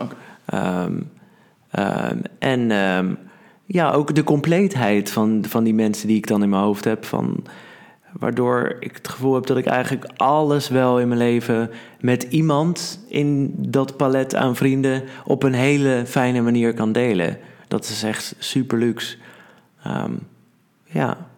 [0.46, 0.94] Ehm,
[1.72, 2.72] ehm, en
[3.74, 7.06] ja, ook de compleetheid van, van die mensen die ik dan in mijn hoofd heb.
[7.06, 7.44] Van,
[8.12, 11.70] waardoor ik het gevoel heb dat ik eigenlijk alles wel in mijn leven
[12.00, 17.38] met iemand in dat palet aan vrienden op een hele fijne manier kan delen.
[17.68, 19.18] Dat is echt super luxe.
[19.84, 20.12] Ehm,
[20.84, 21.30] ja.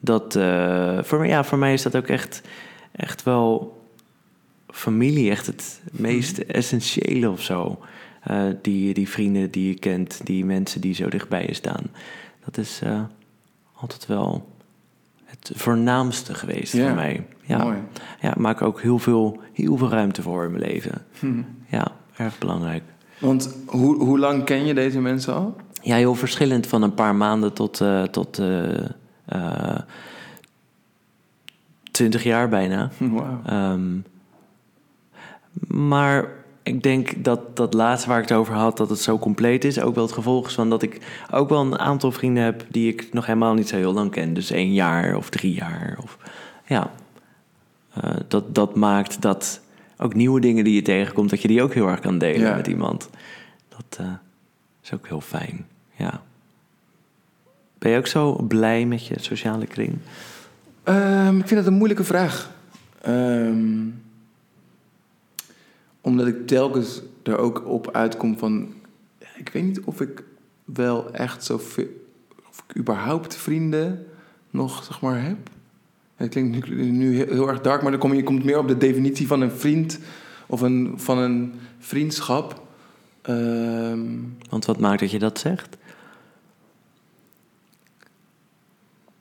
[0.00, 2.40] Dat, eh, voor, mij- ja, voor mij is dat ook echt,
[2.92, 3.78] echt wel
[4.70, 7.78] familie, echt het meest essentiële of zo.
[8.24, 11.82] Eh, die, die vrienden die je kent, die mensen die zo dichtbij je staan.
[12.44, 13.00] Dat is eh,
[13.72, 14.48] altijd wel
[15.24, 17.26] het voornaamste geweest voor mij.
[17.42, 17.76] Ja, Mooi.
[18.20, 21.04] ja, ik maak ook heel veel, heel veel ruimte voor in mijn leven.
[21.18, 21.42] Hm.
[21.66, 22.82] Ja, erg belangrijk.
[23.18, 25.56] Want hoe, hoe lang ken je deze mensen al?
[25.82, 29.78] Ja, heel verschillend van een paar maanden tot, eh tot eh,
[31.90, 32.90] 20 jaar bijna.
[33.46, 33.98] Ehm,
[35.68, 39.64] maar ik denk dat dat laatste waar ik het over had, dat het zo compleet
[39.64, 41.00] is, ook wel het gevolg is van dat ik
[41.30, 44.34] ook wel een aantal vrienden heb die ik nog helemaal niet zo heel lang ken.
[44.34, 45.98] Dus één jaar of drie jaar.
[46.02, 46.18] Of,
[46.66, 46.90] ja,
[48.00, 49.60] Eh, dat, dat maakt dat
[49.98, 52.56] ook nieuwe dingen die je tegenkomt, dat je die ook heel erg kan delen Ja.
[52.56, 53.10] met iemand.
[53.68, 54.12] Dat eh,
[54.82, 55.66] is ook heel fijn,
[55.96, 56.22] ja.
[57.78, 59.98] Ben je ook zo blij met je sociale kring?
[60.82, 62.50] Ehm, ik vind het een moeilijke vraag.
[63.02, 63.86] Ehm,
[66.04, 68.74] omdat ik telkens er ook op uitkom van...
[69.36, 70.22] Ik weet niet of ik
[70.64, 71.86] wel echt zoveel...
[72.48, 74.06] Of ik überhaupt vrienden
[74.50, 75.36] nog, zeg maar, heb.
[76.16, 78.58] Het klinkt nu, nu heel, heel erg dark, maar dan kom je, je komt meer
[78.58, 79.98] op de definitie van een vriend...
[80.46, 82.62] of een, van een vriendschap.
[83.22, 84.06] Ehm,
[84.50, 85.76] Want wat maakt dat je dat zegt?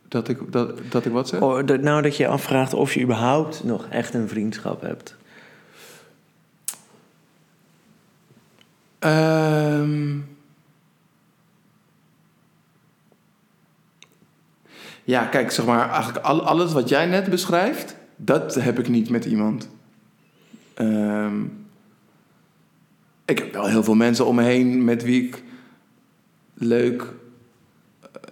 [0.08, 1.42] dat, ik, dat, dat ik wat zeg?
[1.42, 5.16] Oh, dat- nou, dat je afvraagt of je überhaupt nog echt een vriendschap hebt.
[9.04, 10.18] Ehm.
[15.04, 19.10] ja, kijk, zeg maar, eigenlijk al, alles wat jij net beschrijft, dat heb ik niet
[19.10, 19.70] met iemand.
[20.74, 21.42] Ehm,
[23.26, 25.44] ik heb wel heel veel mensen om me heen met wie ik
[26.54, 27.06] leuk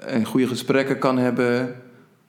[0.05, 1.75] en goede gesprekken kan hebben.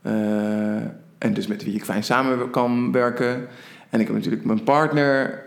[0.02, 0.76] eh,
[1.18, 3.46] en dus met wie ik fijn samen kan werken.
[3.90, 5.42] En ik heb natuurlijk mijn partner,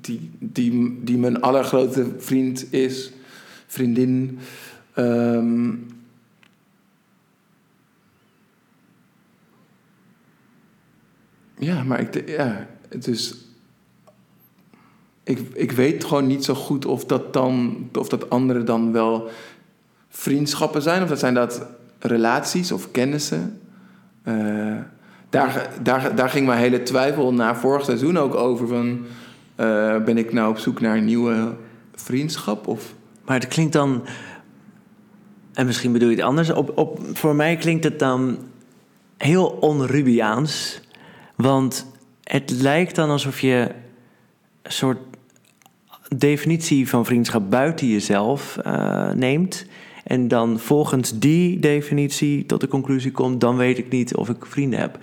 [0.00, 3.12] die, die, die mijn allergrootste vriend is,
[3.66, 4.38] vriendin.
[4.94, 5.70] Ehm,
[11.58, 13.34] ja, maar ik, ja, het is.
[15.22, 19.28] ik, ik weet gewoon niet zo goed of dat dan, of dat andere dan wel
[20.08, 21.66] vriendschappen zijn, of dat zijn dat
[21.98, 23.60] relaties of kennissen.
[24.22, 24.76] Eh,
[25.30, 28.68] daar, daar, daar ging mijn hele twijfel na vorig seizoen ook over.
[28.68, 29.06] Van,
[29.56, 31.54] eh, ben ik nou op zoek naar een nieuwe
[31.94, 32.66] vriendschap?
[32.66, 32.94] Of...
[33.24, 34.04] Maar het klinkt dan.
[35.52, 36.50] En misschien bedoel je het anders.
[36.50, 38.38] Op, op, voor mij klinkt het dan
[39.16, 40.80] heel onrubiaans.
[41.36, 41.86] Want
[42.22, 43.74] het lijkt dan alsof je
[44.62, 44.98] een soort
[46.16, 49.66] definitie van vriendschap buiten jezelf uh, neemt.
[50.04, 54.46] En dan volgens die definitie tot de conclusie komt: dan weet ik niet of ik
[54.46, 54.98] vrienden heb.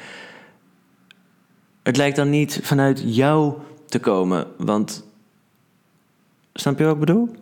[1.83, 3.53] Het lijkt dan niet vanuit jou
[3.93, 5.07] te komen, want.
[6.53, 7.35] Snap je wat ik bedoel?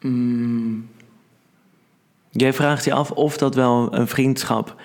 [0.00, 0.88] Mm.
[2.30, 4.76] Jij vraagt je af of dat wel een vriendschap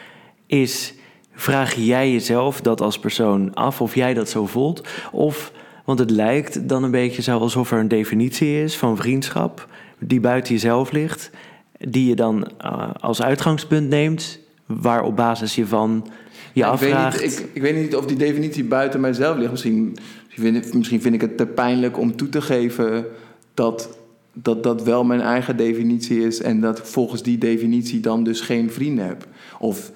[0.46, 0.94] is.
[1.34, 4.88] Vraag jij jezelf dat als persoon af of jij dat zo voelt?
[5.12, 5.52] Of,
[5.86, 9.68] want het lijkt dan een beetje zo alsof er een definitie is van vriendschap
[10.00, 11.32] die buiten jezelf ligt,
[11.78, 16.08] die je dan uh, als uitgangspunt neemt, waar op basis je van
[16.54, 16.74] Ja.
[16.74, 19.52] Ik weet, niet, ik, ik weet niet of die definitie buiten mijzelf ligt.
[19.52, 23.06] Misschien, misschien, vind ik, misschien vind ik het te pijnlijk om toe te geven
[23.54, 23.98] dat,
[24.34, 26.42] dat dat wel mijn eigen definitie is.
[26.42, 29.28] En dat ik volgens die definitie dan dus geen vrienden heb.
[29.60, 29.92] Of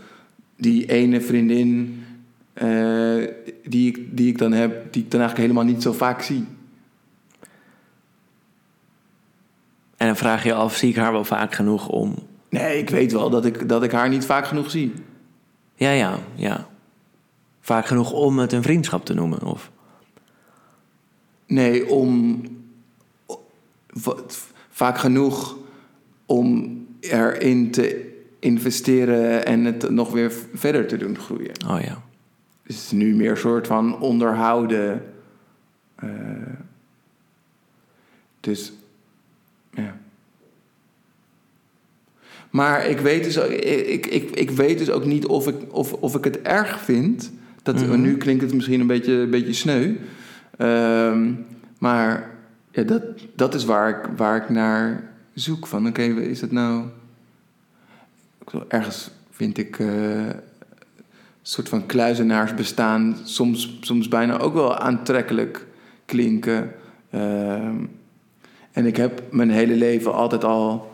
[0.58, 2.04] die ene vriendin
[2.54, 3.28] eh,
[3.64, 6.46] die, ik, die ik dan heb, die ik dan eigenlijk helemaal niet zo vaak zie.
[9.98, 12.16] En dan vraag je je af, zie ik haar wel vaak genoeg om...
[12.50, 14.94] Nee, ik weet wel dat ik, dat ik haar niet vaak genoeg zie.
[15.84, 16.68] Ja, ja, ja.
[17.60, 19.72] Vaak genoeg om het een vriendschap te noemen, of...
[21.46, 22.42] Nee, om
[24.70, 25.58] vaak genoeg
[26.26, 31.54] om erin te investeren en het nog weer verder te doen groeien.
[31.68, 32.02] Oh ja.
[32.64, 35.14] Dus het is nu meer een soort van onderhouden.
[35.96, 36.10] eh,
[38.40, 38.74] dus,
[39.72, 39.98] ja.
[42.54, 45.94] Maar ik weet dus, ook- ik, ik, ik weet dus ook niet of ik, of,
[45.94, 47.32] of ik het erg vind.
[47.64, 48.02] Dat, Mhm.
[48.02, 49.96] Nu klinkt het misschien een beetje, een beetje sneu.
[50.58, 51.32] Ehm,
[51.80, 52.30] maar
[52.72, 53.02] ja, dat,
[53.36, 55.68] dat is waar ik, waar ik naar zoek.
[55.68, 56.84] Van oké, is het nou...
[58.68, 59.80] Ergens vind ik...
[59.80, 59.88] eh,
[60.28, 60.36] een
[61.42, 65.66] soort van kluizenaarsbestaan soms, soms bijna ook wel aantrekkelijk
[66.06, 66.72] klinken.
[67.10, 67.76] Ehm,
[68.72, 70.93] en ik heb mijn hele leven altijd al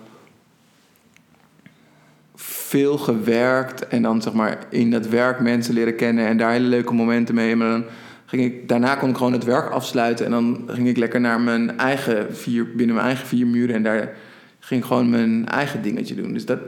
[2.69, 6.67] veel gewerkt en dan zeg maar in dat werk mensen leren kennen en daar hele
[6.67, 7.55] leuke momenten mee.
[7.55, 7.83] Maar dan
[8.25, 11.41] ging ik, daarna kon ik gewoon het werk afsluiten en dan ging ik lekker naar
[11.41, 14.15] mijn eigen vier, binnen mijn eigen vier muren en daar
[14.59, 16.33] ging ik gewoon mijn eigen dingetje doen.
[16.33, 16.59] Dus dat,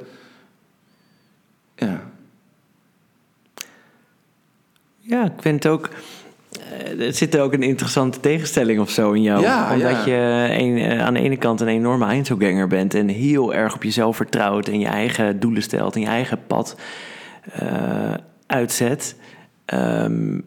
[1.76, 2.10] ja.
[5.00, 5.90] Ja, ik vind het ook...
[6.72, 9.42] eh, Er zit ook een interessante tegenstelling of zo in jou.
[9.42, 10.06] Ja, Omdat ja.
[10.06, 12.94] je een, eh, aan de ene kant een enorme Einzelganger bent...
[12.94, 14.68] en heel erg op jezelf vertrouwt...
[14.68, 16.80] en je eigen doelen stelt en je eigen pad
[17.54, 18.14] eh,
[18.48, 19.16] uitzet.
[19.66, 20.40] Ehm,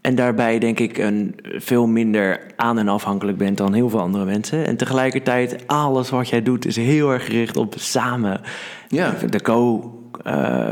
[0.00, 4.24] en daarbij denk ik een veel minder aan en afhankelijk bent dan heel veel andere
[4.24, 4.66] mensen.
[4.66, 8.40] En tegelijkertijd, alles wat jij doet is heel erg gericht op samen.
[8.88, 9.14] Ja.
[9.30, 9.92] De co,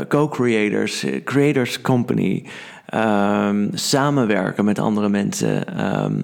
[0.07, 2.45] co-creators, creators company.
[2.87, 5.77] Ehm, samenwerken met andere mensen.
[5.77, 6.21] ehm,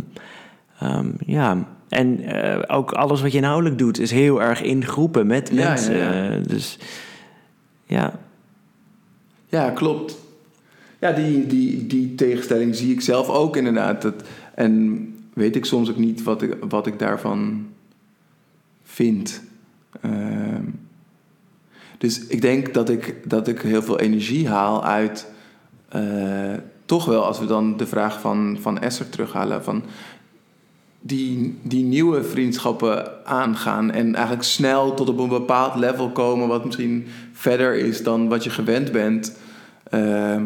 [0.79, 5.27] ehm, ja, en eh, ook alles wat je inhoudelijk doet is heel erg in groepen
[5.27, 5.97] met Ja, mensen.
[5.97, 6.29] ja.
[6.31, 6.77] Eh, Dus
[7.85, 8.13] ja,
[9.49, 10.17] Ja, klopt.
[10.99, 14.01] Ja, die, die, die tegenstelling zie ik zelf ook inderdaad.
[14.01, 14.13] Dat,
[14.55, 17.67] en weet ik soms ook niet wat ik, wat ik daarvan
[18.83, 19.41] vind.
[21.97, 25.31] Dus ik denk dat ik, dat ik heel veel energie haal uit...
[25.93, 29.63] eh, toch wel, als we dan de vraag van, van Esther terughalen...
[29.63, 29.83] van
[31.01, 33.91] die, die nieuwe vriendschappen aangaan...
[33.91, 36.47] en eigenlijk snel tot op een bepaald level komen...
[36.47, 39.37] wat misschien verder is dan wat je gewend bent...
[39.89, 40.43] Ehm,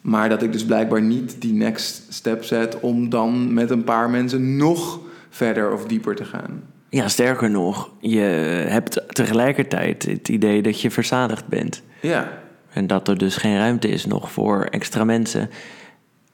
[0.00, 4.10] maar dat ik dus blijkbaar niet die next step zet om dan met een paar
[4.10, 5.00] mensen nog
[5.30, 6.62] verder of dieper te gaan.
[6.88, 8.20] Ja, sterker nog, je
[8.68, 11.82] hebt tegelijkertijd het idee dat je verzadigd bent.
[12.00, 12.42] Ja,
[12.72, 15.50] En dat er dus geen ruimte is nog voor extra mensen.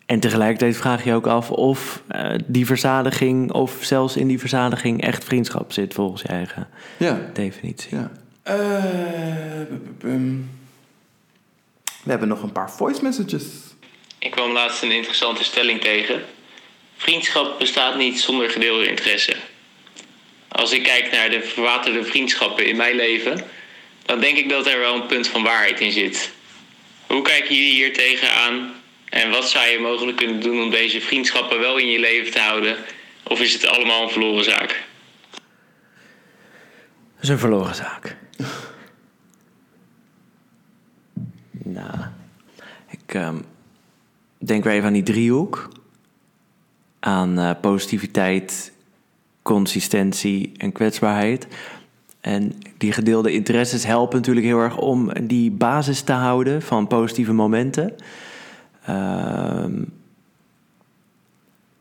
[0.07, 5.03] En tegelijkertijd vraag je ook af of eh, die verzadiging, of zelfs in die verzadiging,
[5.03, 7.97] echt vriendschap zit volgens je eigen ja, definitie.
[7.97, 8.11] ja.
[8.43, 8.55] Eh,
[12.03, 13.45] we hebben nog een paar voice messages.
[14.19, 16.23] Ik kwam laatst een interessante stelling tegen.
[16.97, 19.37] Vriendschap bestaat niet zonder gedeelde interesse.
[20.49, 23.45] Als ik kijk naar de verwaterde vriendschappen in mijn leven,
[24.07, 26.33] dan denk ik dat er wel een punt van waarheid in zit.
[27.07, 28.73] Hoe kijken jullie hier tegenaan
[29.15, 32.39] En wat zou je mogelijk kunnen doen om deze vriendschappen wel in je leven te
[32.39, 32.77] houden?
[33.25, 34.85] Of is het allemaal een verloren zaak?
[37.15, 38.17] Dat is een verloren zaak.
[41.79, 41.99] nou,
[42.91, 43.39] ik ehm,
[44.39, 45.69] denk weer even aan die driehoek.
[47.01, 48.73] Aan eh, positiviteit,
[49.43, 51.47] consistentie en kwetsbaarheid.
[52.25, 57.33] En die gedeelde interesses helpen natuurlijk heel erg om die basis te houden van positieve
[57.33, 57.93] momenten.
[58.85, 59.83] Ehm,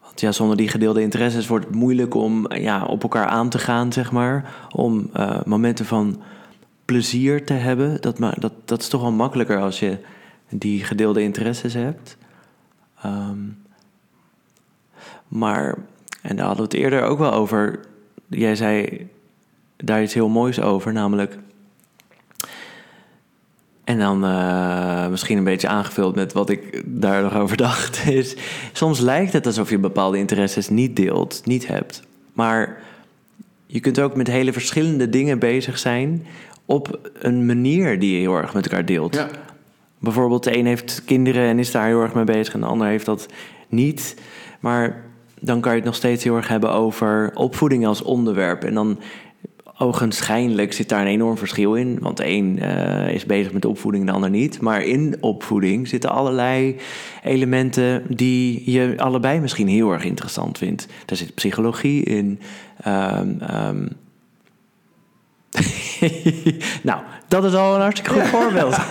[0.01, 3.59] want ja, zonder die gedeelde interesses wordt het moeilijk om ja, op elkaar aan te
[3.59, 4.67] gaan, zeg maar.
[4.71, 6.21] Om eh, momenten van
[6.85, 8.01] plezier te hebben.
[8.01, 9.97] Dat, dat, dat is toch wel makkelijker als je
[10.49, 12.17] die gedeelde interesses hebt.
[13.01, 13.39] Ehm,
[15.27, 15.77] maar,
[16.21, 17.79] en daar hadden we het eerder ook wel over.
[18.27, 19.07] Jij zei
[19.85, 21.37] daar iets heel moois over, namelijk.
[23.83, 28.05] En dan eh, misschien een beetje aangevuld met wat ik daar nog over dacht.
[28.07, 28.35] Is,
[28.71, 32.03] soms lijkt het alsof je bepaalde interesses niet deelt, niet hebt.
[32.33, 32.81] Maar
[33.65, 36.25] je kunt ook met hele verschillende dingen bezig zijn.
[36.65, 39.15] op een manier die je heel erg met elkaar deelt.
[39.15, 39.29] Ja.
[39.99, 42.87] Bijvoorbeeld, de een heeft kinderen en is daar heel erg mee bezig, en de ander
[42.87, 43.27] heeft dat
[43.69, 44.15] niet.
[44.59, 45.03] Maar
[45.39, 48.63] dan kan je het nog steeds heel erg hebben over opvoeding als onderwerp.
[48.63, 48.99] En dan
[49.83, 51.97] ogenschijnlijk zit daar een enorm verschil in.
[51.99, 54.61] Want de een eh, is bezig met de opvoeding, de ander niet.
[54.61, 56.75] Maar in opvoeding zitten allerlei
[57.23, 60.87] elementen die je allebei misschien heel erg interessant vindt.
[61.05, 62.39] Daar zit psychologie in.
[62.83, 63.87] ehm, ehm,
[66.89, 68.77] nou, dat is al een hartstikke goed voorbeeld.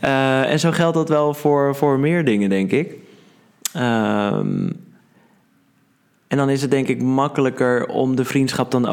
[0.00, 2.94] Eh, en zo geldt dat wel voor, voor meer dingen, denk ik.
[3.72, 4.70] Ehm,
[6.28, 8.88] en dan is het denk ik makkelijker om de vriendschap dan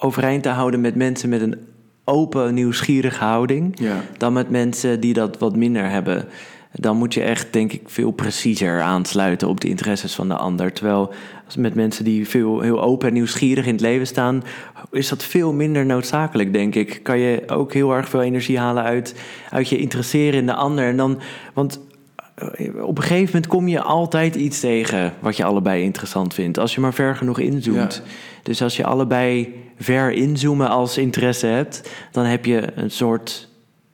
[0.00, 1.56] overeind te houden met mensen met een
[2.04, 3.78] open, nieuwsgierige houding.
[3.80, 4.00] Ja.
[4.16, 6.24] Dan met mensen die dat wat minder hebben.
[6.72, 10.72] Dan moet je echt, denk ik, veel preciezer aansluiten op de interesses van de ander.
[10.72, 11.12] Terwijl
[11.46, 14.42] als met mensen die veel, heel open en nieuwsgierig in het leven staan,
[14.90, 17.00] is dat veel minder noodzakelijk, denk ik.
[17.02, 19.14] Kan je ook heel erg veel energie halen uit,
[19.50, 20.84] uit je interesseren in de ander.
[20.84, 21.20] En dan,
[21.54, 21.80] want
[22.80, 26.58] op een gegeven moment kom je altijd iets tegen wat je allebei interessant vindt.
[26.58, 28.02] Als je maar ver genoeg inzoomt.
[28.04, 28.10] Ja.
[28.42, 33.48] Dus als je allebei ver inzoomen als interesse hebt, dan heb je een soort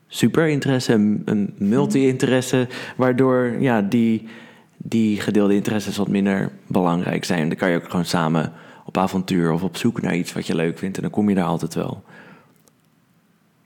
[0.06, 4.28] superinteresse, een, een multi-interesse, waardoor ja, die,
[4.76, 7.48] die gedeelde interesses wat minder belangrijk zijn.
[7.48, 8.52] Dan kan je ook gewoon samen
[8.84, 11.34] op avontuur of op zoek naar iets wat je leuk vindt en dan kom je
[11.34, 12.02] daar altijd wel.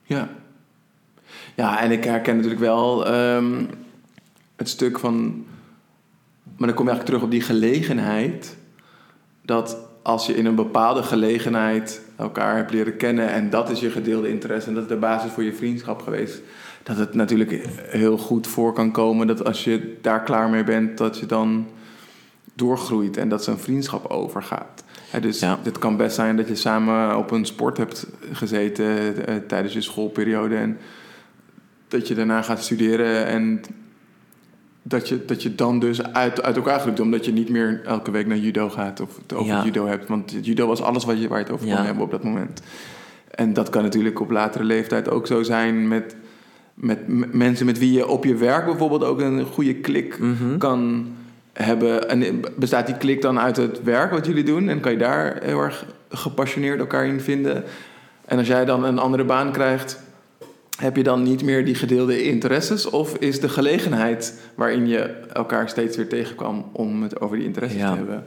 [0.02, 0.28] Ja.
[1.54, 3.64] Ja, en ik herken natuurlijk wel ehm,
[4.58, 5.44] het stuk van...
[6.56, 8.56] Maar dan kom je eigenlijk terug op die gelegenheid.
[9.42, 13.28] Dat als je in een bepaalde gelegenheid elkaar hebt leren kennen...
[13.28, 16.40] en dat is je gedeelde interesse en dat is de basis voor je vriendschap geweest...
[16.82, 20.98] dat het natuurlijk heel goed voor kan komen dat als je daar klaar mee bent...
[20.98, 21.66] dat je dan
[22.54, 24.84] doorgroeit en dat zo'n vriendschap overgaat.
[25.20, 25.58] Dus Ja.
[25.62, 29.80] het kan best zijn dat je samen op een sport hebt gezeten eh, tijdens je
[29.80, 30.78] schoolperiode en
[31.88, 33.60] dat je daarna gaat studeren en
[34.88, 38.10] dat je, dat je dan dus uit, uit elkaar groeit omdat je niet meer elke
[38.10, 39.64] week naar judo gaat of het over Ja.
[39.64, 40.08] judo hebt.
[40.08, 42.62] Want judo was alles wat je, waar je het over kon hebben op dat moment.
[43.30, 46.16] En dat kan natuurlijk op latere leeftijd ook zo zijn met,
[46.74, 46.98] met
[47.34, 50.58] mensen met wie je op je werk bijvoorbeeld ook een goede klik Mhm.
[50.58, 51.06] kan
[51.52, 52.08] hebben.
[52.08, 54.68] En bestaat die klik dan uit het werk wat jullie doen?
[54.68, 57.64] En kan je daar heel erg gepassioneerd elkaar in vinden?
[58.24, 60.00] En als jij dan een andere baan krijgt,
[60.80, 62.90] heb je dan niet meer die gedeelde interesses?
[62.90, 65.00] Of is de gelegenheid waarin je
[65.32, 67.90] elkaar steeds weer tegenkwam om het over die interesses Ja.
[67.90, 68.24] te hebben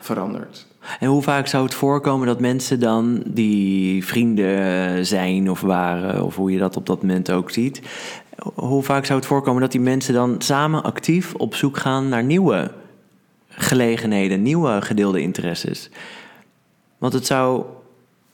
[0.00, 0.66] veranderd?
[1.00, 6.36] En hoe vaak zou het voorkomen dat mensen dan die vrienden zijn of waren, of
[6.36, 7.82] hoe je dat op dat moment ook ziet,
[8.54, 12.24] hoe vaak zou het voorkomen dat die mensen dan samen actief op zoek gaan naar
[12.24, 12.70] nieuwe
[13.48, 15.90] gelegenheden, nieuwe gedeelde interesses?
[16.98, 17.64] Want het zou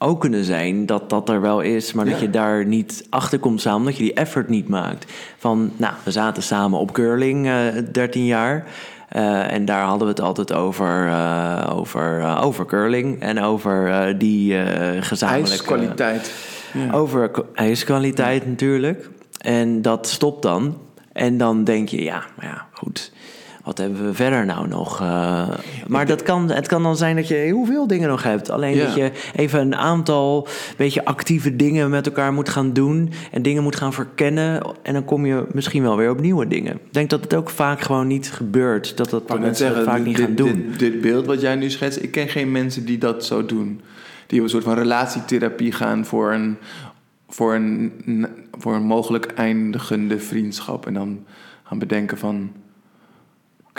[0.04, 3.60] ook kunnen zijn dat dat er wel is, maar dat je daar niet achter komt
[3.60, 5.12] samen, omdat je die effort niet maakt.
[5.38, 8.64] Van, nou, we zaten samen op curling eh 13 jaar.
[9.08, 13.88] eh, en daar hadden we het altijd over, eh, over, eh, over curling en over
[13.90, 15.50] eh, die eh gezamenlijke...
[15.52, 16.32] IJskwaliteit.
[16.72, 16.90] Ja.
[16.92, 19.08] Over ijskwaliteit natuurlijk.
[19.38, 20.78] En dat stopt dan.
[21.12, 23.12] En dan denk je, ja, maar ja, goed.
[23.64, 25.00] Wat hebben we verder nou nog?
[25.00, 25.48] Eh,
[25.86, 28.50] maar dat kan, het kan dan zijn dat je heel veel dingen nog hebt.
[28.50, 28.84] Alleen Ja.
[28.84, 33.12] dat je even een aantal beetje actieve dingen met elkaar moet gaan doen.
[33.30, 34.62] En dingen moet gaan verkennen.
[34.82, 36.72] En dan kom je misschien wel weer op nieuwe dingen.
[36.74, 38.96] Ik denk dat het ook vaak gewoon niet gebeurt.
[38.96, 40.64] Dat dat mensen zeggen, vaak dit, niet dit- gaan doen.
[40.70, 43.80] Dit, dit beeld wat jij nu schetst, ik ken geen mensen die dat zo doen.
[44.26, 46.56] Die op een soort van relatietherapie gaan voor een,
[47.28, 47.92] voor een,
[48.58, 50.86] voor een mogelijk eindigende vriendschap.
[50.86, 51.24] En dan
[51.62, 52.50] gaan bedenken van,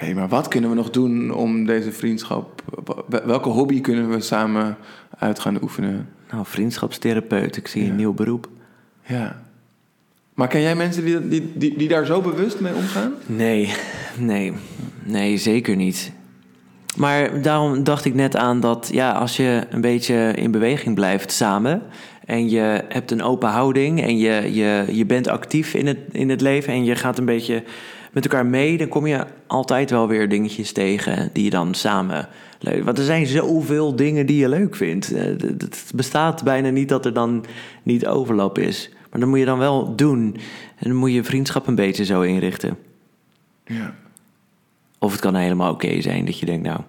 [0.02, 2.62] Oké, maar wat kunnen we nog doen om deze vriendschap...
[3.26, 4.78] Welke hobby kunnen we samen
[5.18, 6.10] uit gaan oefenen?
[6.32, 7.90] Nou, vriendschapstherapeut, ik zie Ja.
[7.90, 8.50] een nieuw beroep.
[9.06, 9.42] Ja.
[10.34, 13.14] Maar ken jij mensen die, die, die, die daar zo bewust mee omgaan?
[13.26, 13.74] Nee,
[14.18, 14.54] nee,
[15.04, 16.12] nee, zeker niet.
[16.96, 21.32] Maar daarom dacht ik net aan dat ja, als je een beetje in beweging blijft
[21.32, 21.82] samen
[22.26, 26.30] en je hebt een open houding en je, je, je bent actief in het, in
[26.30, 27.64] het leven en je gaat een beetje
[28.16, 32.28] met elkaar mee, dan kom je altijd wel weer dingetjes tegen die je dan samen
[32.60, 32.84] leuk.
[32.84, 35.12] Want er zijn zoveel dingen die je leuk vindt.
[35.14, 37.46] Eh, Het bestaat bijna niet dat er dan
[37.84, 38.90] niet overlap is.
[39.12, 40.36] Maar dat moet je dan wel doen.
[40.78, 42.78] En dan moet je vriendschap een beetje zo inrichten.
[43.66, 43.96] Ja.
[45.00, 46.80] Of het kan helemaal oké zijn dat je denkt, nou,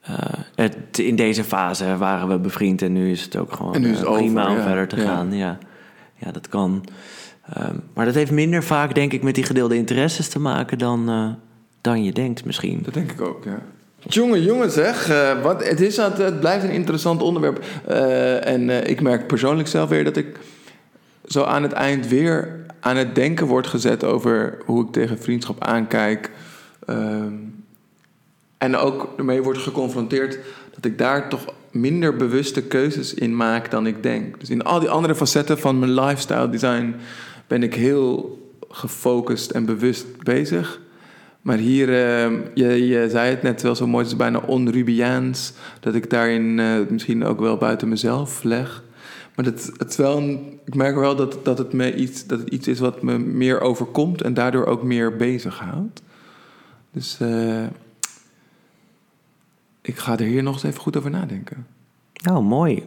[0.00, 0.16] eh,
[0.54, 3.90] het, in deze fase waren we bevriend en nu is het ook gewoon En nu
[3.90, 5.02] is eh, prima over, om verder te Ja.
[5.04, 5.32] gaan.
[5.32, 5.58] Ja.
[6.16, 6.84] ja, dat kan.
[7.52, 11.08] Ehm, maar dat heeft minder vaak, denk ik, met die gedeelde interesses te maken dan,
[11.08, 11.28] eh,
[11.80, 12.80] dan je denkt misschien.
[12.82, 13.58] Dat denk ik ook, ja.
[14.08, 17.64] Jongen, jongen zeg, eh, het, is, het, blijft een interessant onderwerp.
[17.86, 20.38] Eh, en ik merk persoonlijk zelf weer dat ik
[21.26, 25.64] zo aan het eind weer aan het denken word gezet over hoe ik tegen vriendschap
[25.64, 26.30] aankijk.
[26.86, 27.32] Ehm,
[28.58, 30.38] en ook ermee word geconfronteerd
[30.74, 34.40] dat ik daar toch minder bewuste keuzes in maak dan ik denk.
[34.40, 36.94] Dus in al die andere facetten van mijn lifestyle design
[37.46, 38.38] ben ik heel
[38.68, 40.80] gefocust en bewust bezig.
[41.42, 45.52] Maar hier, eh, je, je zei het net wel zo mooi, het is bijna onrubiaans.
[45.80, 48.82] Dat ik daarin eh, misschien ook wel buiten mezelf leg.
[49.34, 52.38] Maar dat, het is wel een- ik merk wel dat, dat, het me iets, dat
[52.38, 56.02] het iets is wat me meer overkomt en daardoor ook meer bezighoudt.
[56.92, 57.64] Dus eh,
[59.82, 61.66] ik ga er hier nog eens even goed over nadenken.
[62.22, 62.82] Nou, mooi.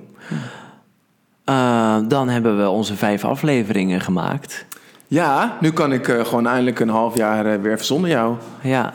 [1.48, 4.66] Eh, dan hebben we onze vijf afleveringen gemaakt.
[5.08, 8.36] Ja, nu kan ik eh, gewoon eindelijk een half jaar eh, weer zonder jou.
[8.62, 8.94] Ja,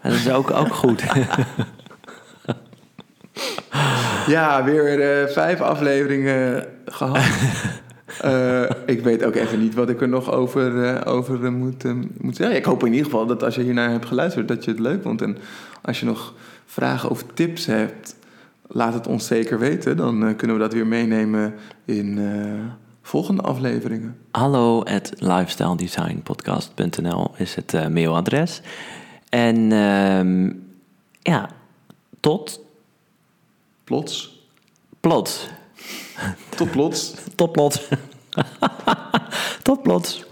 [0.00, 1.02] en dat is ook, ook goed.
[4.26, 7.18] Ja, weer vijf afleveringen gehad.
[8.20, 11.84] Eh, ik weet ook even niet wat ik er nog over, over moet,
[12.18, 12.56] moet zeggen.
[12.56, 15.02] Ik hoop in ieder geval dat als je hiernaar hebt geluisterd, dat je het leuk
[15.02, 15.22] vond.
[15.22, 15.36] En
[15.82, 16.34] als je nog
[16.66, 18.16] vragen of tips hebt,
[18.74, 19.96] laat het ons zeker weten.
[19.96, 22.24] Dan eh, kunnen we dat weer meenemen in eh,
[23.02, 24.16] volgende afleveringen.
[24.30, 28.60] Hallo at lifestyledesignpodcast.nl is het eh, mailadres.
[29.28, 30.52] En ehm,
[31.22, 31.48] ja,
[32.20, 32.62] tot
[33.84, 34.42] Plots.
[35.00, 35.46] plots.
[36.56, 37.14] Tot plots.
[37.36, 37.88] Tot plots.
[39.62, 40.24] tot plots.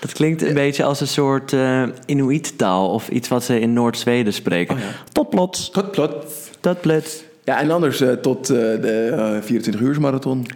[0.00, 1.52] Dat klinkt een beetje als een soort
[2.06, 4.76] Inuit-taal of iets wat ze in Noord-Zweden spreken.
[4.76, 4.88] Oh ja.
[5.12, 5.70] Tot plots.
[5.70, 6.50] Tot plots.
[6.60, 7.22] Tot plots.
[7.44, 10.46] Ja, en anders eh, tot eh, de 24 uur marathon.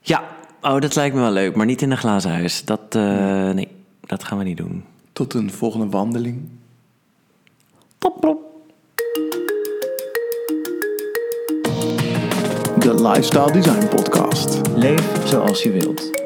[0.00, 0.24] Ja,
[0.62, 2.64] oh, dat lijkt me wel leuk, maar niet in een glazen huis.
[2.64, 3.68] Dat, eh, nee,
[4.00, 4.84] dat gaan we niet doen.
[5.12, 6.48] Tot een volgende wandeling.
[7.98, 8.38] Top.
[12.78, 14.60] De Lifestyle Design Podcast.
[14.74, 16.19] Leef zoals je wilt.